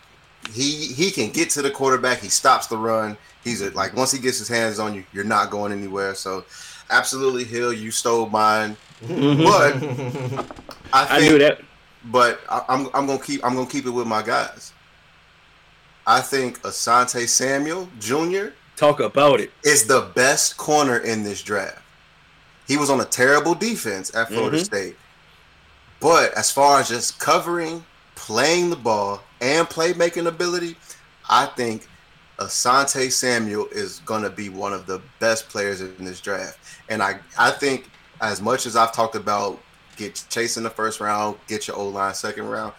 [0.52, 2.20] he he can get to the quarterback.
[2.20, 3.18] He stops the run.
[3.44, 6.16] He's a, like once he gets his hands on you, you're not going anywhere.
[6.16, 6.46] So,
[6.90, 8.78] absolutely, Hill, you stole mine.
[9.04, 9.44] Mm-hmm.
[9.44, 10.46] But
[10.94, 11.62] I, I knew that.
[12.06, 14.74] But I, I'm I'm gonna keep I'm gonna keep it with my guys.
[16.06, 18.48] I think Asante Samuel Jr.
[18.76, 19.52] Talk about it.
[19.64, 21.80] is the best corner in this draft.
[22.68, 24.66] He was on a terrible defense at Florida Mhm.
[24.66, 24.98] State.
[26.00, 27.86] But as far as just covering,
[28.16, 30.76] playing the ball, and playmaking ability,
[31.30, 31.88] I think
[32.40, 36.58] Asante Samuel is going to be one of the best players in this draft.
[36.90, 37.90] And I, I think
[38.22, 39.62] as much as I've talked about
[39.98, 42.74] get Chase in the first round, get your O line second round,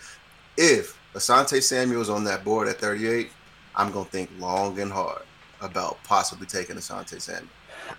[0.57, 3.31] if Asante Samuel is on that board at 38,
[3.77, 5.23] I'm to think long and hard
[5.61, 7.49] about possibly taking Asante Samuel.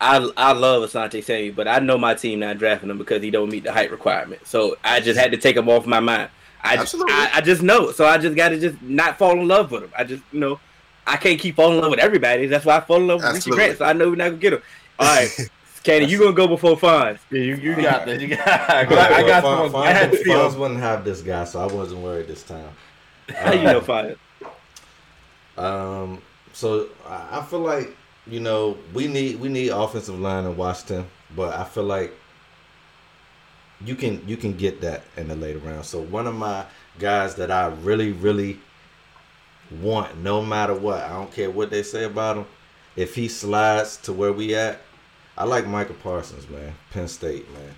[0.01, 3.29] I I love Asante Samuel, but I know my team not drafting him because he
[3.29, 4.45] don't meet the height requirement.
[4.47, 6.29] So I just had to take him off my mind.
[6.61, 7.91] I just, I, I just know.
[7.91, 9.91] So I just got to just not fall in love with him.
[9.95, 10.59] I just you know
[11.05, 12.47] I can't keep falling in love with everybody.
[12.47, 13.77] That's why I fall in love with Richie Grant.
[13.77, 14.61] So I know we're not gonna get him.
[14.97, 15.29] All right,
[15.85, 17.19] Candy, you gonna go before Fonz?
[17.29, 18.19] Yeah, you, you got this.
[18.19, 19.87] You got, I got, I got Fonz, someone.
[19.87, 20.23] I had Fonz.
[20.23, 22.69] Fonz wouldn't have this guy, so I wasn't worried this time.
[23.29, 24.17] How you know Fonz?
[25.59, 27.95] Um, so I I feel like
[28.25, 31.05] you know we need we need offensive line in Washington,
[31.35, 32.11] but I feel like
[33.85, 35.85] you can you can get that in the later round.
[35.85, 36.65] So one of my
[36.97, 38.59] guys that I really really
[39.69, 42.45] want, no matter what, I don't care what they say about him,
[42.95, 44.81] if he slides to where we at,
[45.37, 47.73] I like Michael Parsons, man, Penn State, man.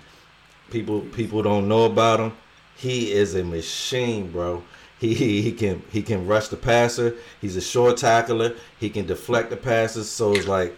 [0.70, 2.32] People people don't know about him.
[2.76, 4.62] He is a machine, bro.
[5.00, 7.14] He, he he can he can rush the passer.
[7.40, 8.54] He's a short tackler.
[8.78, 10.08] He can deflect the passes.
[10.10, 10.76] So it's like,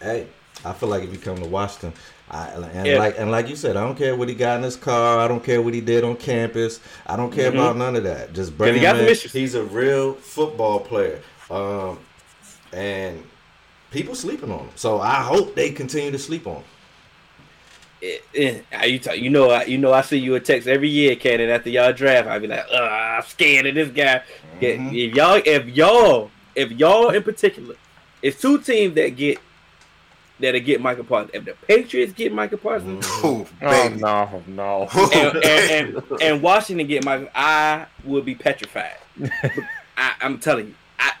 [0.00, 0.26] hey,
[0.64, 1.92] I feel like if you come to Washington,
[2.30, 2.98] I, and Yeah.
[2.98, 5.18] like and like you said, I don't care what he got in his car.
[5.18, 6.80] I don't care what he did on campus.
[7.06, 7.54] I don't care Mhm.
[7.54, 8.32] about none of that.
[8.32, 9.14] Just bring he him in.
[9.14, 11.20] He's a real football player,
[11.50, 11.98] um,
[12.72, 13.22] and
[13.90, 14.68] people sleeping on him.
[14.74, 16.64] So I hope they continue to sleep on him.
[18.02, 20.88] Eh, eh, you, t- you know, I, you know, I see you a text every
[20.90, 21.48] year, Cannon.
[21.48, 24.22] After y'all draft, I be like, "Ugh, I'm scared of this guy."
[24.60, 25.08] Get- Mhm.
[25.08, 27.74] If y'all, if y'all, if y'all in particular,
[28.20, 29.38] it's two teams that get
[30.40, 31.30] that'll get Michael Parsons.
[31.32, 34.88] If the Patriots get Michael Parsons, Oh, Oh no, no.
[35.14, 38.98] and, and, and, and Washington get Michael, I will be petrified.
[39.96, 41.12] I, I'm telling you, I,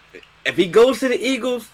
[0.44, 1.70] if he goes to the Eagles,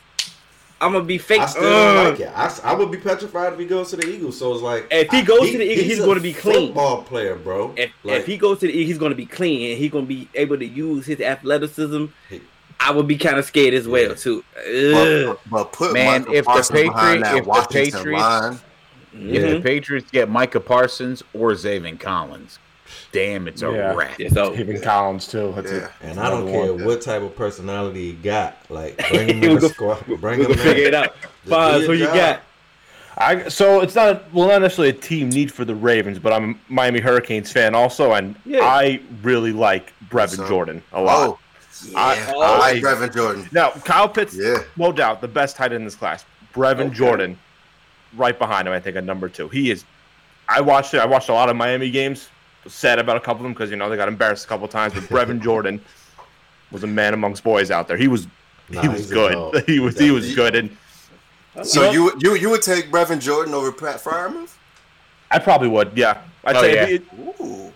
[0.82, 1.40] I'm gonna be fake.
[1.40, 2.30] I still don't like it.
[2.34, 4.36] I, I would be petrified if he goes to the Eagles.
[4.38, 6.68] So it's like If he I- goes to the Eagles, he's a gonna be clean.
[6.68, 7.72] Football player, bro.
[7.76, 9.90] If, Like, if he goes to the Eagles, he's going to be clean and he's
[9.92, 12.06] going to be able to use his athleticism.
[12.28, 12.40] He-
[12.80, 14.14] I would be kind of scared as well Yeah.
[14.16, 14.44] too.
[14.54, 18.20] But, but put Man, Michael if the Parsons behind Patriot- that if the Washington Patriots-
[18.22, 18.58] line,
[19.14, 19.50] If Mhm.
[19.50, 22.58] the Patriots get Micah Parsons or Zaven Collins,
[23.12, 23.94] damn, it's a Yeah.
[23.94, 24.18] wrap.
[24.18, 25.52] Yeah, so Even Collins too.
[25.56, 25.78] That's Yeah.
[25.78, 25.90] it.
[26.02, 26.84] and I don't care one.
[26.84, 28.56] what type of personality he got.
[28.68, 30.04] Like bring him in the squad.
[30.06, 30.88] Bring we're him gonna figure in.
[30.88, 31.14] it out.
[31.44, 32.14] do Fonz, your who you job.
[32.14, 32.40] got?
[33.18, 36.52] I so it's not well not necessarily a team need for the Ravens, but I'm
[36.52, 38.60] a Miami Hurricanes fan also, and Yeah.
[38.64, 41.28] I really like Brevin So- Jordan a lot.
[41.28, 41.38] oh,
[41.90, 42.38] yeah, I- I, oh.
[42.58, 43.48] like I- Brevin Jordan.
[43.52, 44.58] Now Kyle Pitts, Yeah.
[44.76, 46.24] no doubt the best tight end in this class.
[46.54, 46.94] Brevin Okay.
[46.94, 47.38] Jordan,
[48.16, 49.48] right behind him, I think at number two.
[49.48, 49.84] He is.
[50.48, 50.98] I watched it.
[51.00, 52.28] I watched a lot of Miami games.
[52.64, 54.64] Was sad about a couple of them because you know they got embarrassed a couple
[54.64, 54.94] of times.
[54.94, 55.80] But Brevin Jordan
[56.70, 57.96] was a man amongst boys out there.
[57.96, 58.26] He was.
[58.68, 59.64] Nah, he was good.
[59.66, 59.98] He was.
[59.98, 60.76] He was good, and
[61.64, 64.54] So you you you would take Brevin Jordan over Pat Freiermuth?
[65.30, 65.92] I probably would.
[65.96, 66.86] Yeah, I'd Oh, say yeah.
[66.96, 67.02] it,
[67.40, 67.72] Ooh.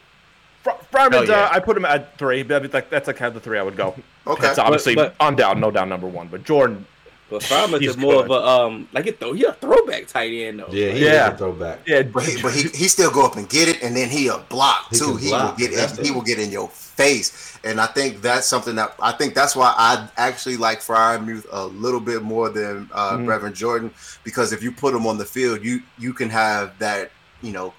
[0.63, 1.09] Fr- yeah.
[1.09, 2.43] uh, I put him at three.
[2.43, 3.95] But that'd be like that's like kind of the three I would go.
[4.27, 4.49] Okay.
[4.49, 6.29] It's obviously But- on down, no down number one.
[6.29, 6.87] But Jordan,
[7.29, 8.25] But Farmers is more good.
[8.27, 9.33] of a um like a throw.
[9.33, 10.69] He a throwback tight end though.
[10.71, 11.27] Yeah, Yeah.
[11.29, 11.81] is a throwback.
[11.87, 14.29] yeah, But he, but he, he still go up and get it, and then he
[14.29, 15.17] a block He too.
[15.17, 15.59] He block.
[15.59, 18.47] will get That's in, the- he will get in your face, and I think that's
[18.47, 22.89] something that I think that's why I actually like Freiermuth a little bit more than
[22.93, 23.27] uh, Mhm.
[23.27, 23.91] Brevin Jordan
[24.23, 27.11] because if you put him on the field, you you can have that
[27.43, 27.75] you know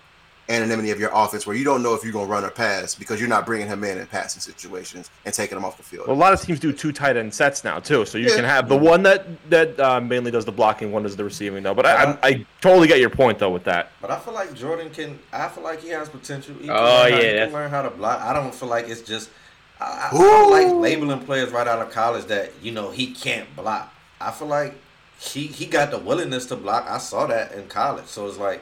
[0.49, 3.19] anonymity of your offense where you don't know if you're gonna run or pass because
[3.19, 6.07] you're not bringing him in in passing situations and taking him off the field.
[6.07, 8.35] Well, a lot of teams do two tight end sets now too, so you Yeah.
[8.37, 11.63] can have the one that that uh, mainly does the blocking, one does the receiving
[11.63, 11.73] though.
[11.73, 13.91] But I, I, I totally get your point though with that.
[14.01, 15.19] But I feel like Jordan can.
[15.33, 16.55] I feel like he has potential.
[16.55, 18.21] He can Oh, learn how, yeah, he can learn how to block.
[18.21, 19.29] I don't feel like it's just.
[19.79, 23.53] I, I, I like labeling players right out of college that you know he can't
[23.55, 23.93] block.
[24.21, 24.75] I feel like
[25.19, 26.85] he he got the willingness to block.
[26.89, 28.61] I saw that in college, so it's like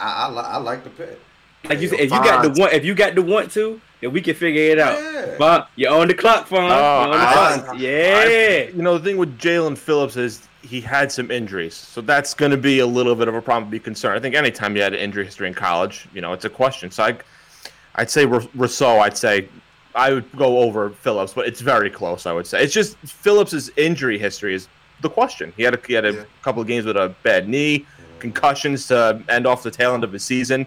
[0.00, 1.18] I I, li- I like the pick.
[1.64, 2.58] Like you said, if you got the Fonz.
[2.60, 4.96] one, if you got the want to, Then we can figure it out.
[5.02, 5.36] Yeah.
[5.36, 6.60] Fon, you're on the clock, Fon.
[6.60, 7.78] Oh, You're on the I- clock.
[7.78, 8.62] yeah.
[8.68, 12.50] You know, the thing with Jaelan Phillips is he had some injuries, so that's going
[12.52, 14.16] to be a little bit of a problem to be concerned.
[14.16, 16.90] I think anytime you had an injury history in college, you know, it's a question.
[16.92, 17.18] So I,
[17.96, 19.00] I'd say Ro- Rousseau.
[19.00, 19.48] I'd say
[19.96, 22.24] I would go over Phillips, but it's very close.
[22.26, 24.68] I would say it's just Phillips's injury history is
[25.00, 25.52] the question.
[25.56, 26.24] He had a, he had a Yeah.
[26.42, 27.84] couple of games with a bad knee,
[28.18, 30.66] concussions to end off the tail end of his season.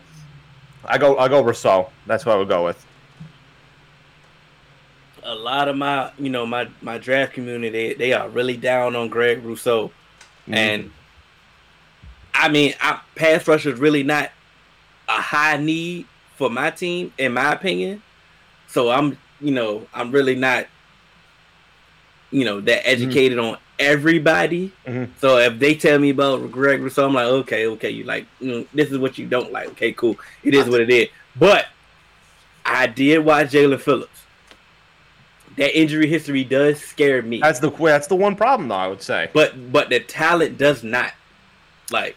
[0.86, 1.90] I go I go Rousseau.
[2.07, 2.86] That's what I would go with.
[5.23, 8.95] a lot of my you know my my draft community they, they are really down
[8.95, 10.53] on Greg Rousseau, mm-hmm.
[10.53, 10.91] and
[12.34, 14.32] I mean I, pass rush is really not
[15.07, 16.06] a high need
[16.36, 18.02] for my team in my opinion.
[18.68, 20.68] So I'm you know I'm really not
[22.32, 22.90] you know that mm-hmm.
[23.03, 24.72] educated on everybody.
[24.88, 25.10] Mhm.
[25.20, 28.52] So if they tell me about Greg Rousseau, I'm like okay okay you like you
[28.52, 31.10] know, this is what you don't like okay cool it is what it is.
[31.36, 31.66] But
[32.66, 34.20] I did watch Jaelan Phillips
[35.58, 37.40] that injury history does scare me.
[37.41, 38.76] That's the that's the one problem, though.
[38.76, 39.30] I would say.
[39.34, 41.12] but but the talent does not.
[41.91, 42.16] Like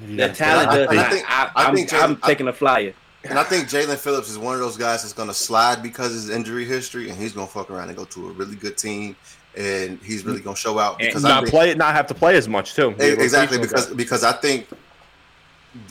[0.00, 1.12] the talent I- does I not.
[1.12, 2.94] think- I, I am think I'm Jalen- I- taking a flyer.
[3.24, 6.08] And I think Jaelan Phillips is one of those guys that's going to slide because
[6.08, 8.54] of his injury history, and he's going to fuck around and go to a really
[8.54, 9.16] good team,
[9.56, 12.14] and he's really going to show out because I not think, play not have to
[12.14, 12.94] play as much too.
[12.98, 14.66] Exactly because because I think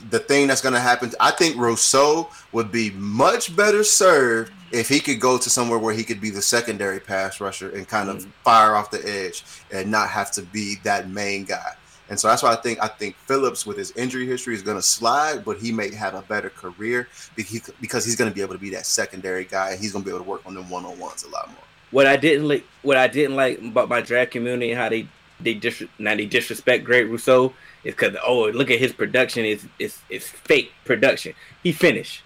[0.09, 1.11] the thing that's going to happen.
[1.19, 5.93] I think Rousseau would be much better served if he could go to somewhere where
[5.93, 8.29] he could be the secondary pass rusher and kind of mm-hmm.
[8.43, 11.73] fire off the edge and not have to be that main guy.
[12.09, 14.77] And so that's why I think I think Phillips with his injury history is going
[14.77, 18.41] to slide, but he may have a better career because because he's going to be
[18.41, 20.53] able to be that secondary guy and he's going to be able to work on
[20.53, 21.57] them one on ones a lot more.
[21.93, 25.07] What I didn't like, what I didn't like about my draft community and how they
[25.39, 27.53] they dis- now they disrespect Greg Rousseau
[27.83, 31.33] is because oh look at his production is is is fake production.
[31.61, 32.23] He finished,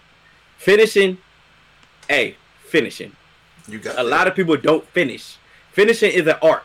[0.58, 1.18] finishing,
[2.10, 2.38] hey
[2.70, 3.12] finishing.
[3.68, 5.38] You got a lot of people don't finish.
[5.74, 6.64] Finishing is an art,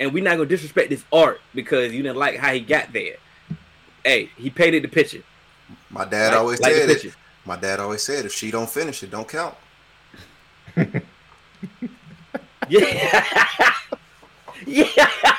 [0.00, 3.16] and we're not gonna disrespect this art because you didn't like how he got there.
[4.02, 5.22] Hey, he painted the picture.
[5.90, 7.02] my dad Like- always like said it.
[7.02, 7.16] picture.
[7.44, 9.54] My dad always said if she don't finish it, don't count.
[12.68, 13.24] Yeah,
[14.66, 15.36] yeah.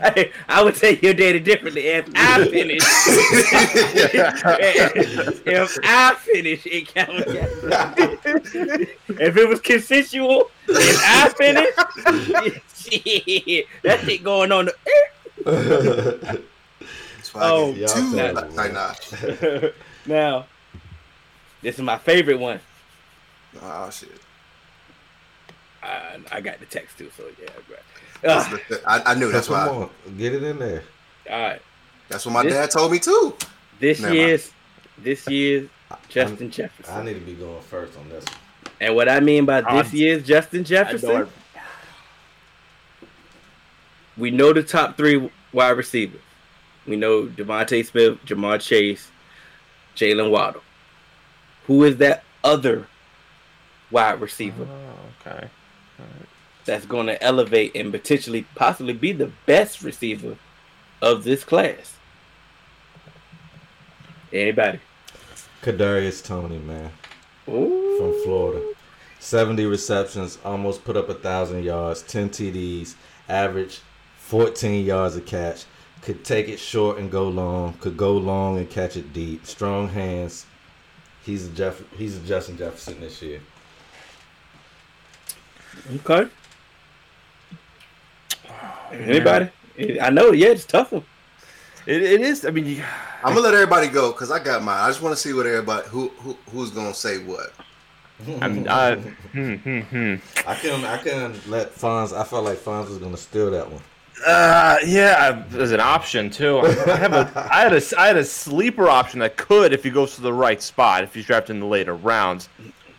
[0.00, 1.86] Hey, I would say your daddy differently.
[1.86, 2.82] If I finish,
[5.46, 7.24] if I finish, it counts.
[9.08, 11.74] if it was consensual, if I finish,
[12.74, 14.66] shit, that shit going on.
[14.66, 14.74] The,
[17.16, 18.16] That's why I Oh, get y'all two.
[18.16, 19.72] terrible, Like, man.
[20.06, 20.46] now,
[21.62, 22.60] this is my favorite one.
[23.62, 24.10] Oh shit.
[25.84, 27.48] I, I got the text too, so yeah.
[27.68, 28.30] Right.
[28.30, 29.84] Uh, the- I, I knew that's Come why.
[29.84, 30.82] on, get it in there.
[31.30, 31.62] all right,
[32.08, 33.36] That's what my This- dad told me too.
[33.80, 34.28] this Never mind.
[34.28, 34.50] year's
[34.98, 35.68] this year's
[36.08, 36.94] Justin I Jefferson.
[36.94, 38.24] I need to be going first on this.
[38.24, 38.34] one.
[38.80, 41.28] And what I mean by this year's Justin Jefferson,
[44.16, 46.20] we know the top three wide receivers.
[46.86, 49.10] We know DeVonta Smith, Ja'Marr Chase,
[49.96, 50.62] Jaylen Waddle.
[51.66, 52.86] Who is that other
[53.90, 55.48] wide receiver Oh, okay.
[56.64, 60.36] That's going to elevate and potentially, possibly be the best receiver
[61.02, 61.96] of this class?
[64.32, 64.80] Anybody?
[65.62, 66.90] Kadarius Toney, man,
[67.48, 67.96] Ooh.
[67.98, 68.74] from Florida.
[69.20, 72.94] 70 receptions, almost put up a thousand yards, 10 TDs,
[73.28, 73.80] average
[74.18, 75.64] 14 yards a catch.
[76.02, 77.74] Could take it short and go long.
[77.74, 79.46] Could go long and catch it deep.
[79.46, 80.44] Strong hands.
[81.24, 81.82] He's a Jeff.
[81.96, 83.40] He's a Justin Jefferson this year.
[85.96, 86.28] Okay.
[88.92, 89.50] Anybody?
[90.00, 91.04] I know, yeah, it's tough one.
[91.86, 92.46] It, it is.
[92.46, 92.84] I mean, you-
[93.22, 94.78] I'm gonna let everybody go because I got mine.
[94.78, 97.52] I just want to see what everybody who who who's gonna say what.
[98.40, 98.96] I'm, uh,
[99.32, 100.14] hmm, hmm, hmm.
[100.46, 102.16] I can I can let Fonz.
[102.16, 103.82] I felt like Fonz was gonna steal that one.
[104.24, 106.58] Uh, yeah, there's an option too.
[106.60, 109.90] I have a, I had a, I had a sleeper option that could, if he
[109.90, 112.48] goes to the right spot, if he's drafted in the later rounds.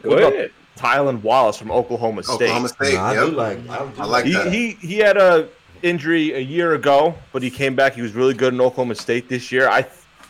[0.03, 0.51] Go What about.
[0.77, 2.33] Tylan Wallace from Oklahoma State?
[2.33, 2.95] Oklahoma State.
[2.95, 3.25] Nah, I yep.
[3.27, 3.69] do like.
[3.69, 4.51] I, do I like he, that.
[4.51, 5.47] he he had a
[5.81, 7.93] injury a year ago, but he came back.
[7.95, 9.69] He was really good in Oklahoma State this year.
[9.69, 9.85] I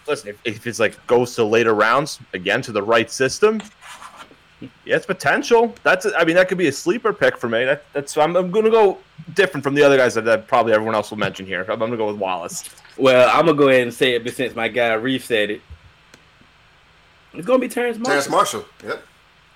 [0.08, 3.62] listen if, if it's like goes to later rounds again to the right system.
[4.86, 5.76] Yeah, it's potential.
[5.84, 7.66] That's I mean that could be a sleeper pick for me.
[7.66, 8.98] That, that's I'm, I'm going to go
[9.34, 11.66] different from the other guys that, that probably everyone else will mention here.
[11.70, 12.64] I'm going to go with Wallace.
[12.98, 15.62] Well, I'm gonna go ahead and say it, but since my guy Reef said it,
[17.34, 18.12] it's gonna be Terrace Marshall.
[18.12, 18.66] Terrace Marshall.
[18.84, 19.04] Yep.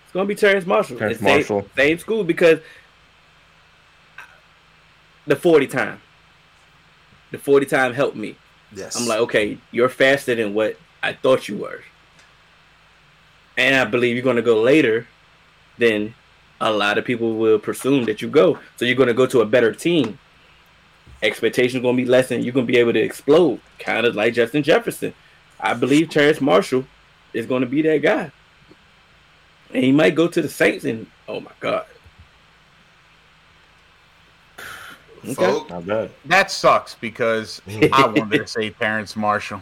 [0.04, 0.98] It's gonna be Terrace Marshall.
[0.98, 1.66] Terrace The same- Marshall.
[1.78, 2.60] Same school because
[5.30, 6.02] the 40 time.
[7.32, 8.36] The 40 time helped me.
[8.76, 9.00] Yes.
[9.00, 11.84] I'm like, okay, you're faster than what I thought you were.
[13.58, 15.08] and I believe you're going to go later,
[15.78, 16.16] then
[16.62, 18.58] a lot of people will presume that you go.
[18.78, 20.18] So you're going to go to a better team.
[21.22, 24.16] Expectations going to be less, and you're going to be able to explode, kind of
[24.16, 25.14] like Justin Jefferson.
[25.60, 26.86] I believe Terrace Marshall
[27.34, 28.32] is going to be that guy,
[29.74, 30.86] and he might go to the Saints.
[30.86, 31.86] And oh my god,
[35.24, 35.34] Okay.
[35.34, 36.12] Folk, Not bad.
[36.26, 37.62] That sucks because
[37.94, 39.62] I wanted to say Terrace Marshall.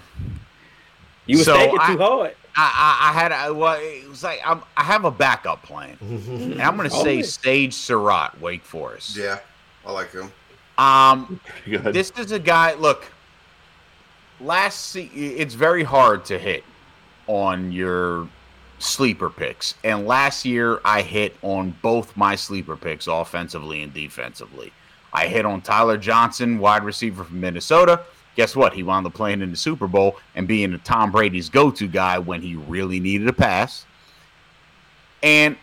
[1.26, 2.36] you were So thinking I- too hard.
[2.60, 5.96] I, I, I had a, well, it was like I'm, I have a backup plan,
[6.02, 7.34] and I'm going to say Always.
[7.36, 9.16] Sage Surratt, Wake Forest.
[9.16, 9.40] yeah,
[9.86, 10.32] I like him.
[10.80, 12.74] Um, this is a guy.
[12.74, 13.06] Look,
[14.42, 16.64] last se- it's very hard to hit
[17.28, 18.28] on your
[18.80, 24.72] sleeper picks, and last year I hit on both my sleeper picks, offensively and defensively.
[25.14, 28.02] I hit on Tyler Johnson, wide receiver from Minnesota.
[28.36, 28.74] Guess what?
[28.74, 32.20] He wound up playing in the Super Bowl and being a Tom Brady's go-to guy
[32.20, 33.86] when he really needed a pass.
[35.24, 35.58] And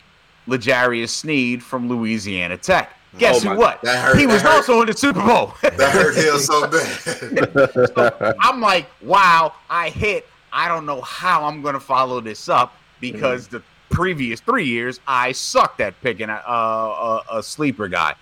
[0.47, 2.91] L'Jarius Sneed from Louisiana Tech.
[3.15, 3.59] Oh Guess Oh who?
[3.59, 3.79] What?
[3.87, 4.57] hurt- he was hurt.
[4.57, 5.55] also in the Super Bowl.
[5.63, 6.67] That hurt Hill so
[7.95, 8.35] bad.
[8.41, 10.27] I'm like, wow, I hit.
[10.53, 13.59] I don't know how I'm going to follow this up because mm-hmm.
[13.59, 18.15] the previous three years I sucked at picking a, a, a sleeper guy.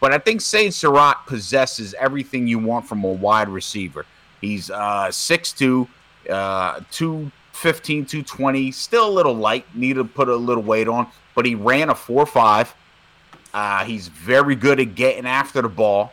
[0.00, 4.06] But I think Sage Surratt possesses everything you want from a wide receiver.
[4.40, 5.86] He's uh, 6'2,
[6.30, 11.44] uh, 215, 220, still a little light, need to put a little weight on, but
[11.44, 12.68] he ran a 4'5.
[13.52, 16.12] Uh, he's very good at getting after the ball.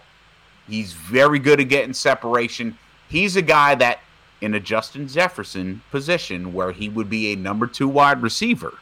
[0.68, 2.78] He's very good at getting separation.
[3.08, 4.00] He's a guy that,
[4.42, 8.74] in a Justin Jefferson position, where he would be a number two wide receiver,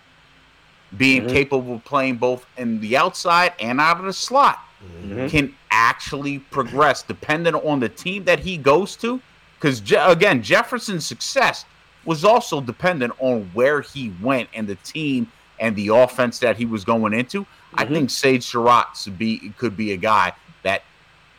[0.98, 1.30] being Mhm.
[1.30, 4.60] capable of playing both in the outside and out of the slot,
[5.04, 5.30] Mhm.
[5.30, 9.22] can actually progress depending on the team that he goes to.
[9.58, 11.66] Because, Je- again, Jefferson's success
[12.04, 16.66] was also dependent on where he went and the team and the offense that he
[16.66, 17.46] was going into.
[17.74, 17.90] I Mhm.
[17.90, 20.34] think Sage Surratt be, could be a guy
[20.64, 20.84] that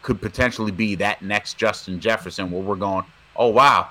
[0.03, 3.05] could potentially be that next Justin Jefferson where we're going,
[3.37, 3.89] oh, wow.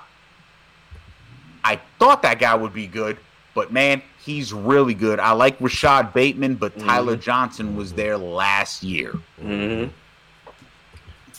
[1.64, 3.18] I thought that guy would be good,
[3.54, 5.20] but man, he's really good.
[5.20, 9.12] I like Rashod Bateman, but Tyler Johnson was there last year.
[9.40, 9.86] hmm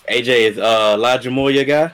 [0.09, 1.91] AJ is uh, Elijah Moore your guy.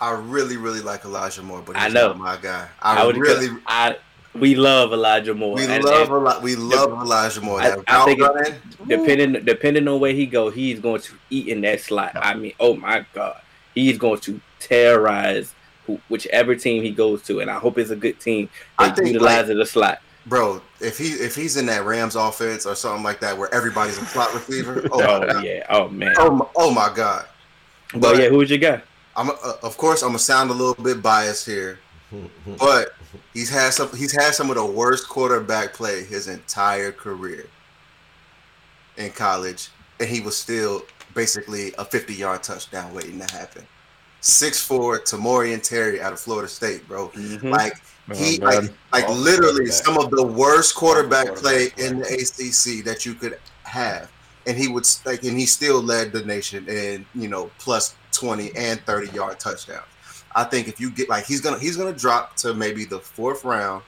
[0.00, 2.08] I really, really like Elijah Moore, but I know.
[2.08, 2.68] not my guy.
[2.82, 3.96] I, would really, I
[4.34, 5.54] we love Elijah Moore.
[5.54, 7.60] we And- love, and Eli- we love Elijah Moore.
[7.60, 11.12] I- That I think route it- depending depending on where he go, he's going to
[11.30, 12.12] eat in that slot.
[12.16, 13.40] I mean, oh my god,
[13.74, 15.54] he's going to terrorize
[15.86, 18.96] who, whichever team he goes to, and I hope it's a good team I that
[18.96, 20.00] think, utilizes the slot.
[20.26, 20.60] Bro.
[20.80, 24.04] If he if he's in that Rams offense or something like that, where everybody's a
[24.06, 26.14] slot receiver, oh, Oh, my god, yeah, oh man.
[26.18, 27.26] oh my, oh my god.
[27.94, 28.82] but yeah, who's your guy?
[29.16, 31.78] I'm uh, of course I'm gonna sound a little bit biased here,
[32.58, 32.94] but
[33.32, 37.46] he's had some he's had some of the worst quarterback play his entire career
[38.96, 39.70] in college,
[40.00, 40.82] and he was still
[41.14, 43.66] basically a 50 yard touchdown waiting to happen.
[44.26, 47.10] Six four Tamorrion Terry out of Florida State, bro.
[47.10, 47.48] Mhm.
[47.48, 47.80] Like
[48.12, 52.06] he Oh, like like Awful literally some of the worst quarterback Awful play in the
[52.06, 54.10] ACC that you could have,
[54.48, 58.50] and he would like and he still led the nation in you know plus twenty
[58.56, 59.84] and thirty yard touchdowns.
[60.34, 63.44] I think if you get like he's gonna he's gonna drop to maybe the fourth
[63.44, 63.84] round,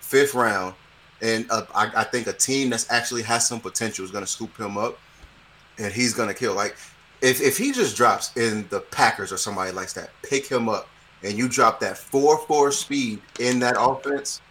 [0.00, 0.74] fifth round,
[1.20, 4.56] and uh, I, I think a team that's actually has some potential is gonna scoop
[4.58, 4.98] him up,
[5.78, 6.54] and he's gonna kill.
[6.54, 6.74] Like
[7.24, 10.88] if if he just drops in the Packers or somebody likes that, pick him up
[11.22, 14.42] and you drop that 4-4 speed in that offense,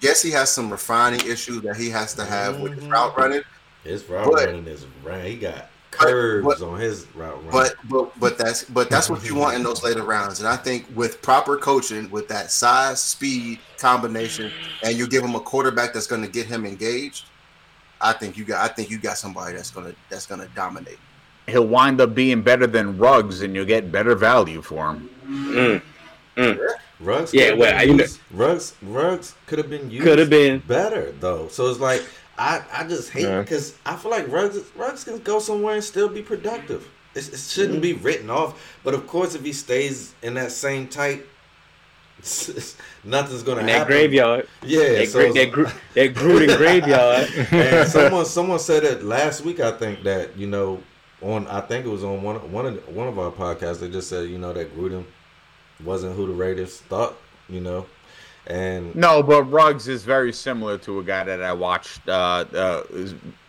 [0.00, 3.20] yes, he has some refining issues that he has to have with his route mm-hmm.
[3.20, 3.42] running.
[3.84, 5.24] His route But- running is ran.
[5.24, 7.50] He got curves but- on his route running.
[7.50, 10.40] But but but that's but that's what you want in those later rounds.
[10.40, 14.52] And I think with proper coaching, with that size, speed combination,
[14.82, 17.24] and you give him a quarterback that's going to get him engaged,
[17.98, 20.98] I think you got I think you got somebody that's gonna that's gonna dominate.
[21.48, 25.82] He'll wind up being better than Ruggs, and you'll get better value for him.
[26.36, 26.58] Mm.
[27.00, 30.04] Ruggs, Yeah, well, been you know- used- Ruggs, Ruggs could have been used.
[30.04, 30.58] Could have been.
[30.60, 31.48] better though.
[31.48, 32.02] So it's like
[32.38, 33.40] I, I just hate Yeah.
[33.40, 36.88] because I feel like Rugs, Ruggs can go somewhere and still be productive.
[37.14, 38.78] It's, it shouldn't be written off.
[38.84, 41.26] But of course, if he stays in that same type,
[43.04, 43.78] nothing's gonna In happen.
[43.78, 45.64] that graveyard, Yeah, that, so gra- that, gr-
[45.94, 47.28] that Gruden graveyard.
[47.52, 49.58] and someone someone said it last week.
[49.60, 50.82] I think that you know
[51.22, 53.80] on I think it was on one one of one of our podcasts.
[53.80, 55.04] They just said you know that Gruden
[55.84, 57.16] wasn't who the Raiders thought.
[57.48, 57.86] You know,
[58.46, 62.82] and No, but Ruggs is very similar to a guy that I watched uh, uh,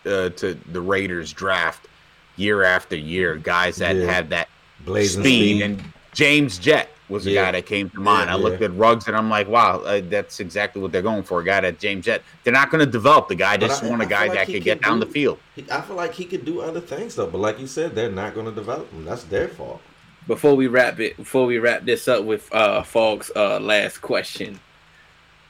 [0.06, 1.88] uh, to the Raiders draft
[2.35, 3.35] year after year.
[3.35, 4.11] Guys that Yeah.
[4.11, 4.49] had that
[4.85, 5.61] blazing speed, speed.
[5.64, 5.84] and
[6.14, 7.45] James Jett was the Yeah.
[7.45, 8.29] guy that came to mind.
[8.29, 8.67] Yeah, I looked yeah.
[8.67, 11.41] at Ruggs and I'm like, wow, uh, that's exactly what they're going for.
[11.41, 12.23] A guy that James Jett.
[12.43, 13.57] They're not going to develop the guy.
[13.57, 15.38] They just I- want a guy like that he could get can down the field.
[15.55, 18.11] He, I feel like he could do other things though, but like you said, they're
[18.11, 19.05] not going to develop him.
[19.05, 19.81] That's their fault.
[20.27, 24.59] Before we wrap it, before we wrap this up with uh Fogg's uh last question,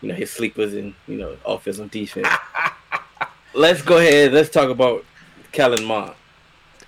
[0.01, 2.27] you know his sleepers and you know offense and defense.
[3.53, 4.31] let's go ahead.
[4.33, 5.03] Let's talk about
[5.51, 6.13] Kellen Mond.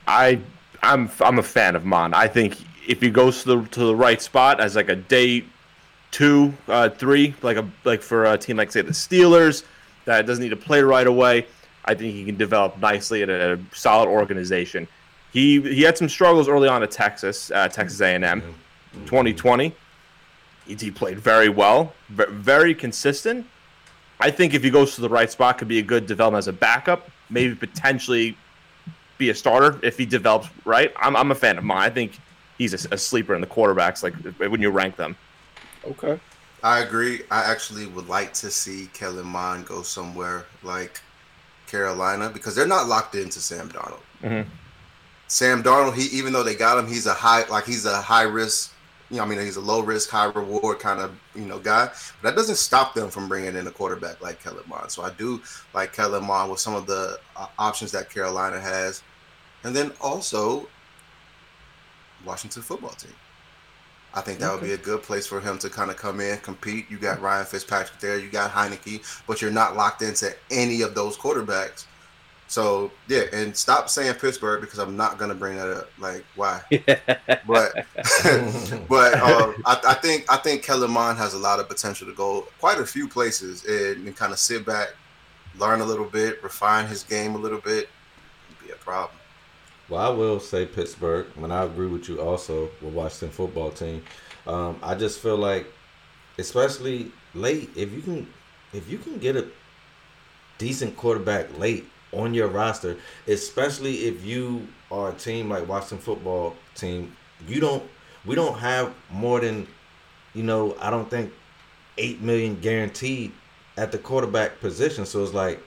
[0.08, 0.40] I
[0.82, 2.16] I'm I'm a fan of Mond.
[2.16, 2.58] I think
[2.88, 5.46] if he goes to the to the right spot as like a day
[6.12, 9.64] two, uh, three, like a like for a team like say the Steelers
[10.06, 11.46] that doesn't need to play right away,
[11.86, 14.88] I think he can develop nicely at a, at a solid organization.
[15.32, 18.42] He he had some struggles early on at Texas, uh, Texas A&M,
[19.06, 19.74] 2020.
[20.68, 23.46] He, he played very well, very consistent.
[24.20, 26.48] I think if he goes to the right spot, could be a good development as
[26.48, 28.38] a backup, maybe potentially
[29.18, 30.94] be a starter if he develops right.
[30.96, 31.82] I'm, I'm a fan of mine.
[31.82, 32.20] I think
[32.64, 35.16] he's a, a sleeper in the quarterbacks, like when you rank them.
[35.86, 36.20] Okay.
[36.64, 37.24] I agree.
[37.30, 41.02] I actually would like to see Kellen Mond go somewhere like
[41.68, 44.00] Carolina because they're not locked into Sam Darnold.
[44.22, 44.46] Mhm.
[45.28, 48.24] Sam Darnold, he even though they got him, he's a high like he's a high
[48.24, 48.72] risk.
[49.10, 51.88] You know, I mean, he's a low risk, high reward kind of you know guy.
[52.22, 54.90] But that doesn't stop them from bringing in a quarterback like Kellen Mond.
[54.90, 55.42] So I do
[55.74, 59.04] like Kellen Mond with some of the uh, options that Carolina has,
[59.66, 60.70] and then also
[62.26, 63.14] Washington football team.
[64.16, 66.38] I think that would be a good place for him to kind of come in,
[66.40, 66.86] compete.
[66.90, 70.94] You got Ryan Fitzpatrick there, you got Heinicke, but you're not locked into any of
[70.94, 71.86] those quarterbacks.
[72.48, 75.90] So yeah, and stop saying Pittsburgh because I'm not gonna bring that up.
[75.98, 76.62] Like why?
[77.48, 77.74] But
[78.88, 82.14] but um, I, I think I think Kellen Mond has a lot of potential to
[82.14, 84.90] go quite a few places and, and kind of sit back,
[85.58, 87.90] learn a little bit, refine his game a little bit.
[88.64, 89.18] Be a problem.
[89.90, 94.04] Well, I will say Pittsburgh, and I agree with you also with Washington football team.
[94.48, 95.68] Um, I just feel like,
[96.38, 98.28] especially late, if you can,
[98.72, 99.48] if you can get a
[100.58, 102.96] decent quarterback late on your roster,
[103.28, 107.16] especially if you are a team like Washington football team,
[107.48, 107.84] you don't,
[108.26, 109.68] we don't have more than,
[110.34, 111.34] you know, I don't think
[111.98, 113.34] eight million guaranteed
[113.78, 115.06] at the quarterback position.
[115.06, 115.62] So it's like,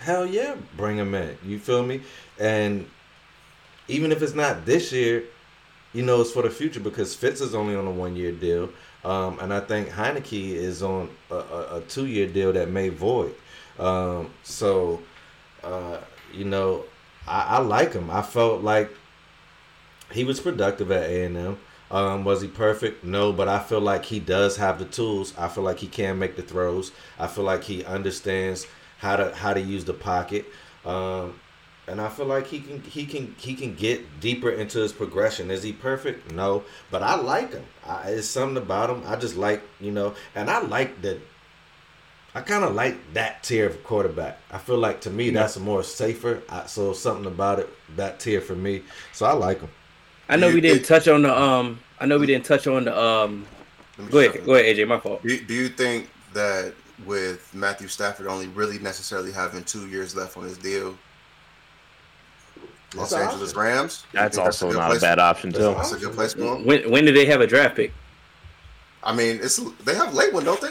[0.00, 1.38] hell yeah, bring him in.
[1.44, 2.02] You feel me?
[2.38, 2.86] And
[3.90, 5.24] even if it's not this year,
[5.92, 8.70] you know, it's for the future because Fitz is only on a one year deal.
[9.04, 12.88] Um, and I think Heinicke is on a, a, a two year deal that may
[12.90, 13.34] void.
[13.78, 15.00] Um, so,
[15.64, 15.98] uh,
[16.32, 16.84] you know,
[17.26, 18.10] I, I like him.
[18.10, 18.90] I felt like
[20.12, 21.58] he was productive at A&M.
[21.90, 23.02] Um, was he perfect?
[23.02, 25.34] No, but I feel like he does have the tools.
[25.36, 26.92] I feel like he can make the throws.
[27.18, 28.66] I feel like he understands
[28.98, 30.44] how to how to use the pocket.
[30.84, 31.40] Um,
[31.90, 35.50] and I feel like he can he can he can get deeper into his progression.
[35.50, 36.32] Is he perfect?
[36.32, 37.64] No, but I like him.
[37.84, 39.02] I, it's something about him.
[39.06, 41.18] I just like you know, and I like that.
[42.32, 44.38] I kind of like that tier of quarterback.
[44.52, 46.42] I feel like to me that's more safer.
[46.48, 48.82] I, so something about it that tier for me.
[49.12, 49.70] So I like him.
[50.28, 51.80] I know we didn't touch on the um.
[51.98, 53.46] I know we didn't touch on the um.
[54.10, 54.86] Go ahead, go ahead, AJ.
[54.86, 55.22] My fault.
[55.22, 56.72] Do, do you think that
[57.04, 60.96] with Matthew Stafford only really necessarily having two years left on his deal,
[62.94, 63.60] Los That's Angeles option.
[63.62, 64.04] Rams?
[64.12, 65.58] That's think also good not a bad option too.
[65.58, 66.64] That's a good place for him.
[66.64, 67.92] When when did they have a draft pick?
[69.02, 70.68] I mean, it's they have late one, don't they?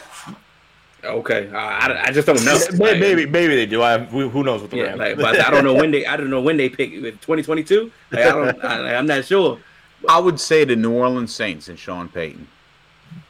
[1.02, 2.60] Okay, I, I- I just don't know.
[2.72, 3.82] Maybe, Like, maybe maybe they do.
[3.82, 5.00] I have, who who knows with the Yeah, Rams?
[5.00, 6.06] like, but I don't know when they.
[6.06, 7.90] I don't know when they pick with 2022.
[8.12, 8.66] Like, I don't.
[8.66, 9.60] I, I'm not sure.
[10.10, 12.48] I would say the New Orleans Saints and Sean Payton.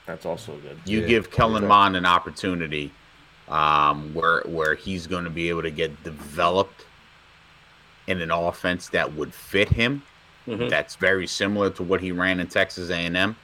[0.08, 0.80] That's also good.
[0.86, 1.68] You Yeah, give Kellen okay.
[1.68, 2.92] Mond an opportunity
[3.48, 6.86] um, where where he's going to be able to get developed
[8.10, 10.02] in an offense that would fit him.
[10.48, 10.70] Mhm.
[10.70, 13.36] That's very similar to what he ran in Texas A&M.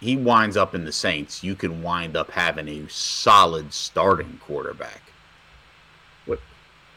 [0.00, 1.44] He winds up in the Saints.
[1.44, 5.02] You can wind up having a solid starting quarterback.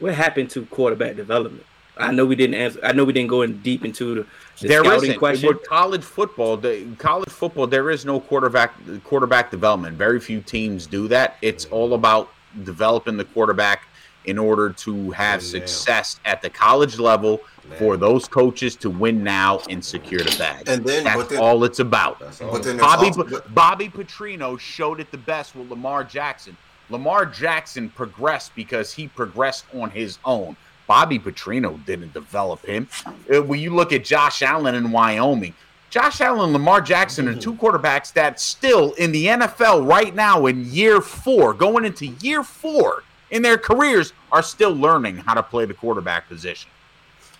[0.00, 1.64] What happened to quarterback development?
[1.96, 2.80] I know we didn't answer.
[2.82, 4.26] I know we didn't go in deep into the,
[4.60, 5.18] the There scouting isn't.
[5.18, 5.48] question.
[5.48, 8.74] With college football, the college football, there is no quarterback
[9.04, 9.96] quarterback development.
[9.96, 11.36] Very few teams do that.
[11.42, 12.30] It's all about
[12.64, 13.82] developing the quarterback
[14.24, 15.66] in order to have Win now.
[15.66, 17.40] success at the college level
[17.78, 20.68] for those coaches to win now and secure the bag.
[20.68, 22.20] And then, That's then, all it's about.
[22.42, 22.52] All.
[22.52, 26.56] but Bobby also, but- Bobby Petrino showed it the best with Lamar Jackson.
[26.90, 30.56] Lamar Jackson progressed because he progressed on his own.
[30.86, 32.88] Bobby Petrino didn't develop him.
[33.34, 35.54] Uh, When you look at Josh Allen in Wyoming,
[35.88, 40.44] Josh Allen and Lamar Jackson are two quarterbacks that still in the NFL right now
[40.44, 45.42] in year four, going into year four in their careers, are still learning how to
[45.42, 46.70] play the quarterback position.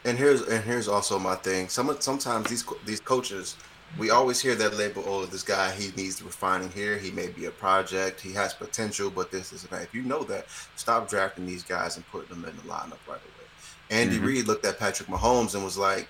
[0.05, 1.69] and here's and here's also my thing.
[1.69, 3.57] Some sometimes these these coaches
[3.97, 5.05] we always hear that label.
[5.07, 6.99] Oh, this guy he needs refining here.
[6.99, 8.21] He may be a project.
[8.21, 9.83] He has potential, but this is that.
[9.83, 13.21] If you know that, stop drafting these guys and putting them in the lineup right
[13.21, 13.47] away.
[13.91, 14.27] Andy Mhm.
[14.27, 16.09] Reid looked at Patrick Mahomes and was like,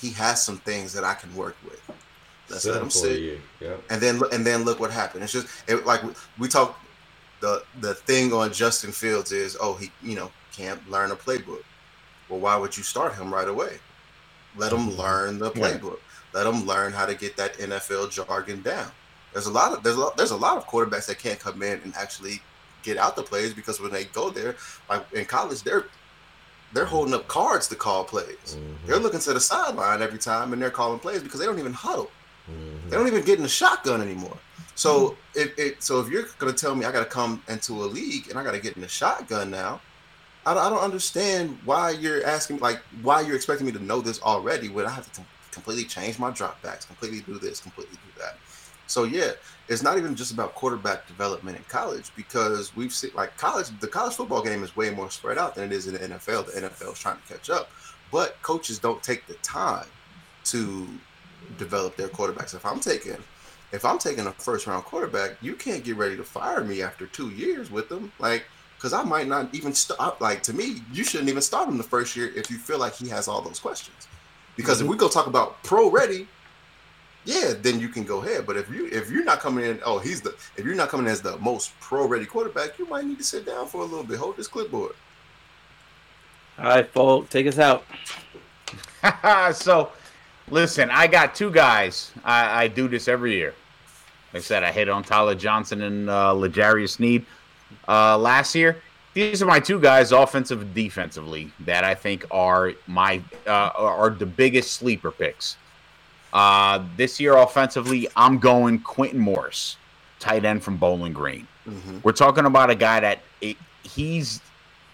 [0.00, 1.80] he has some things that I can work with.
[2.48, 3.20] Let's Sit let him him for a sit.
[3.20, 3.38] year.
[3.60, 3.76] Yeah.
[3.88, 5.22] And then and then look what happened.
[5.22, 6.76] It's just it, like we, we talk.
[7.42, 11.64] The the thing on Justin Fields is oh he you know can't learn a playbook.
[12.28, 13.78] Well, why would you start him right away?
[14.56, 15.60] Let him learn the Yeah.
[15.72, 15.98] playbook.
[16.32, 18.90] Let him learn how to get that NFL jargon down.
[19.32, 21.62] There's a lot of there's a lot, there's a lot of quarterbacks that can't come
[21.62, 22.40] in and actually
[22.84, 24.54] get out the plays because when they go there,
[24.88, 25.86] like in college, they're
[26.74, 28.56] they're holding up cards to call plays.
[28.56, 28.76] Mhm.
[28.86, 31.74] They're looking to the sideline every time and they're calling plays because they don't even
[31.74, 32.10] huddle.
[32.50, 32.88] Mhm.
[32.88, 34.38] They don't even get in the shotgun anymore.
[34.74, 38.28] So it, it so if you're gonna tell me I gotta come into a league
[38.28, 39.80] and I gotta get in the shotgun now,
[40.46, 44.00] I don't, I don't understand why you're asking like why you're expecting me to know
[44.00, 47.96] this already when I have to com- completely change my dropbacks, completely do this, completely
[47.96, 48.38] do that.
[48.86, 49.32] So yeah,
[49.68, 53.88] it's not even just about quarterback development in college because we've seen like college the
[53.88, 56.46] college football game is way more spread out than it is in the NFL.
[56.46, 57.70] The NFL is trying to catch up,
[58.10, 59.86] but coaches don't take the time
[60.44, 60.88] to
[61.58, 62.54] develop their quarterbacks.
[62.54, 63.18] If I'm taking
[63.72, 67.06] if I'm taking a first round quarterback, you can't get ready to fire me after
[67.06, 68.12] two years with them.
[68.18, 68.44] Like,
[68.76, 70.20] because I might not even start.
[70.20, 72.94] Like, to me, you shouldn't even start him the first year if you feel like
[72.94, 74.08] he has all those questions.
[74.56, 74.92] Because if mm-hmm.
[74.92, 76.26] we go talk about pro ready,
[77.24, 78.46] yeah, then you can go ahead.
[78.46, 81.06] But if you if you're not coming in, oh, he's the if you're not coming
[81.06, 84.04] as the most pro ready quarterback, you might need to sit down for a little
[84.04, 84.94] bit, hold this clipboard.
[86.58, 87.84] All right, folks, take us out.
[89.56, 89.90] so,
[90.50, 92.12] listen, I got two guys.
[92.24, 93.54] I, I do this every year.
[94.32, 97.26] Like I said, I hit on Tyler Johnson and uh, L'Jarius Sneed
[97.88, 98.80] uh, last year.
[99.14, 104.08] These are my two guys, offensive and defensively, that I think are my uh, are
[104.08, 105.58] the biggest sleeper picks.
[106.32, 109.76] Uh, this year, offensively, I'm going Quintin Morris,
[110.18, 111.46] tight end from Bowling Green.
[111.68, 111.98] Mm-hmm.
[112.02, 114.40] We're talking about a guy that it, he's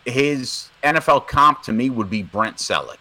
[0.05, 2.99] his NFL comp to me would be Brent Celek.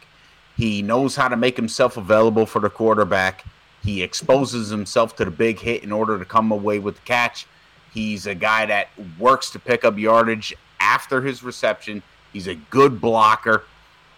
[0.55, 3.45] He knows how to make himself available for the quarterback.
[3.88, 7.47] He exposes himself to the big hit in order to come away with the catch.
[7.93, 12.03] He's a guy that works to pick up yardage after his reception.
[12.34, 13.64] He's a good blocker.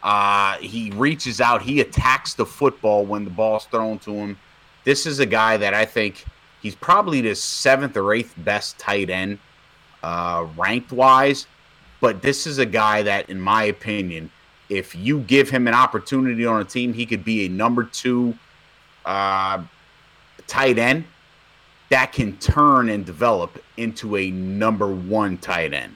[0.02, 1.62] Uh, he reaches out.
[1.62, 4.40] He attacks the football when the ball's thrown to him.
[4.86, 6.26] This is a guy that I think
[6.64, 9.38] he's probably the seventh or eighth best tight end
[10.02, 11.46] uh, ranked wise.
[12.02, 14.32] But this is a guy that, in my opinion,
[14.68, 18.34] if you give him an opportunity on a team, he could be a number two
[19.06, 19.62] uh,
[20.48, 21.06] tight end
[21.90, 25.96] that can turn and develop into a number one tight end.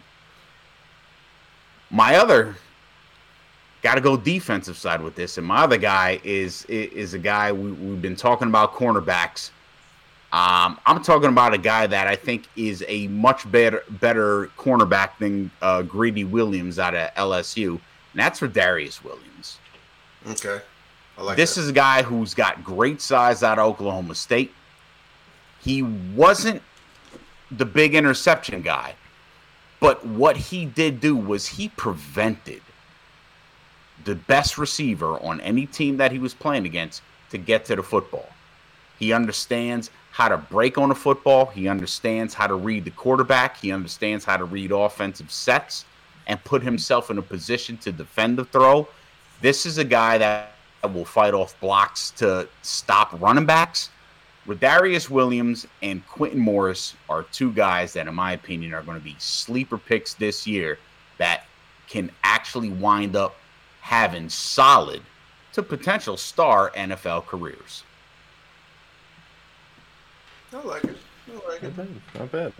[1.89, 2.55] My other
[3.83, 7.51] got to go defensive side with this, and my other guy is is a guy
[7.51, 9.51] we, we've been talking about cornerbacks.
[10.31, 15.19] Um, I'm talking about a guy that I think is a much better better cornerback
[15.19, 17.79] than uh, Greedy Williams out of LSU, and
[18.15, 19.59] that's Rodarius Williams.
[20.27, 20.59] Okay,
[21.17, 21.61] like this that.
[21.61, 24.53] is a guy who's got great size out of Oklahoma State.
[25.61, 26.61] He wasn't
[27.51, 28.95] the big interception guy,
[29.79, 32.61] but what he did do was he prevented
[34.03, 37.83] the best receiver on any team that he was playing against to get to the
[37.83, 38.27] football.
[38.99, 41.47] He understands how to break on a football.
[41.47, 43.57] He understands how to read the quarterback.
[43.57, 45.85] He understands how to read offensive sets
[46.27, 48.87] and put himself in a position to defend the throw.
[49.41, 50.52] This is a guy that
[50.87, 53.89] will fight off blocks to stop running backs.
[54.47, 59.03] Rodarius Williams and Quintin Morris are two guys that, in my opinion, are going to
[59.03, 60.77] be sleeper picks this year
[61.17, 61.45] that
[61.87, 63.35] can actually wind up
[63.79, 65.01] having solid
[65.53, 67.83] to potential star NFL careers.
[70.53, 70.97] I like it.
[71.31, 71.77] I like it.
[71.77, 71.89] Not bad.
[72.19, 72.53] Not bad.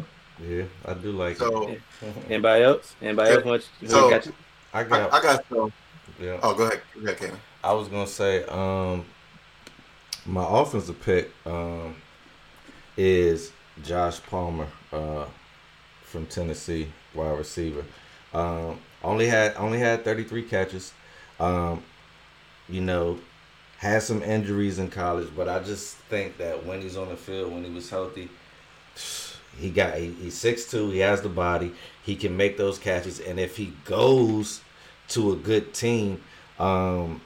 [0.48, 1.82] Yeah, I do like So it.
[2.30, 2.96] Anybody else?
[3.02, 3.46] Anybody else?
[3.46, 4.34] Want who So- got you?
[4.74, 5.14] I I, got.
[5.14, 5.72] I got so.
[6.20, 6.40] yeah.
[6.42, 6.82] Oh, go ahead.
[6.96, 7.38] Go ahead, Kevin.
[7.64, 9.06] I was gonna say, um,
[10.26, 11.96] my offensive pick um,
[12.98, 13.54] is
[13.84, 15.26] Josh Palmer uh,
[16.02, 17.86] from Tennessee, wide receiver.
[18.34, 20.92] Um, only had only had 33 catches.
[21.40, 21.82] Um,
[22.68, 23.20] you know,
[23.78, 27.54] had some injuries in college, but I just think that when he's on the field,
[27.54, 28.30] when he was healthy,
[29.58, 30.90] he got he, he's six two.
[30.90, 31.72] He has the body.
[32.04, 34.60] He can make those catches, and if he goes
[35.10, 36.22] to a good team,
[36.60, 37.22] um,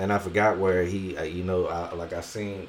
[0.00, 2.66] and I forgot where he, uh, you know, I, like I seen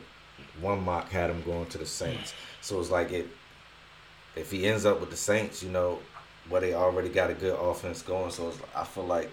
[0.60, 2.34] one mock had him going to the Saints.
[2.60, 3.26] So it's like it,
[4.36, 5.99] if he ends up with the Saints, you know,
[6.49, 8.32] where they already got a good offense going.
[8.32, 9.30] So I feel like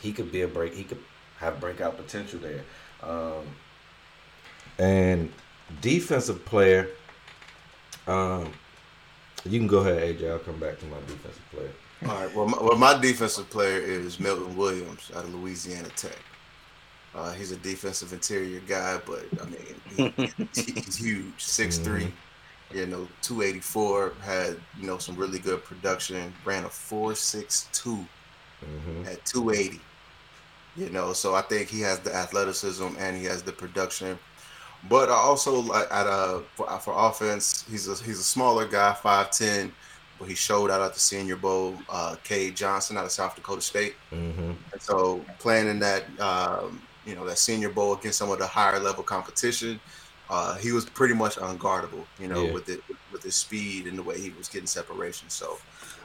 [0.00, 0.74] he could be a break.
[0.74, 0.98] He could
[1.38, 2.64] have breakout potential there.
[3.00, 3.46] Um,
[4.80, 5.32] and
[5.80, 6.88] defensive player.
[8.08, 8.50] Um,
[9.44, 10.32] you can go ahead, AJ.
[10.32, 11.70] I'll come back to my defensive player.
[12.08, 12.34] All right.
[12.34, 16.18] Well, my, well, my defensive player is Milton Williams out of Louisiana Tech.
[17.16, 20.14] Uh, he's a defensive interior guy, but I mean, he,
[20.54, 22.14] he's huge, 6'3",
[22.70, 22.78] Mm-hmm.
[22.78, 24.16] you know, two eighty four.
[24.20, 26.34] Had you know some really good production.
[26.44, 28.08] Ran a four six two
[28.64, 29.86] hmm at two eighty.
[30.76, 34.20] You know, so I think he has the athleticism and he has the production.
[34.82, 38.94] But I also like at a for, for offense, he's a he's a smaller guy,
[38.94, 39.74] five ten,
[40.18, 41.84] but he showed out at the Senior Bowl.
[41.88, 43.96] Uh, Cade Johnson out of South Dakota State.
[44.10, 48.38] hmm And so playing in that um, you know that Senior Bowl against some of
[48.38, 49.80] the higher level competition,
[50.28, 52.04] uh, he was pretty much unguardable.
[52.20, 52.52] You know, Yeah.
[52.52, 55.28] with it with his speed and the way he was getting separation.
[55.30, 55.58] So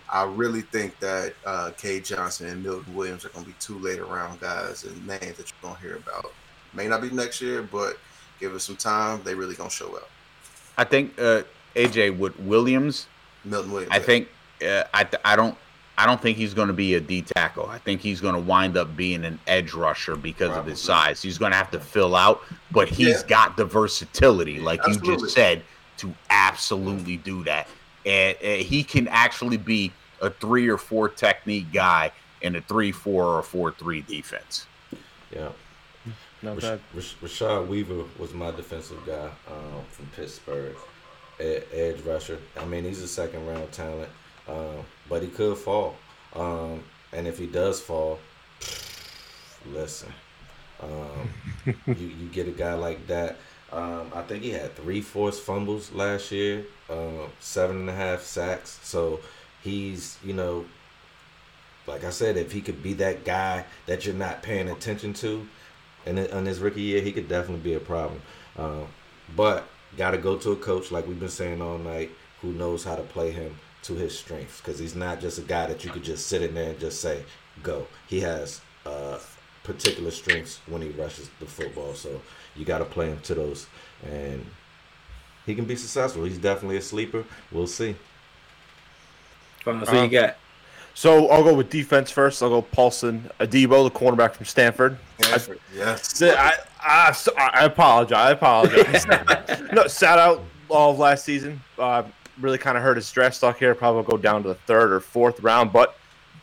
[0.10, 3.80] I really think that uh, Cade Johnson and Milton Williams are going to be two
[3.80, 6.34] later round guys and names that you're going to hear about.
[6.74, 7.98] May not be next year, but
[8.40, 9.22] give it some time.
[9.24, 10.10] They really going to show up.
[10.78, 11.44] I think uh,
[11.76, 13.08] AJ with Williams.
[13.44, 13.92] Milton Williams.
[13.94, 14.28] I think
[14.66, 15.58] uh, I I don't
[16.02, 17.68] I don't think he's going to be a D tackle.
[17.68, 21.22] I think he's going to wind up being an edge rusher because of his size.
[21.22, 22.42] He's going to have to fill out,
[22.72, 23.28] but he's Yeah.
[23.28, 25.62] got the versatility, like you just said,
[25.98, 27.68] to absolutely do that.
[28.04, 29.92] And, and he can actually be
[30.22, 32.12] a three or four technique guy
[32.42, 34.66] in a three four or four three defense.
[35.32, 35.50] Yeah.
[36.42, 40.76] Not Rash- Rash- Rashad Weaver was my defensive guy um, from Pittsburgh,
[41.40, 42.40] e- edge rusher.
[42.60, 44.10] I mean, he's a second round talent,
[44.48, 45.96] um, but he could fall.
[46.34, 46.82] Um,
[47.12, 48.18] and if he does fall,
[49.70, 50.12] listen,
[50.82, 51.30] um,
[51.86, 53.36] you, you get a guy like that.
[53.74, 58.22] Um, I think he had three forced fumbles last year, um, seven and a half
[58.22, 58.80] sacks.
[58.84, 59.20] So
[59.62, 60.66] he's, you know,
[61.88, 65.46] like I said, if he could be that guy that you're not paying attention to,
[66.06, 68.22] and in, on his rookie year, he could definitely be a problem.
[68.58, 68.88] Um,
[69.36, 69.66] but
[69.98, 72.12] got to go to a coach like we've been saying all night,
[72.42, 75.68] who knows how to play him to his strengths, because he's not just a guy
[75.68, 77.24] that you could just sit in there and just say
[77.64, 77.88] go.
[78.08, 79.20] He has uh,
[79.64, 82.22] particular strengths when he rushes the football, so
[82.56, 83.68] you got to play him to those,
[84.04, 84.46] and
[85.46, 86.24] he can be successful.
[86.24, 87.26] He's definitely a sleeper.
[87.52, 87.96] We'll see.
[89.64, 90.38] Fine, so you got
[90.94, 92.42] So I'll go with defense first.
[92.42, 94.98] I'll go Paulson Adebo, the cornerback from Stanford.
[95.20, 96.18] Stanford, yes.
[96.18, 98.18] Sa- I, I, I apologize.
[98.18, 99.06] I apologize.
[99.74, 101.62] no, sat out all of last season.
[101.78, 102.04] Uh,
[102.40, 103.76] really kind of hurt his draft stock here.
[103.76, 105.74] Probably go down to the third or fourth round.
[105.74, 105.98] But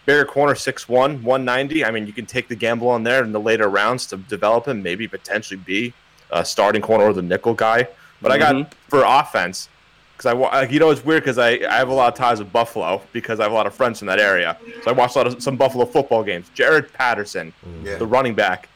[0.06, 1.84] bigger corner, 6'1", 190.
[1.84, 4.66] I mean, you can take the gamble on there in the later rounds to develop
[4.66, 4.82] him.
[4.82, 5.92] Maybe potentially be
[6.30, 7.88] a starting corner or the nickel guy.
[8.20, 8.72] But I got mm-hmm.
[8.88, 9.68] for offense
[10.16, 12.52] because I you know it's weird because I, I have a lot of ties with
[12.52, 14.56] Buffalo because I have a lot of friends in that area.
[14.82, 16.50] So I watched a lot of some Buffalo football games.
[16.54, 17.84] Jaret Patterson, mm.
[17.84, 17.96] Yeah.
[17.98, 18.68] the running back,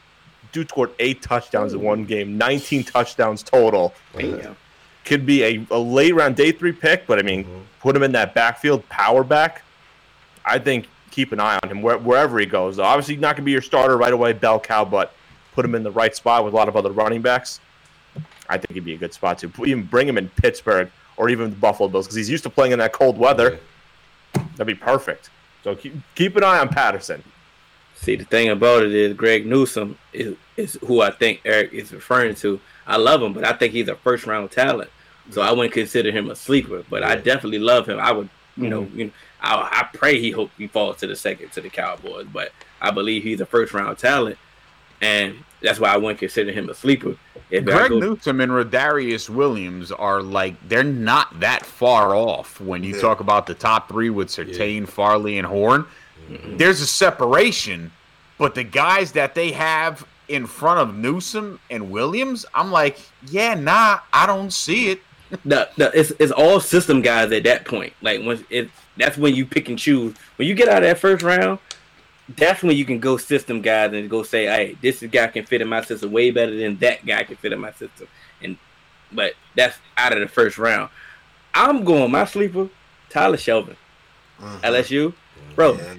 [0.53, 3.93] dude scored eight touchdowns in one game, 19 touchdowns total.
[4.17, 4.55] Damn.
[5.05, 7.59] Could be a, a late round day three pick, but I mean, mm-hmm.
[7.81, 9.63] put him in that backfield power back.
[10.45, 12.79] I think keep an eye on him where, wherever he goes.
[12.79, 15.13] Obviously, not going to be your starter right away, bell cow, but
[15.53, 17.59] put him in the right spot with a lot of other running backs.
[18.49, 21.51] I think he'd be a good spot to even bring him in Pittsburgh or even
[21.51, 23.59] the Buffalo Bills because he's used to playing in that cold weather.
[24.33, 25.29] That'd be perfect.
[25.63, 27.23] So keep, keep an eye on Patterson.
[27.95, 31.93] See, the thing about it is Greg Newsome is, is who I think Eric is
[31.93, 32.59] referring to.
[32.85, 34.89] I love him, but I think he's a first round talent.
[35.29, 37.97] So I wouldn't consider him a sleeper, but I definitely love him.
[37.99, 38.99] I would, you know, mm-hmm.
[38.99, 39.11] you know,
[39.41, 42.51] I, I pray he hope he falls to the second to the Cowboys, but
[42.81, 44.37] I believe he's a first round talent,
[45.01, 47.15] and that's why I wouldn't consider him a sleeper.
[47.49, 52.59] If I Greg go- Newsome and Rodarius Williams are like they're not that far off
[52.59, 53.01] when you Yeah.
[53.01, 55.85] talk about the top three with Surtain, Farley, and Horn.
[56.29, 56.57] Mm-hmm.
[56.57, 57.91] There's a separation,
[58.37, 63.53] but the guys that they have in front of Newsome and Williams, I'm like, yeah,
[63.55, 65.01] nah, I don't see it.
[65.45, 67.93] the, the it's, it's all system guys at that point.
[68.01, 70.15] Like once it that's when you pick and choose.
[70.35, 71.57] When you get out of that first round,
[72.37, 75.61] that's when you can go system guys and go say, hey, this guy can fit
[75.61, 78.07] in my system way better than that guy can fit in my system.
[78.41, 78.57] And
[79.11, 80.89] but that's out of the first round.
[81.55, 82.69] I'm going my sleeper,
[83.09, 83.75] Tyler Shelvin,
[84.41, 84.61] Mhm.
[84.61, 85.13] LSU.
[85.55, 85.95] Bro, Yeah.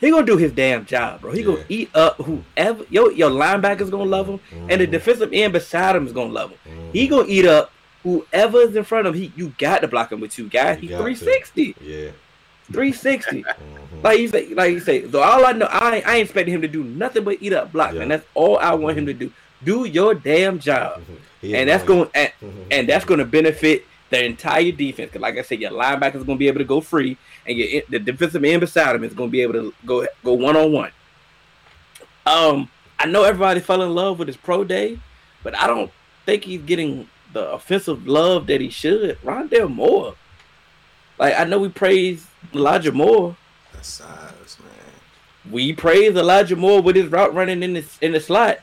[0.00, 1.32] He gonna do his damn job, bro.
[1.32, 4.90] He gonna eat up whoever your your linebacker's gonna love him, and the mm.
[4.90, 6.90] defensive end beside him is gonna love him.
[6.92, 7.10] He mm.
[7.10, 9.22] gonna eat up whoever's in front of him.
[9.22, 10.76] He you got to block him with two guys.
[10.76, 10.86] Got to.
[10.88, 11.76] 360.
[11.80, 12.10] Yeah.
[12.72, 13.44] 360.
[13.86, 14.02] Mhm.
[14.02, 15.08] like you say, like you say.
[15.08, 17.72] So all I know, I I ain't expecting him to do nothing but eat up
[17.72, 18.02] block, Yeah.
[18.02, 19.26] and that's all I want him to mm-hmm.
[19.26, 19.32] do.
[19.64, 21.14] Do your damn job, mm-hmm.
[21.40, 22.32] He and that's going and,
[22.70, 25.12] and that's going to benefit the entire defense.
[25.12, 27.16] Cause like I said, your linebacker is going to be able to go free,
[27.46, 30.32] and your the defensive end beside him is going to be able to go go
[30.34, 30.90] one on one.
[32.24, 32.68] Um,
[32.98, 34.98] I know everybody fell in love with his pro day,
[35.42, 35.90] but I don't
[36.24, 39.20] think he's getting the offensive love that he should.
[39.22, 40.14] Rondale Moore.
[41.18, 43.36] Like I know we praise Elijah Moore.
[43.72, 45.52] That's size, man.
[45.52, 48.58] We praise Elijah Moore with his route running in the in the slot.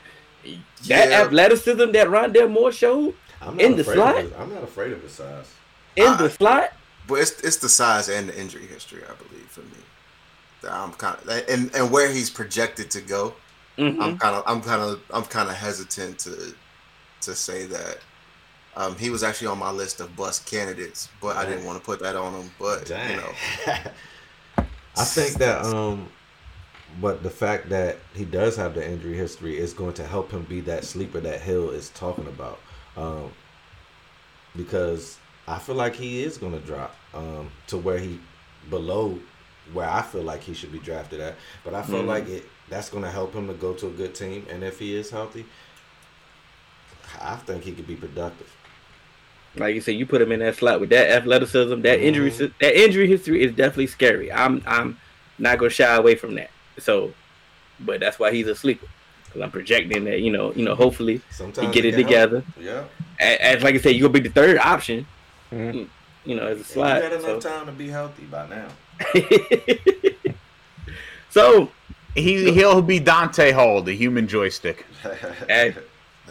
[0.88, 1.22] That Yeah.
[1.24, 3.15] athleticism that Rondale Moore showed
[3.48, 4.18] I'm In the slot?
[4.18, 5.52] Of I'm not afraid of his size.
[5.95, 6.74] in I- the slot.
[7.07, 9.82] But it's it's the size and the injury history, I believe, for me.
[10.61, 13.34] That I'm kind of and and where he's projected to go.
[13.78, 14.02] Mhm.
[14.02, 16.53] I'm kind of I'm kind of I'm kind of hesitant to
[17.22, 17.98] to say that.
[18.76, 21.86] Um, he was actually on my list of bust candidates, but I didn't want to
[21.86, 22.52] put that on him.
[22.57, 23.11] But Dang.
[23.11, 23.32] you know,
[24.57, 26.07] I think that um
[27.02, 30.44] but the fact that he does have the injury history is going to help him
[30.44, 32.60] be that sleeper that Hill is talking about.
[32.98, 33.32] Um
[34.56, 35.18] because
[35.48, 38.20] I feel like he is going to drop um to where he
[38.70, 39.20] below
[39.74, 41.36] where I feel like he should be drafted at.
[41.64, 42.07] But I feel Mhm.
[42.07, 44.80] like it that's going to help him to go to a good team and if
[44.80, 45.45] he is healthy
[47.22, 48.52] I think he could be productive.
[49.56, 52.38] Like you said, you put him in that slot with that athleticism, that injury, Mhm.
[52.38, 54.32] si- that injury history is definitely scary.
[54.32, 54.98] I'm, I'm
[55.38, 56.49] not gonna shy away from that.
[56.80, 57.14] So,
[57.80, 58.88] but that's why he's a sleeper.
[59.34, 62.07] Cause I'm projecting that, you know, you know, hopefully Sometimes he get it can help.
[62.07, 62.43] together.
[62.60, 62.84] Yeah.
[63.19, 65.07] As, as like I said, you're gonna be the third option.
[65.51, 65.88] Mhm.
[66.26, 67.01] You know, as a You slot.
[67.01, 68.68] got enough So, time to be healthy by now.
[71.30, 71.69] so
[72.15, 74.85] He he'll be Dante Hall, the human joystick.
[75.47, 75.76] Hey.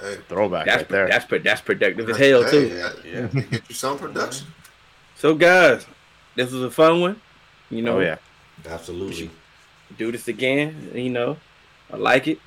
[0.00, 1.08] hey, Throwback that's right there.
[1.08, 2.68] that's pro- that's productive as hell too.
[2.68, 2.92] hey, yeah,
[3.32, 3.42] Yeah.
[3.42, 4.46] get you some production.
[5.16, 5.86] So guys,
[6.36, 7.20] this was a fun one.
[7.70, 8.16] You know, oh yeah.
[8.68, 9.30] Absolutely.
[9.98, 10.90] do this again.
[10.94, 11.36] You know,
[11.92, 12.38] I like it.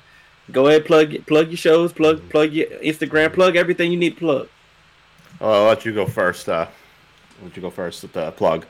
[0.52, 4.18] Go ahead, plug plug your shows, plug plug your Instagram, plug everything you need to
[4.20, 4.48] plug.
[5.40, 6.48] Well, I'll let you go first.
[6.48, 6.66] Uh,
[7.42, 8.64] let you go first with the plug.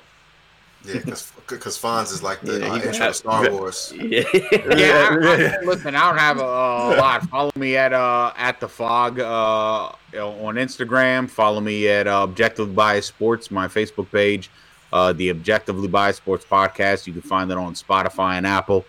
[0.84, 3.92] Yeah, because because Fonz is like the Yeah, uh, he- intro to Star Wars.
[3.96, 7.22] Yeah, Yeah, I, I, listen, I don't have a, a lot.
[7.28, 11.28] Follow me at uh at the fog uh on Instagram.
[11.28, 14.48] Follow me at uh, Objectively Biased Sports, my Facebook page.
[14.92, 17.06] Uh, the Objectively Biased Sports podcast.
[17.06, 18.84] You can find that on Spotify and Apple.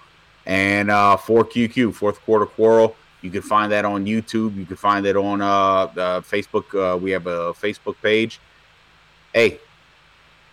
[0.47, 2.95] And uh, 4QQ, fourth quarter quarrel.
[3.21, 4.55] You can find that on YouTube.
[4.55, 6.73] You can find it on uh, uh Facebook.
[6.73, 8.39] Uh, we have a Facebook page.
[9.33, 9.59] Hey,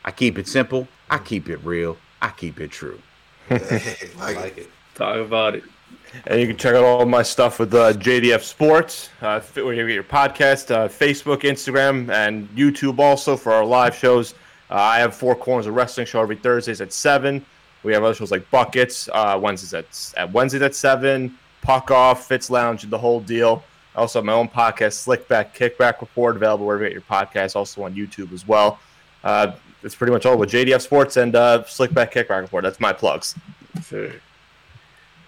[0.04, 0.88] I keep it simple.
[1.08, 1.96] I keep it real.
[2.20, 3.00] I keep it true.
[3.48, 4.70] Hey, I like, like it.
[4.94, 5.64] talk about it.
[6.26, 9.74] And you can check out all my stuff with uh, JDF Sports, uh, f- where
[9.74, 14.34] you get your podcast, uh, Facebook, Instagram, and YouTube also for our live shows.
[14.70, 17.44] Uh, I have Four Corners of Wrestling show every Thursdays at seven.
[17.85, 22.27] We have other shows like Buckets, uh, Wednesdays at, at Wednesdays at seven, Puck Off,
[22.27, 23.62] Fitz Lounge, the whole deal.
[23.94, 27.55] I also have my own podcast, Slickback Kickback Report, available wherever you get your podcasts,
[27.55, 28.81] also on YouTube as well.
[29.23, 29.52] Uh,
[29.82, 32.65] it's pretty much all with JDF Sports and uh, Slickback Kickback Report.
[32.65, 33.36] That's my plugs.
[33.86, 34.11] Sure.